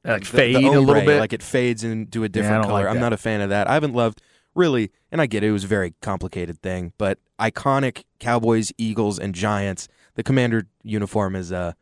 Like 0.03 0.25
fade 0.25 0.57
the 0.57 0.67
a 0.67 0.81
little 0.81 1.05
bit. 1.05 1.21
like 1.21 1.35
it 1.35 1.43
fades 1.43 1.85
into 1.85 2.25
a 2.25 2.29
different 2.31 2.63
don't 2.63 2.71
color. 2.71 2.85
like 2.85 2.95
I'm 2.95 3.01
not 3.01 3.13
a 3.13 3.19
fan 3.19 3.43
of 3.43 3.51
that. 3.51 3.69
I 3.69 3.75
haven't 3.75 3.93
loved 3.95 4.23
really, 4.55 4.91
and 5.11 5.21
I 5.21 5.27
get 5.27 5.43
it. 5.43 5.49
It 5.49 5.53
was 5.53 5.65
a 5.65 5.69
very 5.69 5.95
complicated 6.03 6.61
thing, 6.63 6.93
but 6.99 7.19
iconic 7.41 8.05
Cowboys, 8.19 8.73
Eagles, 8.79 9.19
and 9.19 9.35
Giants. 9.35 9.89
The 10.15 10.23
commander 10.23 10.67
uniform 10.83 11.37
is 11.37 11.53
uh 11.53 11.73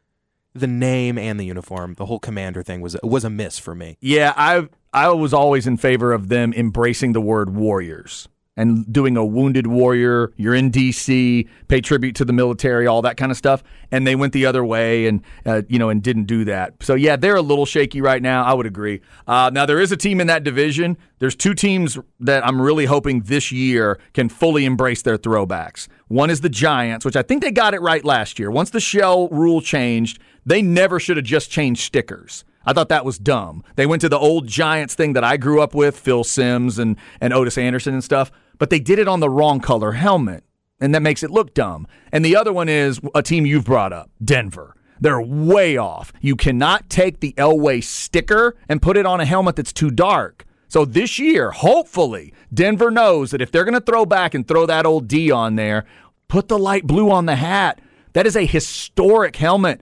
the 0.54 0.66
name 0.66 1.18
and 1.18 1.38
the 1.38 1.44
uniform. 1.44 1.94
The 1.94 2.06
whole 2.06 2.18
commander 2.18 2.62
thing 2.62 2.80
was 2.80 2.96
was 3.02 3.24
a 3.24 3.30
miss 3.30 3.58
for 3.58 3.74
me. 3.74 3.96
Yeah, 4.00 4.32
I 4.36 4.68
I 4.92 5.08
was 5.10 5.32
always 5.32 5.66
in 5.66 5.76
favor 5.76 6.12
of 6.12 6.28
them 6.28 6.52
embracing 6.54 7.12
the 7.12 7.20
word 7.20 7.54
warriors. 7.54 8.28
And 8.56 8.90
doing 8.92 9.16
a 9.16 9.24
wounded 9.24 9.66
warrior. 9.66 10.32
You're 10.36 10.54
in 10.54 10.70
D.C., 10.70 11.46
pay 11.68 11.80
tribute 11.80 12.14
to 12.16 12.24
the 12.24 12.32
military, 12.32 12.86
all 12.86 13.02
that 13.02 13.16
kind 13.16 13.30
of 13.30 13.36
stuff. 13.36 13.62
And 13.90 14.06
they 14.06 14.16
went 14.16 14.32
the 14.32 14.46
other 14.46 14.64
way 14.64 15.06
and, 15.06 15.22
uh, 15.44 15.62
you 15.68 15.78
know, 15.78 15.90
and 15.90 16.02
didn't 16.02 16.24
do 16.24 16.44
that. 16.46 16.74
So, 16.80 16.94
yeah, 16.94 17.16
they're 17.16 17.36
a 17.36 17.42
little 17.42 17.66
shaky 17.66 18.00
right 18.00 18.22
now. 18.22 18.44
I 18.44 18.54
would 18.54 18.66
agree. 18.66 19.02
Uh, 19.26 19.50
now, 19.52 19.66
there 19.66 19.80
is 19.80 19.92
a 19.92 19.96
team 19.96 20.20
in 20.20 20.26
that 20.28 20.42
division. 20.42 20.96
There's 21.18 21.36
two 21.36 21.54
teams 21.54 21.98
that 22.20 22.46
I'm 22.46 22.60
really 22.60 22.86
hoping 22.86 23.20
this 23.22 23.52
year 23.52 23.98
can 24.14 24.28
fully 24.28 24.64
embrace 24.64 25.02
their 25.02 25.18
throwbacks. 25.18 25.88
One 26.08 26.30
is 26.30 26.40
the 26.40 26.48
Giants, 26.48 27.04
which 27.04 27.16
I 27.16 27.22
think 27.22 27.42
they 27.42 27.50
got 27.50 27.74
it 27.74 27.80
right 27.80 28.04
last 28.04 28.38
year. 28.38 28.50
Once 28.50 28.70
the 28.70 28.80
shell 28.80 29.28
rule 29.28 29.60
changed, 29.60 30.18
they 30.44 30.62
never 30.62 30.98
should 31.00 31.16
have 31.16 31.26
just 31.26 31.50
changed 31.50 31.82
stickers. 31.82 32.44
I 32.66 32.72
thought 32.72 32.88
that 32.88 33.04
was 33.04 33.18
dumb. 33.18 33.62
They 33.76 33.86
went 33.86 34.00
to 34.02 34.08
the 34.08 34.18
old 34.18 34.48
Giants 34.48 34.94
thing 34.94 35.12
that 35.12 35.22
I 35.22 35.36
grew 35.36 35.60
up 35.62 35.74
with, 35.74 35.96
Phil 35.98 36.24
Simms 36.24 36.80
and, 36.80 36.96
and 37.20 37.32
Ottis 37.32 37.56
Anderson 37.56 37.94
and 37.94 38.02
stuff, 38.02 38.32
but 38.58 38.70
they 38.70 38.78
did 38.78 38.98
it 38.98 39.08
on 39.08 39.20
the 39.20 39.30
wrong 39.30 39.60
color 39.60 39.92
helmet, 39.92 40.44
and 40.80 40.94
that 40.94 41.02
makes 41.02 41.22
it 41.22 41.30
look 41.30 41.54
dumb. 41.54 41.86
And 42.12 42.24
the 42.24 42.36
other 42.36 42.52
one 42.52 42.68
is 42.68 43.00
a 43.14 43.22
team 43.22 43.46
you've 43.46 43.64
brought 43.64 43.92
up, 43.92 44.10
Denver. 44.22 44.74
They're 45.00 45.20
way 45.20 45.76
off. 45.76 46.12
You 46.20 46.36
cannot 46.36 46.88
take 46.88 47.20
the 47.20 47.34
Elway 47.34 47.82
sticker 47.84 48.56
and 48.68 48.80
put 48.80 48.96
it 48.96 49.06
on 49.06 49.20
a 49.20 49.26
helmet 49.26 49.56
that's 49.56 49.72
too 49.72 49.90
dark. 49.90 50.46
So 50.68 50.84
this 50.84 51.18
year, 51.18 51.50
hopefully, 51.50 52.32
Denver 52.52 52.90
knows 52.90 53.30
that 53.30 53.42
if 53.42 53.52
they're 53.52 53.64
going 53.64 53.74
to 53.74 53.80
throw 53.80 54.04
back 54.04 54.34
and 54.34 54.46
throw 54.46 54.66
that 54.66 54.86
old 54.86 55.06
D 55.06 55.30
on 55.30 55.56
there, 55.56 55.84
put 56.28 56.48
the 56.48 56.58
light 56.58 56.86
blue 56.86 57.10
on 57.10 57.26
the 57.26 57.36
hat. 57.36 57.80
That 58.14 58.26
is 58.26 58.36
a 58.36 58.46
historic 58.46 59.36
helmet. 59.36 59.80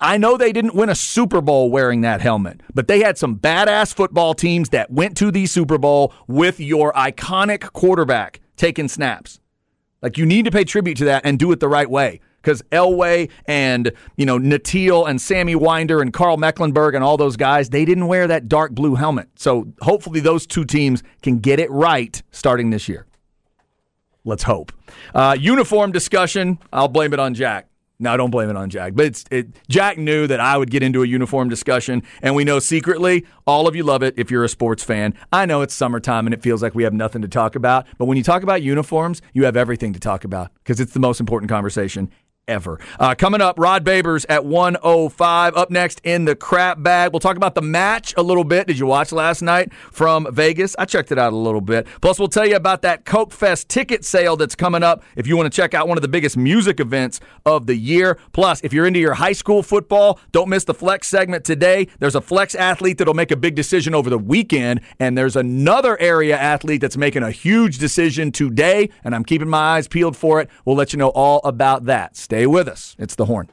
I 0.00 0.16
know 0.16 0.36
they 0.36 0.52
didn't 0.52 0.74
win 0.74 0.88
a 0.88 0.94
Super 0.94 1.40
Bowl 1.40 1.70
wearing 1.70 2.00
that 2.02 2.20
helmet, 2.20 2.60
but 2.72 2.88
they 2.88 3.00
had 3.00 3.18
some 3.18 3.36
badass 3.36 3.94
football 3.94 4.34
teams 4.34 4.70
that 4.70 4.90
went 4.90 5.16
to 5.18 5.30
the 5.30 5.46
Super 5.46 5.78
Bowl 5.78 6.12
with 6.26 6.60
your 6.60 6.92
iconic 6.92 7.72
quarterback 7.72 8.40
taking 8.56 8.88
snaps. 8.88 9.40
Like 10.00 10.18
you 10.18 10.26
need 10.26 10.44
to 10.44 10.50
pay 10.50 10.64
tribute 10.64 10.98
to 10.98 11.04
that 11.06 11.22
and 11.24 11.38
do 11.38 11.50
it 11.52 11.60
the 11.60 11.68
right 11.68 11.88
way. 11.88 12.20
Because 12.40 12.60
Elway 12.72 13.30
and 13.46 13.92
you 14.16 14.26
know 14.26 14.36
Nattiel 14.36 15.08
and 15.08 15.20
Sammy 15.20 15.54
Winder 15.54 16.02
and 16.02 16.12
Karl 16.12 16.36
Mecklenburg 16.36 16.96
and 16.96 17.04
all 17.04 17.16
those 17.16 17.36
guys, 17.36 17.70
they 17.70 17.84
didn't 17.84 18.08
wear 18.08 18.26
that 18.26 18.48
dark 18.48 18.72
blue 18.72 18.96
helmet. 18.96 19.28
So 19.36 19.68
hopefully 19.80 20.18
those 20.18 20.44
two 20.44 20.64
teams 20.64 21.04
can 21.22 21.38
get 21.38 21.60
it 21.60 21.70
right 21.70 22.20
starting 22.32 22.70
this 22.70 22.88
year. 22.88 23.06
Let's 24.24 24.42
hope. 24.42 24.72
Uh, 25.14 25.36
uniform 25.38 25.92
discussion. 25.92 26.58
I'll 26.72 26.88
blame 26.88 27.12
it 27.12 27.20
on 27.20 27.34
Jack. 27.34 27.68
No, 28.02 28.16
don't 28.16 28.30
blame 28.30 28.50
it 28.50 28.56
on 28.56 28.68
Jack. 28.68 28.94
But 28.94 29.06
it's, 29.06 29.24
it, 29.30 29.48
Jack 29.68 29.96
knew 29.96 30.26
that 30.26 30.40
I 30.40 30.56
would 30.56 30.70
get 30.70 30.82
into 30.82 31.02
a 31.02 31.06
uniform 31.06 31.48
discussion, 31.48 32.02
and 32.20 32.34
we 32.34 32.42
know 32.42 32.58
secretly 32.58 33.24
all 33.46 33.68
of 33.68 33.76
you 33.76 33.84
love 33.84 34.02
it 34.02 34.14
if 34.16 34.30
you're 34.30 34.42
a 34.44 34.48
sports 34.48 34.82
fan. 34.82 35.14
I 35.32 35.46
know 35.46 35.62
it's 35.62 35.72
summertime 35.72 36.26
and 36.26 36.34
it 36.34 36.42
feels 36.42 36.62
like 36.62 36.74
we 36.74 36.82
have 36.82 36.92
nothing 36.92 37.22
to 37.22 37.28
talk 37.28 37.54
about, 37.54 37.86
but 37.98 38.06
when 38.06 38.16
you 38.16 38.24
talk 38.24 38.42
about 38.42 38.62
uniforms, 38.62 39.22
you 39.32 39.44
have 39.44 39.56
everything 39.56 39.92
to 39.92 40.00
talk 40.00 40.24
about 40.24 40.50
because 40.62 40.80
it's 40.80 40.92
the 40.92 41.00
most 41.00 41.20
important 41.20 41.48
conversation 41.48 42.10
ever. 42.48 42.80
Uh, 42.98 43.14
coming 43.14 43.40
up, 43.40 43.58
Rod 43.58 43.84
Babers 43.84 44.26
at 44.28 44.44
105. 44.44 45.56
Up 45.56 45.70
next 45.70 46.00
in 46.04 46.24
the 46.24 46.34
crap 46.34 46.82
bag, 46.82 47.12
we'll 47.12 47.20
talk 47.20 47.36
about 47.36 47.54
the 47.54 47.62
match 47.62 48.14
a 48.16 48.22
little 48.22 48.44
bit. 48.44 48.66
Did 48.66 48.78
you 48.78 48.86
watch 48.86 49.12
last 49.12 49.42
night 49.42 49.72
from 49.92 50.26
Vegas? 50.32 50.74
I 50.78 50.84
checked 50.84 51.12
it 51.12 51.18
out 51.18 51.32
a 51.32 51.36
little 51.36 51.60
bit. 51.60 51.86
Plus, 52.00 52.18
we'll 52.18 52.28
tell 52.28 52.46
you 52.46 52.56
about 52.56 52.82
that 52.82 53.04
KOKE 53.04 53.32
Fest 53.32 53.68
ticket 53.68 54.04
sale 54.04 54.36
that's 54.36 54.54
coming 54.54 54.82
up 54.82 55.04
if 55.16 55.26
you 55.26 55.36
want 55.36 55.52
to 55.52 55.56
check 55.56 55.72
out 55.72 55.86
one 55.86 55.96
of 55.98 56.02
the 56.02 56.08
biggest 56.08 56.36
music 56.36 56.80
events 56.80 57.20
of 57.46 57.66
the 57.66 57.76
year. 57.76 58.18
Plus, 58.32 58.60
if 58.62 58.72
you're 58.72 58.86
into 58.86 59.00
your 59.00 59.14
high 59.14 59.32
school 59.32 59.62
football, 59.62 60.18
don't 60.32 60.48
miss 60.48 60.64
the 60.64 60.74
flex 60.74 61.06
segment 61.06 61.44
today. 61.44 61.86
There's 62.00 62.16
a 62.16 62.20
flex 62.20 62.54
athlete 62.54 62.98
that'll 62.98 63.14
make 63.14 63.30
a 63.30 63.36
big 63.36 63.54
decision 63.54 63.94
over 63.94 64.10
the 64.10 64.18
weekend, 64.18 64.80
and 64.98 65.16
there's 65.16 65.36
another 65.36 65.98
area 66.00 66.36
athlete 66.36 66.80
that's 66.80 66.96
making 66.96 67.22
a 67.22 67.30
huge 67.30 67.78
decision 67.78 68.32
today, 68.32 68.90
and 69.04 69.14
I'm 69.14 69.24
keeping 69.24 69.48
my 69.48 69.76
eyes 69.76 69.86
peeled 69.86 70.16
for 70.16 70.40
it. 70.40 70.50
We'll 70.64 70.76
let 70.76 70.92
you 70.92 70.98
know 70.98 71.10
all 71.10 71.40
about 71.44 71.84
that. 71.84 72.16
Stay 72.32 72.46
with 72.46 72.66
us. 72.66 72.96
It's 72.98 73.14
the 73.14 73.26
horn. 73.26 73.50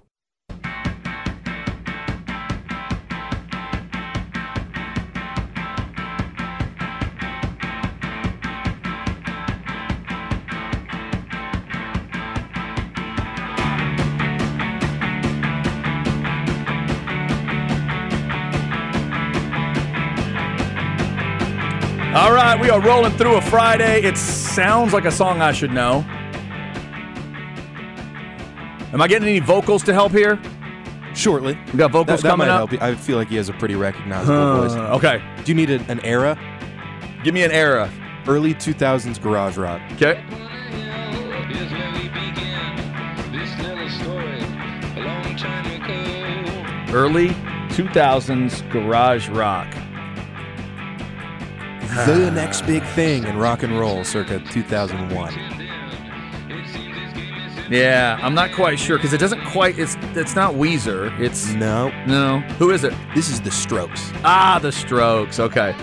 All 22.16 22.32
right, 22.34 22.58
we 22.58 22.70
are 22.70 22.80
rolling 22.80 23.12
through 23.18 23.36
a 23.36 23.42
Friday. 23.42 24.04
It 24.04 24.18
sounds 24.18 24.94
like 24.94 25.04
a 25.04 25.12
song 25.12 25.42
I 25.42 25.52
should 25.52 25.74
know. 25.74 26.06
Am 28.94 29.02
I 29.02 29.08
getting 29.08 29.28
any 29.28 29.40
vocals 29.40 29.84
to 29.84 29.94
help 29.94 30.12
here? 30.12 30.40
Shortly. 31.14 31.58
We 31.72 31.78
got 31.80 31.92
vocals 31.92 32.22
That, 32.22 32.24
that 32.24 32.30
coming 32.30 32.48
might 32.48 32.54
up. 32.54 32.70
help. 32.72 32.82
I 32.82 32.96
feel 32.96 33.18
like 33.18 33.28
he 33.30 33.36
has 33.36 33.50
a 33.50 33.54
pretty 33.54 33.76
recognizable 33.76 34.34
Uh, 34.38 34.62
voice. 34.68 34.74
okay, 35.04 35.22
Do 35.44 35.52
you 35.52 35.56
need 35.56 35.70
a, 35.70 35.80
an 35.92 36.00
era? 36.02 36.38
give 37.24 37.34
me 37.34 37.44
an 37.44 37.52
era. 37.52 37.90
Early 38.28 38.54
2000s 38.54 39.22
garage 39.22 39.58
rock. 39.58 39.82
Okay. 39.94 40.24
Here's 40.28 41.72
where 41.72 41.92
we 41.94 42.10
begin 42.10 43.32
this 43.32 43.58
little 43.60 43.90
story. 43.90 44.40
A 44.98 45.06
long 45.06 45.36
time 45.36 45.82
ago. 45.82 46.94
Early 46.96 47.30
2000s 47.70 48.62
garage 48.72 49.30
rock. 49.30 49.68
the 52.06 52.32
next 52.32 52.66
big 52.66 52.84
thing 52.94 53.24
in 53.26 53.38
rock 53.38 53.64
and 53.64 53.78
roll 53.80 54.04
circa 54.04 54.40
2001. 54.52 55.34
Yeah, 57.70 58.18
I'm 58.22 58.34
not 58.34 58.52
quite 58.54 58.80
sure 58.80 58.98
because 58.98 59.14
it 59.14 59.20
doesn't 59.20 59.46
quite. 59.46 59.78
It's 59.78 59.96
it's 60.16 60.36
not 60.36 60.56
Weezer. 60.56 61.18
It's 61.20 61.50
No, 61.54 61.90
no. 62.06 62.40
Who 62.58 62.72
is 62.72 62.84
it? 62.84 62.94
this 63.16 63.30
is 63.30 63.40
the 63.42 63.52
Strokes. 63.52 64.12
Ah, 64.24 64.60
the 64.62 64.72
Strokes. 64.72 65.40
Okay. 65.40 65.76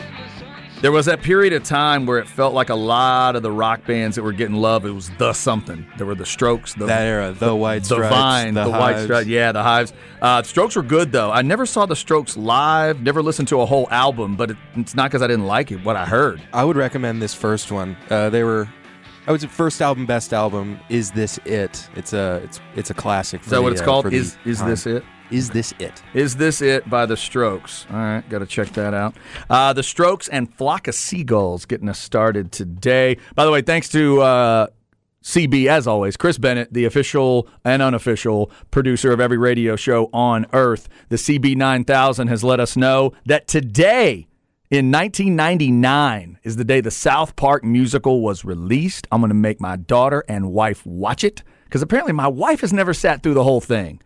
There 0.83 0.93
was 0.93 1.07
that 1.07 1.23
period 1.23 1.55
of 1.55 1.65
time 1.65 2.05
where 2.05 2.19
it 2.19 2.29
felt 2.29 2.53
like 2.53 2.69
a 2.69 2.75
lot 2.75 3.35
of 3.35 3.43
the 3.43 3.51
rock 3.51 3.87
bands 3.87 4.15
that 4.17 4.23
were 4.23 4.33
getting 4.35 4.57
love. 4.57 4.85
It 4.85 4.91
was 4.91 5.11
the 5.17 5.33
something. 5.33 5.87
There 5.97 6.07
were 6.07 6.15
the 6.15 6.27
Strokes, 6.27 6.75
the 6.75 6.85
That 6.85 7.07
era, 7.07 7.33
the 7.33 7.55
White 7.55 7.85
the 7.85 7.97
Vine, 7.97 8.53
the, 8.53 8.69
White 8.69 8.93
Hives. 8.97 9.05
Stripes. 9.05 9.27
Yeah, 9.27 9.53
the 9.53 9.63
Hives. 9.63 9.95
Uh, 10.21 10.43
Strokes 10.43 10.77
were 10.77 10.83
good 10.83 11.13
though. 11.13 11.31
I 11.33 11.41
never 11.41 11.65
saw 11.65 11.87
the 11.87 11.97
Strokes 11.97 12.37
live. 12.37 13.01
Never 13.01 13.23
listened 13.23 13.49
to 13.49 13.61
a 13.63 13.67
whole 13.67 13.89
album, 13.91 14.37
but 14.37 14.51
it, 14.51 14.57
it's 14.75 14.95
not 14.95 15.11
because 15.11 15.23
I 15.23 15.29
didn't 15.29 15.47
like 15.47 15.73
it. 15.73 15.83
What 15.83 15.97
I 15.97 16.05
heard. 16.05 16.43
I 16.53 16.63
would 16.63 16.77
recommend 16.77 17.23
this 17.23 17.33
first 17.33 17.73
one. 17.73 17.97
Uh, 18.11 18.29
they 18.29 18.45
were, 18.45 18.69
I 19.27 19.33
would 19.33 19.41
say, 19.41 19.49
first 19.49 19.83
album, 19.83 20.07
best 20.07 20.33
album. 20.33 20.79
Is 20.89 21.11
this 21.11 21.39
it? 21.45 21.89
It's 21.97 22.13
a, 22.13 22.41
it's, 22.45 22.61
it's 22.77 22.91
a 22.91 22.95
classic. 22.95 23.43
Is 23.43 23.49
that 23.49 23.63
what 23.63 23.73
it's 23.73 23.83
called? 23.83 24.13
Is 24.13 24.37
is 24.45 24.59
time. 24.59 24.71
this 24.71 24.87
it? 24.87 25.05
Is 25.31 25.51
this 25.51 25.75
it? 25.81 26.03
Is 26.15 26.37
This 26.37 26.63
It 26.63 26.89
by 26.89 27.05
The 27.05 27.17
Strokes. 27.17 27.87
All 27.91 27.97
right, 27.97 28.29
got 28.29 28.39
to 28.39 28.47
check 28.47 28.69
that 28.75 28.95
out. 28.95 29.17
Uh, 29.51 29.73
the 29.73 29.83
Strokes 29.83 30.29
and 30.29 30.53
Flock 30.55 30.87
of 30.87 30.95
Seagulls 30.95 31.65
getting 31.67 31.89
us 31.89 31.99
started 31.99 32.53
today. 32.53 33.17
By 33.35 33.45
the 33.45 33.51
way, 33.51 33.61
thanks 33.61 33.89
to 33.89 34.21
uh, 34.23 34.67
CB, 35.25 35.67
as 35.67 35.89
always, 35.89 36.17
Chris 36.17 36.39
Bennett, 36.39 36.73
the 36.73 36.85
official 36.85 37.49
and 37.65 37.83
unofficial 37.83 38.53
producer 38.71 39.11
of 39.11 39.21
every 39.21 39.39
radio 39.39 39.75
show 39.75 40.09
on 40.13 40.47
Earth. 40.53 40.89
The 41.09 41.17
CB 41.17 41.57
9000 41.57 42.29
has 42.29 42.45
let 42.45 42.61
us 42.61 42.77
know 42.77 43.13
that 43.25 43.49
today, 43.49 44.29
in 44.71 44.91
1999, 44.91 46.39
is 46.43 46.57
the 46.57 46.65
day 46.65 46.81
the 46.81 46.91
South 46.91 47.37
Park 47.37 47.63
musical 47.63 48.21
was 48.21 48.45
released. 48.45 49.07
I'm 49.13 49.21
going 49.21 49.29
to 49.29 49.35
make 49.35 49.61
my 49.61 49.77
daughter 49.77 50.25
and 50.29 50.53
wife 50.53 50.85
watch 50.85 51.23
it 51.23 51.43
because 51.65 51.83
apparently 51.83 52.13
my 52.13 52.27
wife 52.27 52.63
has 52.63 52.73
never 52.73 52.93
sat 52.93 53.23
through 53.23 53.35
the 53.35 53.45
whole 53.45 53.61
thing. 53.61 54.03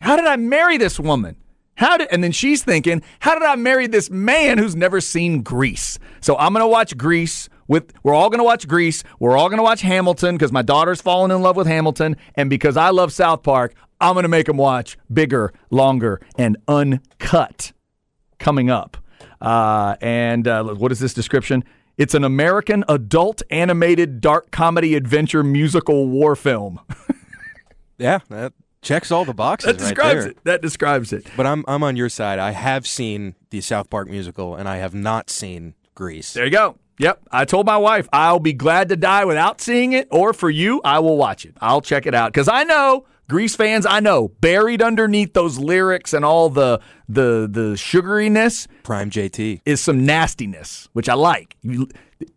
How 0.00 0.16
did 0.16 0.26
I 0.26 0.36
marry 0.36 0.76
this 0.76 0.98
woman? 0.98 1.36
How 1.76 1.98
did 1.98 2.08
and 2.10 2.24
then 2.24 2.32
she's 2.32 2.64
thinking, 2.64 3.02
how 3.20 3.34
did 3.34 3.42
I 3.42 3.54
marry 3.56 3.86
this 3.86 4.10
man 4.10 4.58
who's 4.58 4.74
never 4.74 5.00
seen 5.00 5.42
Grease? 5.42 5.98
So 6.20 6.36
I'm 6.36 6.52
gonna 6.54 6.66
watch 6.66 6.96
Grease 6.96 7.48
with 7.68 7.92
we're 8.02 8.14
all 8.14 8.30
gonna 8.30 8.44
watch 8.44 8.66
Grease. 8.66 9.04
We're 9.20 9.36
all 9.36 9.50
gonna 9.50 9.62
watch 9.62 9.82
Hamilton 9.82 10.36
because 10.36 10.52
my 10.52 10.62
daughter's 10.62 11.02
fallen 11.02 11.30
in 11.30 11.42
love 11.42 11.56
with 11.56 11.66
Hamilton, 11.66 12.16
and 12.34 12.48
because 12.48 12.78
I 12.78 12.90
love 12.90 13.12
South 13.12 13.42
Park, 13.42 13.74
I'm 14.00 14.14
gonna 14.14 14.28
make 14.28 14.46
them 14.46 14.56
watch 14.56 14.96
bigger, 15.12 15.52
longer, 15.70 16.20
and 16.38 16.56
uncut. 16.66 17.72
Coming 18.38 18.70
up, 18.70 18.96
uh, 19.40 19.96
and 20.00 20.46
uh, 20.48 20.64
what 20.74 20.92
is 20.92 20.98
this 20.98 21.14
description? 21.14 21.64
It's 21.96 22.14
an 22.14 22.24
American 22.24 22.84
adult 22.88 23.42
animated 23.50 24.20
dark 24.20 24.50
comedy 24.50 24.94
adventure 24.94 25.42
musical 25.42 26.06
war 26.08 26.36
film. 26.36 26.80
Yeah, 27.98 28.18
that 28.28 28.52
checks 28.82 29.10
all 29.10 29.24
the 29.24 29.32
boxes. 29.34 29.68
that 29.68 29.82
right 29.82 29.88
describes 29.88 30.20
there. 30.24 30.30
it. 30.32 30.38
That 30.44 30.62
describes 30.62 31.12
it. 31.12 31.26
But 31.36 31.46
I'm, 31.46 31.64
I'm 31.66 31.82
on 31.82 31.96
your 31.96 32.08
side. 32.08 32.38
I 32.38 32.50
have 32.50 32.86
seen 32.86 33.34
the 33.50 33.60
South 33.62 33.88
Park 33.88 34.08
musical, 34.08 34.54
and 34.54 34.68
I 34.68 34.76
have 34.76 34.94
not 34.94 35.30
seen 35.30 35.74
Grease. 35.94 36.34
There 36.34 36.44
you 36.44 36.50
go. 36.50 36.76
Yep. 36.98 37.22
I 37.30 37.44
told 37.46 37.64
my 37.66 37.76
wife 37.78 38.08
I'll 38.12 38.38
be 38.38 38.52
glad 38.52 38.88
to 38.90 38.96
die 38.96 39.24
without 39.24 39.60
seeing 39.62 39.92
it, 39.94 40.08
or 40.10 40.32
for 40.34 40.50
you, 40.50 40.80
I 40.84 40.98
will 40.98 41.16
watch 41.16 41.44
it. 41.46 41.54
I'll 41.60 41.80
check 41.80 42.06
it 42.06 42.14
out 42.14 42.32
because 42.32 42.48
I 42.48 42.64
know 42.64 43.06
Grease 43.28 43.56
fans, 43.56 43.84
I 43.86 44.00
know, 44.00 44.28
buried 44.40 44.80
underneath 44.82 45.32
those 45.32 45.58
lyrics 45.58 46.12
and 46.12 46.24
all 46.24 46.48
the 46.48 46.80
the 47.08 47.48
the 47.50 47.74
sugariness 47.74 48.68
Prime 48.84 49.10
JT. 49.10 49.62
is 49.64 49.80
some 49.80 50.06
nastiness, 50.06 50.88
which 50.92 51.08
I 51.08 51.14
like. 51.14 51.56
You, 51.62 51.88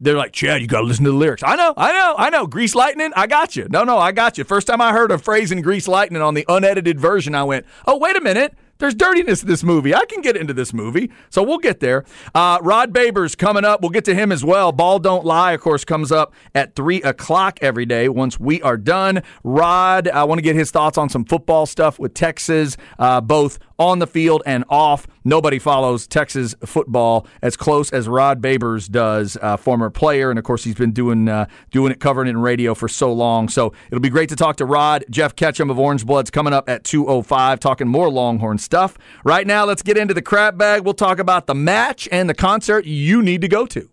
they're 0.02 0.18
like, 0.18 0.34
Chad, 0.34 0.62
you 0.62 0.68
got 0.68 0.82
to 0.82 0.88
listen 0.88 1.06
to 1.06 1.12
the 1.12 1.18
lyrics. 1.18 1.44
I 1.44 1.56
know, 1.56 1.74
I 1.78 1.94
know, 1.94 2.16
I 2.18 2.30
know. 2.30 2.48
Grease 2.48 2.76
lightning, 2.76 3.12
I 3.16 3.28
got 3.28 3.56
you. 3.56 3.68
No, 3.70 3.84
no, 3.84 3.98
I 3.98 4.12
got 4.12 4.38
you. 4.38 4.44
First 4.44 4.68
time 4.68 4.82
I 4.82 4.92
heard 4.92 5.12
a 5.12 5.18
phrase 5.18 5.52
in 5.52 5.62
Grease 5.62 5.88
lightning 5.88 6.22
on 6.22 6.34
the 6.34 6.46
unedited 6.50 7.00
version, 7.00 7.36
I 7.36 7.44
went, 7.44 7.66
oh, 7.86 7.98
wait 7.98 8.16
a 8.18 8.22
minute. 8.22 8.56
There's 8.80 8.96
dirtiness 8.96 9.42
in 9.42 9.50
this 9.50 9.62
movie. 9.62 9.94
I 9.94 10.06
can 10.06 10.22
get 10.22 10.38
into 10.38 10.54
this 10.54 10.74
movie. 10.74 11.12
So 11.30 11.44
we'll 11.44 11.58
get 11.58 11.82
there. 11.82 12.06
Uh, 12.34 12.60
Rod 12.62 12.94
Babers 12.94 13.38
coming 13.38 13.66
up. 13.66 13.82
We'll 13.82 13.90
get 13.90 14.06
to 14.06 14.16
him 14.16 14.32
as 14.32 14.46
well. 14.46 14.72
Ball 14.72 15.00
Don't 15.00 15.26
Lie, 15.26 15.52
of 15.52 15.60
course, 15.60 15.84
comes 15.84 16.14
up 16.14 16.34
at 16.56 16.76
3 16.78 17.02
o'clock 17.02 17.60
every 17.62 17.86
day 17.86 18.08
once 18.08 18.40
we 18.40 18.62
are 18.62 18.78
done. 18.78 19.22
Rod, 19.44 20.08
I 20.08 20.24
want 20.24 20.38
to 20.38 20.44
get 20.44 20.56
his 20.56 20.72
thoughts 20.72 20.98
on 20.98 21.10
some 21.10 21.26
football 21.26 21.66
stuff 21.66 22.00
with 22.00 22.14
Texas, 22.14 22.78
uh, 22.98 23.20
both 23.20 23.60
on 23.80 24.00
the 24.00 24.08
field 24.08 24.44
and 24.46 24.64
off. 24.70 25.08
Nobody 25.24 25.58
follows 25.58 26.06
Texas 26.06 26.54
football 26.66 27.26
as 27.42 27.56
close 27.58 27.92
as 27.92 28.08
Rod 28.08 28.42
Babers 28.42 28.90
does, 28.90 29.38
uh, 29.42 29.58
former 29.58 29.90
player, 29.90 30.30
and 30.30 30.38
of 30.38 30.46
course 30.46 30.64
he's 30.64 30.76
been 30.76 30.92
doing 30.92 31.28
uh, 31.28 31.48
doing 31.72 31.92
it, 31.92 32.00
covering 32.00 32.28
it 32.28 32.32
in 32.32 32.38
radio 32.42 32.76
for 32.76 32.88
so 32.88 33.12
long. 33.12 33.48
So 33.48 33.74
it'll 33.88 34.02
be 34.02 34.10
great 34.10 34.30
to 34.30 34.36
talk 34.36 34.58
to 34.58 34.66
Rod. 34.66 35.06
Jeff 35.10 35.36
Ketchum 35.36 35.70
of 35.70 35.80
Orange 35.80 36.06
Bloods 36.06 36.30
coming 36.30 36.54
up 36.54 36.70
at 36.70 36.84
2:05, 36.84 37.60
talking 37.60 37.88
more 37.88 38.10
Longhorn 38.10 38.58
stuff. 38.58 38.98
Right 39.24 39.48
now, 39.48 39.66
let's 39.66 39.82
get 39.82 39.98
into 39.98 40.14
the 40.14 40.22
crap 40.22 40.58
bag. 40.58 40.84
We'll 40.84 40.94
talk 40.94 41.20
about 41.20 41.48
the 41.48 41.56
match 41.56 42.08
and 42.12 42.30
the 42.30 42.34
concert 42.34 42.86
you 42.86 43.22
need 43.22 43.42
to 43.42 43.48
go 43.48 43.66
to. 43.68 43.90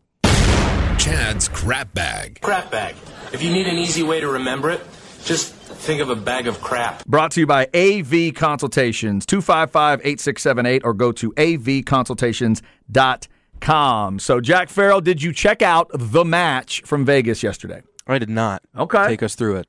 Chad's 0.99 1.49
crap 1.49 1.95
bag. 1.95 2.41
Crap 2.41 2.70
bag. 2.70 2.97
If 3.32 3.43
you 3.43 3.51
need 3.53 3.66
an 3.66 3.76
easy 3.76 4.03
way 4.03 4.20
to 4.20 4.28
remember 4.28 4.70
it, 4.70 4.80
just 5.24 5.55
think 5.77 6.01
of 6.01 6.11
a 6.11 6.16
bag 6.16 6.47
of 6.47 6.61
crap. 6.61 7.05
Brought 7.07 7.33
to 7.33 7.41
you 7.41 7.47
by 7.47 7.68
AV 7.74 8.35
Consultations, 8.35 9.27
255 9.27 10.01
8678, 10.01 10.83
or 10.85 10.95
go 10.95 11.12
to 11.12 11.33
avconsultations.com. 11.33 14.18
So, 14.18 14.41
Jack 14.41 14.68
Farrell, 14.68 15.01
did 15.01 15.22
you 15.22 15.33
check 15.33 15.62
out 15.62 15.91
the 15.93 16.24
match 16.24 16.83
from 16.83 17.05
Vegas 17.05 17.43
yesterday? 17.43 17.83
I 18.07 18.18
did 18.18 18.31
not. 18.31 18.62
Okay. 18.77 19.09
Take 19.09 19.22
us 19.22 19.35
through 19.35 19.57
it. 19.57 19.66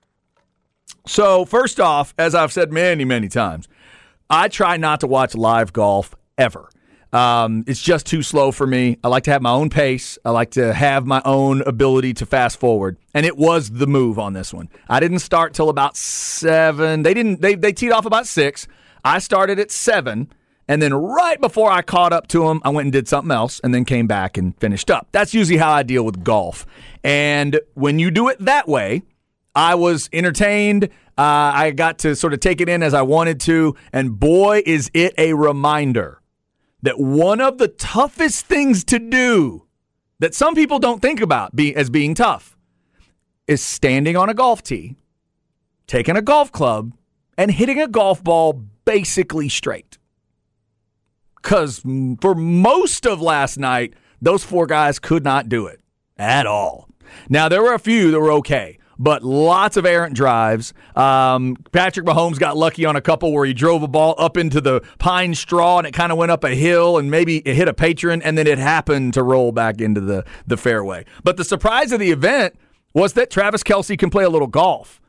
So, 1.06 1.46
first 1.46 1.80
off, 1.80 2.14
as 2.18 2.36
I've 2.36 2.52
said 2.52 2.72
many, 2.72 3.06
many 3.06 3.30
times, 3.30 3.68
I 4.30 4.50
try 4.50 4.78
not 4.78 5.00
to 5.02 5.08
watch 5.08 5.36
live 5.36 5.74
golf 5.74 6.16
ever. 6.38 6.70
Um, 7.14 7.64
it's 7.68 7.82
just 7.82 8.06
too 8.06 8.22
slow 8.22 8.52
for 8.52 8.68
me. 8.68 8.98
I 9.04 9.08
like 9.08 9.24
to 9.24 9.32
have 9.32 9.42
my 9.42 9.52
own 9.52 9.70
pace. 9.70 10.18
I 10.26 10.32
like 10.32 10.52
to 10.52 10.74
have 10.74 11.06
my 11.06 11.22
own 11.24 11.62
ability 11.62 12.14
to 12.16 12.26
fast 12.26 12.60
forward. 12.60 12.98
And 13.14 13.26
it 13.26 13.38
was 13.38 13.70
the 13.72 13.88
move 13.88 14.20
on 14.20 14.34
this 14.34 14.54
one. 14.54 14.70
I 14.90 15.00
didn't 15.00 15.20
start 15.20 15.54
till 15.54 15.70
about 15.70 15.96
seven. 15.96 17.04
They 17.04 17.14
didn't. 17.14 17.42
They 17.42 17.56
they 17.56 17.72
teed 17.72 17.92
off 17.92 18.06
about 18.06 18.28
six. 18.28 18.68
I 19.06 19.20
started 19.20 19.58
at 19.58 19.72
seven, 19.72 20.32
and 20.68 20.82
then 20.82 20.94
right 20.94 21.40
before 21.40 21.72
I 21.72 21.82
caught 21.82 22.12
up 22.12 22.28
to 22.30 22.42
them, 22.48 22.62
I 22.66 22.70
went 22.70 22.88
and 22.88 22.92
did 22.92 23.08
something 23.08 23.32
else, 23.32 23.62
and 23.64 23.74
then 23.74 23.86
came 23.86 24.08
back 24.08 24.38
and 24.38 24.58
finished 24.60 24.92
up. 24.92 25.08
That's 25.12 25.34
usually 25.34 25.58
how 25.58 25.72
I 25.72 25.84
deal 25.84 26.04
with 26.04 26.24
golf. 26.24 26.66
And 27.04 27.60
when 27.74 28.00
you 28.00 28.12
do 28.12 28.28
it 28.28 28.38
that 28.40 28.68
way, 28.68 29.04
I 29.56 29.76
was 29.76 30.10
entertained. 30.12 30.86
Uh, 31.18 31.52
I 31.56 31.72
got 31.72 32.00
to 32.00 32.16
sort 32.16 32.34
of 32.34 32.42
take 32.42 32.62
it 32.62 32.70
in 32.70 32.84
as 32.84 32.94
I 32.94 33.02
wanted 33.02 33.40
to. 33.42 33.76
And 33.94 34.20
boy, 34.20 34.62
is 34.66 34.92
it 34.94 35.14
a 35.18 35.34
reminder 35.34 36.22
that 36.82 37.00
one 37.00 37.42
of 37.42 37.58
the 37.58 37.68
toughest 37.68 38.46
things 38.46 38.84
to 38.86 39.00
do 39.00 39.66
that 40.20 40.36
some 40.36 40.56
people 40.56 40.80
don't 40.80 41.02
think 41.02 41.22
about 41.22 41.56
be, 41.56 41.76
as 41.76 41.90
being 41.90 42.14
tough 42.14 42.58
is 43.48 43.64
standing 43.64 44.18
on 44.18 44.30
a 44.30 44.34
golf 44.34 44.62
tee, 44.62 44.96
taking 45.86 46.18
a 46.18 46.22
golf 46.22 46.52
club, 46.52 46.94
and 47.38 47.52
hitting 47.52 47.80
a 47.80 47.88
golf 47.88 48.24
ball 48.24 48.54
basically 48.86 49.50
straight. 49.50 49.98
Because 51.36 51.80
for 52.22 52.36
most 52.36 53.06
of 53.06 53.22
last 53.22 53.58
night, 53.58 53.94
those 54.22 54.44
four 54.44 54.66
guys 54.68 55.00
could 55.00 55.24
not 55.24 55.48
do 55.48 55.68
it 55.68 55.80
at 56.18 56.46
all. 56.46 56.90
Now, 57.30 57.48
there 57.48 57.62
were 57.62 57.74
a 57.74 57.80
few 57.80 58.12
that 58.12 58.20
were 58.20 58.32
okay 58.34 58.80
but 59.00 59.24
lots 59.24 59.78
of 59.78 59.86
errant 59.86 60.16
drives. 60.16 60.74
Um, 60.96 61.58
Patrick 61.72 62.06
Mahomes 62.06 62.40
got 62.40 62.58
lucky 62.58 62.86
on 62.86 62.96
a 62.96 63.02
couple 63.02 63.32
where 63.32 63.46
he 63.46 63.54
drove 63.54 63.84
a 63.84 63.88
ball 63.88 64.16
up 64.18 64.38
into 64.38 64.62
the 64.62 64.82
pine 65.00 65.36
straw 65.36 65.78
and 65.78 65.88
it 65.88 65.94
kind 65.94 66.12
of 66.12 66.18
went 66.18 66.32
up 66.32 66.44
a 66.44 66.56
hill 66.56 66.98
and 66.98 67.12
maybe 67.12 67.38
it 67.40 67.56
hit 67.56 67.68
a 67.68 67.74
patron 67.74 68.22
and 68.22 68.38
then 68.38 68.48
it 68.48 68.58
happened 68.58 69.14
to 69.14 69.24
roll 69.24 69.52
back 69.52 69.82
into 69.82 70.02
the, 70.02 70.26
the 70.46 70.58
fairway. 70.58 71.06
But 71.24 71.38
the 71.38 71.44
surprise 71.44 71.92
of 71.92 72.00
the 72.00 72.12
event 72.12 72.56
was 72.94 73.14
that 73.14 73.30
Travis 73.30 73.64
Kelce 73.64 73.98
can 73.98 74.10
play 74.10 74.24
a 74.24 74.30
little 74.30 74.48
golf. 74.48 75.00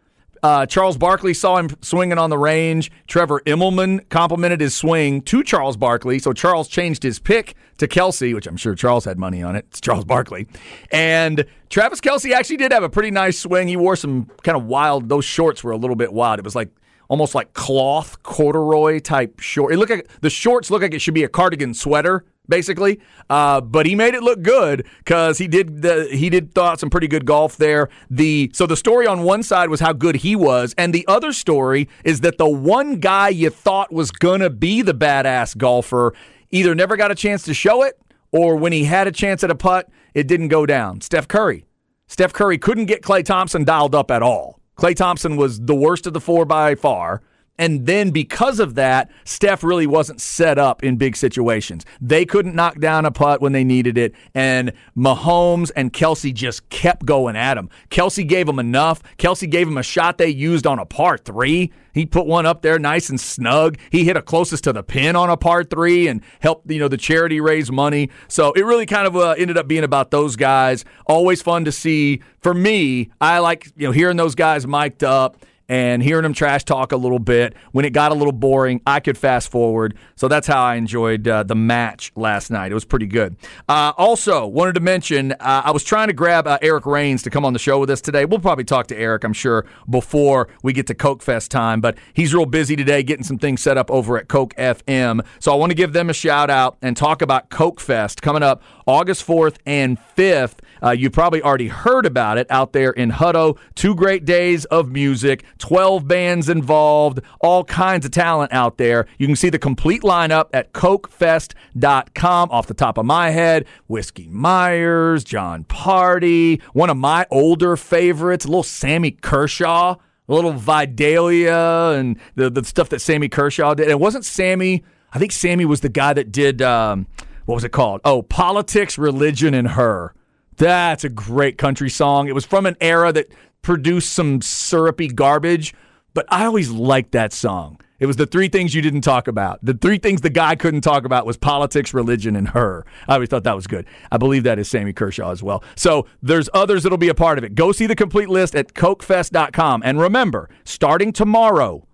Uh, 0.42 0.66
Charles 0.66 0.96
Barkley 0.96 1.34
saw 1.34 1.56
him 1.56 1.70
swinging 1.80 2.18
on 2.18 2.30
the 2.30 2.38
range. 2.38 2.90
Trevor 3.06 3.40
Immelman 3.40 4.08
complimented 4.08 4.60
his 4.60 4.74
swing 4.74 5.22
to 5.22 5.42
Charles 5.42 5.76
Barkley. 5.76 6.18
So 6.18 6.32
Charles 6.32 6.68
changed 6.68 7.02
his 7.02 7.18
pick 7.18 7.54
to 7.78 7.88
Kelce, 7.88 8.34
which 8.34 8.46
I'm 8.46 8.56
sure 8.56 8.74
Charles 8.74 9.04
had 9.04 9.18
money 9.18 9.42
on 9.42 9.56
it. 9.56 9.66
It's 9.70 9.80
Charles 9.80 10.04
Barkley. 10.04 10.46
And 10.90 11.44
Travis 11.70 12.00
Kelce 12.00 12.32
actually 12.32 12.58
did 12.58 12.72
have 12.72 12.82
a 12.82 12.88
pretty 12.88 13.10
nice 13.10 13.38
swing. 13.38 13.68
He 13.68 13.76
wore 13.76 13.96
some 13.96 14.26
kind 14.42 14.56
of 14.56 14.64
wild, 14.64 15.08
those 15.08 15.24
shorts 15.24 15.62
were 15.62 15.72
a 15.72 15.76
little 15.76 15.96
bit 15.96 16.12
wild. 16.12 16.38
It 16.38 16.44
was 16.44 16.54
like 16.54 16.70
almost 17.08 17.34
like 17.34 17.54
cloth 17.54 18.22
corduroy 18.22 19.00
type 19.00 19.40
short. 19.40 19.72
It 19.72 19.78
looked 19.78 19.90
like 19.90 20.08
the 20.20 20.30
shorts 20.30 20.70
look 20.70 20.82
like 20.82 20.94
it 20.94 21.00
should 21.00 21.14
be 21.14 21.24
a 21.24 21.28
cardigan 21.28 21.74
sweater 21.74 22.24
basically. 22.48 23.00
Uh, 23.30 23.60
but 23.60 23.86
he 23.86 23.94
made 23.94 24.14
it 24.14 24.22
look 24.22 24.42
good 24.42 24.86
because 24.98 25.38
he 25.38 25.46
did 25.46 25.82
the, 25.82 26.08
he 26.10 26.30
did 26.30 26.54
thought 26.54 26.80
some 26.80 26.90
pretty 26.90 27.08
good 27.08 27.26
golf 27.26 27.56
there. 27.56 27.88
The 28.10 28.50
so 28.54 28.66
the 28.66 28.76
story 28.76 29.06
on 29.06 29.22
one 29.22 29.42
side 29.42 29.70
was 29.70 29.80
how 29.80 29.92
good 29.92 30.16
he 30.16 30.34
was, 30.34 30.74
and 30.78 30.94
the 30.94 31.06
other 31.06 31.32
story 31.32 31.88
is 32.04 32.20
that 32.20 32.38
the 32.38 32.48
one 32.48 32.96
guy 32.96 33.28
you 33.28 33.50
thought 33.50 33.92
was 33.92 34.10
gonna 34.10 34.50
be 34.50 34.82
the 34.82 34.94
badass 34.94 35.56
golfer 35.56 36.14
either 36.50 36.74
never 36.74 36.96
got 36.96 37.10
a 37.10 37.14
chance 37.14 37.42
to 37.44 37.54
show 37.54 37.82
it, 37.82 38.00
or 38.32 38.56
when 38.56 38.72
he 38.72 38.84
had 38.84 39.06
a 39.06 39.12
chance 39.12 39.44
at 39.44 39.50
a 39.50 39.54
putt, 39.54 39.88
it 40.14 40.26
didn't 40.26 40.48
go 40.48 40.66
down. 40.66 41.00
Steph 41.00 41.28
Curry. 41.28 41.64
Steph 42.06 42.32
Curry 42.32 42.56
couldn't 42.56 42.86
get 42.86 43.02
Klay 43.02 43.22
Thompson 43.24 43.64
dialed 43.64 43.94
up 43.94 44.10
at 44.10 44.22
all. 44.22 44.58
Klay 44.78 44.94
Thompson 44.94 45.36
was 45.36 45.60
the 45.60 45.74
worst 45.74 46.06
of 46.06 46.14
the 46.14 46.20
four 46.20 46.44
by 46.44 46.74
far. 46.74 47.20
And 47.58 47.86
then 47.86 48.10
because 48.10 48.60
of 48.60 48.76
that, 48.76 49.10
Steph 49.24 49.64
really 49.64 49.86
wasn't 49.86 50.20
set 50.20 50.58
up 50.58 50.84
in 50.84 50.96
big 50.96 51.16
situations. 51.16 51.84
They 52.00 52.24
couldn't 52.24 52.54
knock 52.54 52.78
down 52.78 53.04
a 53.04 53.10
putt 53.10 53.40
when 53.40 53.52
they 53.52 53.64
needed 53.64 53.98
it. 53.98 54.14
And 54.34 54.72
Mahomes 54.96 55.72
and 55.74 55.92
Kelce 55.92 56.32
just 56.32 56.68
kept 56.70 57.04
going 57.04 57.36
at 57.36 57.58
him. 57.58 57.68
Kelce 57.90 58.26
gave 58.26 58.48
him 58.48 58.58
enough. 58.58 59.02
Kelce 59.18 59.50
gave 59.50 59.66
him 59.66 59.76
a 59.76 59.82
shot 59.82 60.18
they 60.18 60.28
used 60.28 60.66
on 60.66 60.78
a 60.78 60.86
par 60.86 61.18
three. 61.18 61.72
He 61.92 62.06
put 62.06 62.26
one 62.26 62.46
up 62.46 62.62
there 62.62 62.78
nice 62.78 63.08
and 63.08 63.20
snug. 63.20 63.76
He 63.90 64.04
hit 64.04 64.16
a 64.16 64.22
closest 64.22 64.62
to 64.64 64.72
the 64.72 64.84
pin 64.84 65.16
on 65.16 65.30
a 65.30 65.36
par 65.36 65.64
three 65.64 66.06
and 66.06 66.22
helped, 66.38 66.70
you 66.70 66.78
know, 66.78 66.86
the 66.86 66.96
charity 66.96 67.40
raise 67.40 67.72
money. 67.72 68.10
So 68.28 68.52
it 68.52 68.64
really 68.64 68.86
kind 68.86 69.08
of 69.08 69.16
uh, 69.16 69.34
ended 69.36 69.58
up 69.58 69.66
being 69.66 69.82
about 69.82 70.12
those 70.12 70.36
guys. 70.36 70.84
Always 71.06 71.42
fun 71.42 71.64
to 71.64 71.72
see. 71.72 72.22
For 72.38 72.54
me, 72.54 73.10
I 73.20 73.40
like, 73.40 73.72
you 73.76 73.88
know, 73.88 73.92
hearing 73.92 74.16
those 74.16 74.36
guys 74.36 74.64
mic'd 74.64 75.02
up 75.02 75.38
and 75.68 76.02
hearing 76.02 76.22
them 76.22 76.32
trash 76.32 76.64
talk 76.64 76.92
a 76.92 76.96
little 76.96 77.18
bit. 77.18 77.54
When 77.72 77.84
it 77.84 77.92
got 77.92 78.12
a 78.12 78.14
little 78.14 78.32
boring, 78.32 78.80
I 78.86 79.00
could 79.00 79.18
fast 79.18 79.50
forward. 79.50 79.96
So 80.16 80.28
that's 80.28 80.46
how 80.46 80.62
I 80.62 80.76
enjoyed 80.76 81.28
uh, 81.28 81.42
the 81.42 81.54
match 81.54 82.12
last 82.16 82.50
night. 82.50 82.70
It 82.70 82.74
was 82.74 82.84
pretty 82.84 83.06
good. 83.06 83.36
Uh, 83.68 83.92
also, 83.96 84.46
wanted 84.46 84.74
to 84.74 84.80
mention 84.80 85.32
uh, 85.32 85.62
I 85.64 85.70
was 85.70 85.84
trying 85.84 86.08
to 86.08 86.14
grab 86.14 86.46
uh, 86.46 86.58
Eric 86.62 86.86
Rains 86.86 87.22
to 87.24 87.30
come 87.30 87.44
on 87.44 87.52
the 87.52 87.58
show 87.58 87.78
with 87.78 87.90
us 87.90 88.00
today. 88.00 88.24
We'll 88.24 88.38
probably 88.38 88.64
talk 88.64 88.86
to 88.88 88.96
Eric, 88.96 89.24
I'm 89.24 89.32
sure, 89.32 89.66
before 89.88 90.48
we 90.62 90.72
get 90.72 90.86
to 90.88 90.94
KOKE 90.94 91.22
Fest 91.22 91.50
time, 91.50 91.80
but 91.80 91.96
he's 92.14 92.34
real 92.34 92.46
busy 92.46 92.76
today 92.76 93.02
getting 93.02 93.24
some 93.24 93.38
things 93.38 93.60
set 93.60 93.76
up 93.76 93.90
over 93.90 94.18
at 94.18 94.28
KOKE 94.28 94.54
FM. 94.56 95.24
So 95.40 95.52
I 95.52 95.56
want 95.56 95.70
to 95.70 95.74
give 95.74 95.92
them 95.92 96.10
a 96.10 96.14
shout 96.14 96.50
out 96.50 96.78
and 96.82 96.96
talk 96.96 97.22
about 97.22 97.50
KOKE 97.50 97.80
Fest 97.80 98.22
coming 98.22 98.42
up 98.42 98.62
August 98.86 99.26
4th 99.26 99.56
and 99.66 99.98
5th. 100.16 100.58
Uh, 100.82 100.90
you've 100.90 101.12
probably 101.12 101.42
already 101.42 101.68
heard 101.68 102.06
about 102.06 102.38
it 102.38 102.46
out 102.50 102.72
there 102.72 102.90
in 102.90 103.10
Hutto. 103.10 103.58
Two 103.74 103.94
great 103.94 104.24
days 104.24 104.64
of 104.66 104.90
music, 104.90 105.44
12 105.58 106.06
bands 106.06 106.48
involved, 106.48 107.20
all 107.40 107.64
kinds 107.64 108.04
of 108.04 108.12
talent 108.12 108.52
out 108.52 108.78
there. 108.78 109.06
You 109.18 109.26
can 109.26 109.36
see 109.36 109.50
the 109.50 109.58
complete 109.58 110.02
lineup 110.02 110.48
at 110.52 110.72
kokefest.com 110.72 112.50
off 112.50 112.66
the 112.66 112.74
top 112.74 112.98
of 112.98 113.06
my 113.06 113.30
head. 113.30 113.66
Whiskey 113.86 114.28
Myers, 114.28 115.24
Jon 115.24 115.64
Pardi, 115.64 116.62
one 116.72 116.90
of 116.90 116.96
my 116.96 117.26
older 117.30 117.76
favorites, 117.76 118.44
a 118.44 118.48
little 118.48 118.62
Sammy 118.62 119.10
Kershaw, 119.10 119.96
a 120.28 120.34
little 120.34 120.52
Vidalia, 120.52 121.98
and 121.98 122.18
the, 122.34 122.50
the 122.50 122.64
stuff 122.64 122.88
that 122.90 123.00
Sammy 123.00 123.28
Kershaw 123.28 123.74
did. 123.74 123.88
It 123.88 124.00
wasn't 124.00 124.24
Sammy, 124.24 124.84
I 125.12 125.18
think 125.18 125.32
Sammy 125.32 125.64
was 125.64 125.80
the 125.80 125.88
guy 125.88 126.12
that 126.12 126.30
did, 126.32 126.60
um, 126.62 127.06
what 127.46 127.54
was 127.54 127.64
it 127.64 127.72
called? 127.72 128.00
Oh, 128.04 128.22
Politics, 128.22 128.98
Religion, 128.98 129.54
and 129.54 129.68
Her. 129.68 130.14
That's 130.58 131.04
a 131.04 131.08
great 131.08 131.56
country 131.56 131.88
song. 131.88 132.28
It 132.28 132.34
was 132.34 132.44
from 132.44 132.66
an 132.66 132.76
era 132.80 133.12
that 133.12 133.28
produced 133.62 134.12
some 134.12 134.42
syrupy 134.42 135.08
garbage, 135.08 135.72
but 136.14 136.26
I 136.28 136.44
always 136.46 136.70
liked 136.70 137.12
that 137.12 137.32
song. 137.32 137.80
It 138.00 138.06
was 138.06 138.16
the 138.16 138.26
three 138.26 138.48
things 138.48 138.74
you 138.74 138.82
didn't 138.82 139.00
talk 139.00 139.26
about. 139.26 139.58
The 139.62 139.74
three 139.74 139.98
things 139.98 140.20
the 140.20 140.30
guy 140.30 140.54
couldn't 140.54 140.82
talk 140.82 141.04
about 141.04 141.26
was 141.26 141.36
politics, 141.36 141.92
religion, 141.92 142.36
and 142.36 142.48
her. 142.48 142.84
I 143.08 143.14
always 143.14 143.28
thought 143.28 143.44
that 143.44 143.56
was 143.56 143.66
good. 143.66 143.86
I 144.10 144.18
believe 144.18 144.44
that 144.44 144.58
is 144.58 144.68
Sammy 144.68 144.92
Kershaw 144.92 145.30
as 145.30 145.42
well. 145.42 145.64
So 145.76 146.06
there's 146.22 146.48
others 146.54 146.84
that'll 146.84 146.98
be 146.98 147.08
a 147.08 147.14
part 147.14 147.38
of 147.38 147.44
it. 147.44 147.54
Go 147.54 147.72
see 147.72 147.86
the 147.86 147.96
complete 147.96 148.28
list 148.28 148.54
at 148.54 148.74
kokefest.com. 148.74 149.82
And 149.84 150.00
remember, 150.00 150.48
starting 150.64 151.12
tomorrow, 151.12 151.86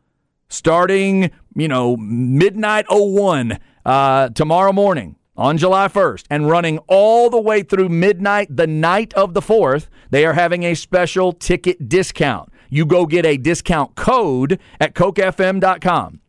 starting, 0.49 1.31
you 1.55 1.69
know, 1.69 1.97
midnight 1.97 2.85
01 2.91 3.59
uh, 3.87 4.29
tomorrow 4.31 4.73
morning 4.73 5.17
on 5.37 5.59
July 5.59 5.89
1st 5.89 6.25
and 6.31 6.49
running 6.49 6.79
all 6.89 7.31
the 7.31 7.41
way 7.41 7.63
through 7.63 7.89
midnight 7.89 8.55
the 8.55 8.67
night 8.67 9.13
of 9.15 9.35
the 9.35 9.41
4th, 9.41 9.89
they 10.11 10.25
are 10.25 10.35
having 10.35 10.63
a 10.65 10.75
special 10.75 11.33
ticket 11.33 11.89
discount. 11.89 12.51
You 12.71 12.87
go 12.87 13.07
get 13.07 13.27
a 13.27 13.37
discount 13.37 13.95
code 13.95 14.59
at 14.81 14.95
kokefm.com. 14.95 16.21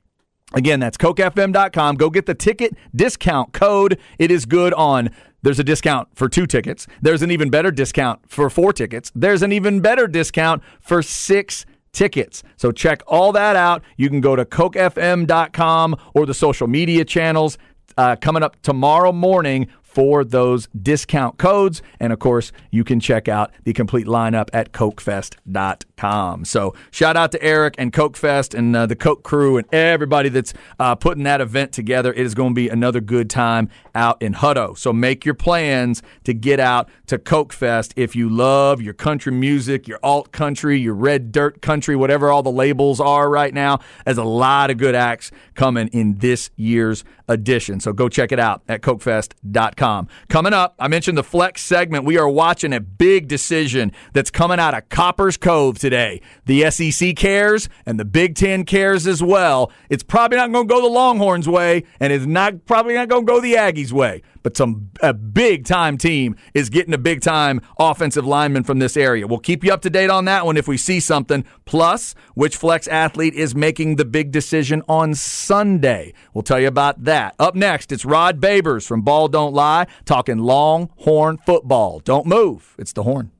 Again, 0.54 0.80
that's 0.80 0.98
kokefm.com. 0.98 1.96
Go 1.96 2.10
get 2.10 2.26
the 2.26 2.36
ticket 2.36 2.76
discount 2.96 3.52
code. 3.52 4.00
It 4.20 4.32
is 4.32 4.46
good 4.46 4.74
on 4.74 5.10
there's 5.46 5.60
a 5.60 5.64
discount 5.64 6.08
for 6.16 6.28
two 6.28 6.48
tickets. 6.48 6.88
There's 7.04 7.22
an 7.22 7.30
even 7.30 7.52
better 7.52 7.70
discount 7.70 8.20
for 8.28 8.50
four 8.50 8.74
tickets. 8.74 9.12
There's 9.14 9.44
an 9.44 9.52
even 9.52 9.80
better 9.80 10.08
discount 10.08 10.64
for 10.82 11.04
six 11.04 11.68
tickets. 11.92 12.42
So 12.58 12.72
check 12.72 13.04
all 13.06 13.32
that 13.34 13.56
out. 13.56 13.84
You 13.96 14.10
can 14.10 14.22
go 14.22 14.36
to 14.36 14.44
kokefm.com 14.44 15.98
or 16.16 16.26
the 16.26 16.34
social 16.34 16.66
media 16.68 17.06
channels. 17.06 17.60
Uh, 17.98 18.16
coming 18.16 18.44
up 18.44 18.62
tomorrow 18.62 19.12
morning 19.12 19.68
for 19.96 20.26
those 20.26 20.68
discount 20.80 21.38
codes. 21.38 21.82
And 22.02 22.12
of 22.12 22.20
course, 22.20 22.52
you 22.70 22.84
can 22.84 23.00
check 23.00 23.30
out 23.30 23.52
the 23.64 23.72
complete 23.72 24.08
lineup 24.08 24.50
at 24.52 24.74
kokefest.com. 24.74 26.44
So 26.44 26.76
shout 26.92 27.16
out 27.16 27.32
to 27.32 27.42
Eric 27.42 27.76
and 27.78 27.94
KOKEFest 27.94 28.54
and 28.54 28.76
uh, 28.76 28.88
the 28.88 28.98
KOKE 28.98 29.24
crew 29.24 29.58
and 29.58 29.74
everybody 29.74 30.28
that's 30.28 30.54
uh, 30.80 30.96
putting 30.96 31.24
that 31.24 31.40
event 31.40 31.72
together. 31.72 32.12
It 32.12 32.26
is 32.26 32.36
going 32.36 32.50
to 32.50 32.56
be 32.56 32.68
another 32.68 33.00
good 33.00 33.30
time 33.30 33.70
out 33.96 34.22
in 34.22 34.34
Hutto. 34.34 34.78
So 34.78 34.92
make 34.92 35.24
your 35.24 35.34
plans 35.34 36.04
to 36.26 36.34
get 36.34 36.60
out 36.60 36.90
to 37.08 37.18
KOKEFest 37.18 37.94
if 37.96 38.18
you 38.18 38.28
love 38.28 38.82
your 38.82 38.94
country 38.94 39.32
music, 39.32 39.88
your 39.88 40.00
alt 40.04 40.34
country, 40.34 40.78
your 40.78 40.94
red 40.94 41.32
dirt 41.32 41.62
country, 41.62 41.96
whatever 41.96 42.30
all 42.30 42.44
the 42.44 42.52
labels 42.52 43.00
are 43.00 43.30
right 43.30 43.54
now. 43.54 43.80
There's 44.04 44.18
a 44.18 44.26
lot 44.26 44.72
of 44.72 44.78
good 44.78 44.94
acts 44.94 45.32
coming 45.54 45.88
in 45.94 46.18
this 46.18 46.50
year's 46.58 47.06
edition. 47.28 47.80
So 47.80 47.94
go 47.94 48.10
check 48.10 48.32
it 48.32 48.40
out 48.40 48.62
at 48.68 48.82
kokefest.com. 48.82 50.08
Coming 50.30 50.54
up, 50.54 50.76
I 50.80 50.88
mentioned 50.88 51.18
the 51.18 51.24
flex 51.24 51.62
segment. 51.62 52.06
We 52.06 52.18
are 52.18 52.30
watching 52.30 52.74
a 52.74 52.80
big 52.80 53.28
decision 53.28 53.92
that's 54.14 54.32
coming 54.32 54.60
out 54.60 54.74
of 54.74 54.90
Copperas 54.90 55.38
Cove 55.38 55.80
today. 55.80 56.22
The 56.46 56.70
SEC 56.72 57.16
cares 57.16 57.70
and 57.86 58.00
the 58.00 58.06
Big 58.06 58.36
Ten 58.36 58.66
cares 58.66 59.08
as 59.08 59.22
well. 59.22 59.72
It's 59.90 60.04
probably 60.04 60.38
not 60.38 60.52
going 60.52 60.68
to 60.68 60.74
go 60.74 60.82
the 60.82 60.88
Longhorns' 60.88 61.50
way, 61.50 61.84
and 62.00 62.12
it's 62.12 62.26
not 62.26 62.66
probably 62.66 62.94
not 62.94 63.10
going 63.10 63.26
to 63.26 63.32
go 63.32 63.40
the 63.40 63.54
Aggies' 63.54 63.92
way 63.92 64.22
but 64.46 64.56
some 64.56 64.92
a 65.02 65.12
big 65.12 65.66
time 65.66 65.98
team 65.98 66.36
is 66.54 66.70
getting 66.70 66.94
a 66.94 67.00
big 67.00 67.20
time 67.20 67.60
offensive 67.80 68.28
lineman 68.28 68.64
from 68.64 68.78
this 68.78 68.96
area. 68.96 69.26
We'll 69.26 69.40
keep 69.40 69.64
you 69.64 69.74
up 69.74 69.82
to 69.82 69.90
date 69.90 70.12
on 70.12 70.26
that 70.26 70.46
one 70.46 70.56
if 70.56 70.68
we 70.68 70.78
see 70.78 71.00
something. 71.00 71.44
Plus, 71.66 72.14
which 72.36 72.56
flex 72.56 72.88
athlete 72.88 73.34
is 73.34 73.56
making 73.56 73.96
the 73.96 74.06
big 74.06 74.30
decision 74.30 74.84
on 74.88 75.16
Sunday? 75.16 76.14
We'll 76.36 76.44
tell 76.44 76.60
you 76.60 76.68
about 76.68 77.06
that. 77.06 77.34
Up 77.40 77.56
next, 77.56 77.92
it's 77.92 78.06
Rod 78.06 78.40
Babers 78.40 78.86
from 78.86 79.02
Ball 79.02 79.30
Don't 79.30 79.56
Lie 79.56 79.88
talking 80.06 80.38
Longhorn 80.38 81.38
football. 81.38 81.98
Don't 82.02 82.28
move. 82.28 82.76
It's 82.78 82.94
the 82.94 83.02
horn. 83.02 83.32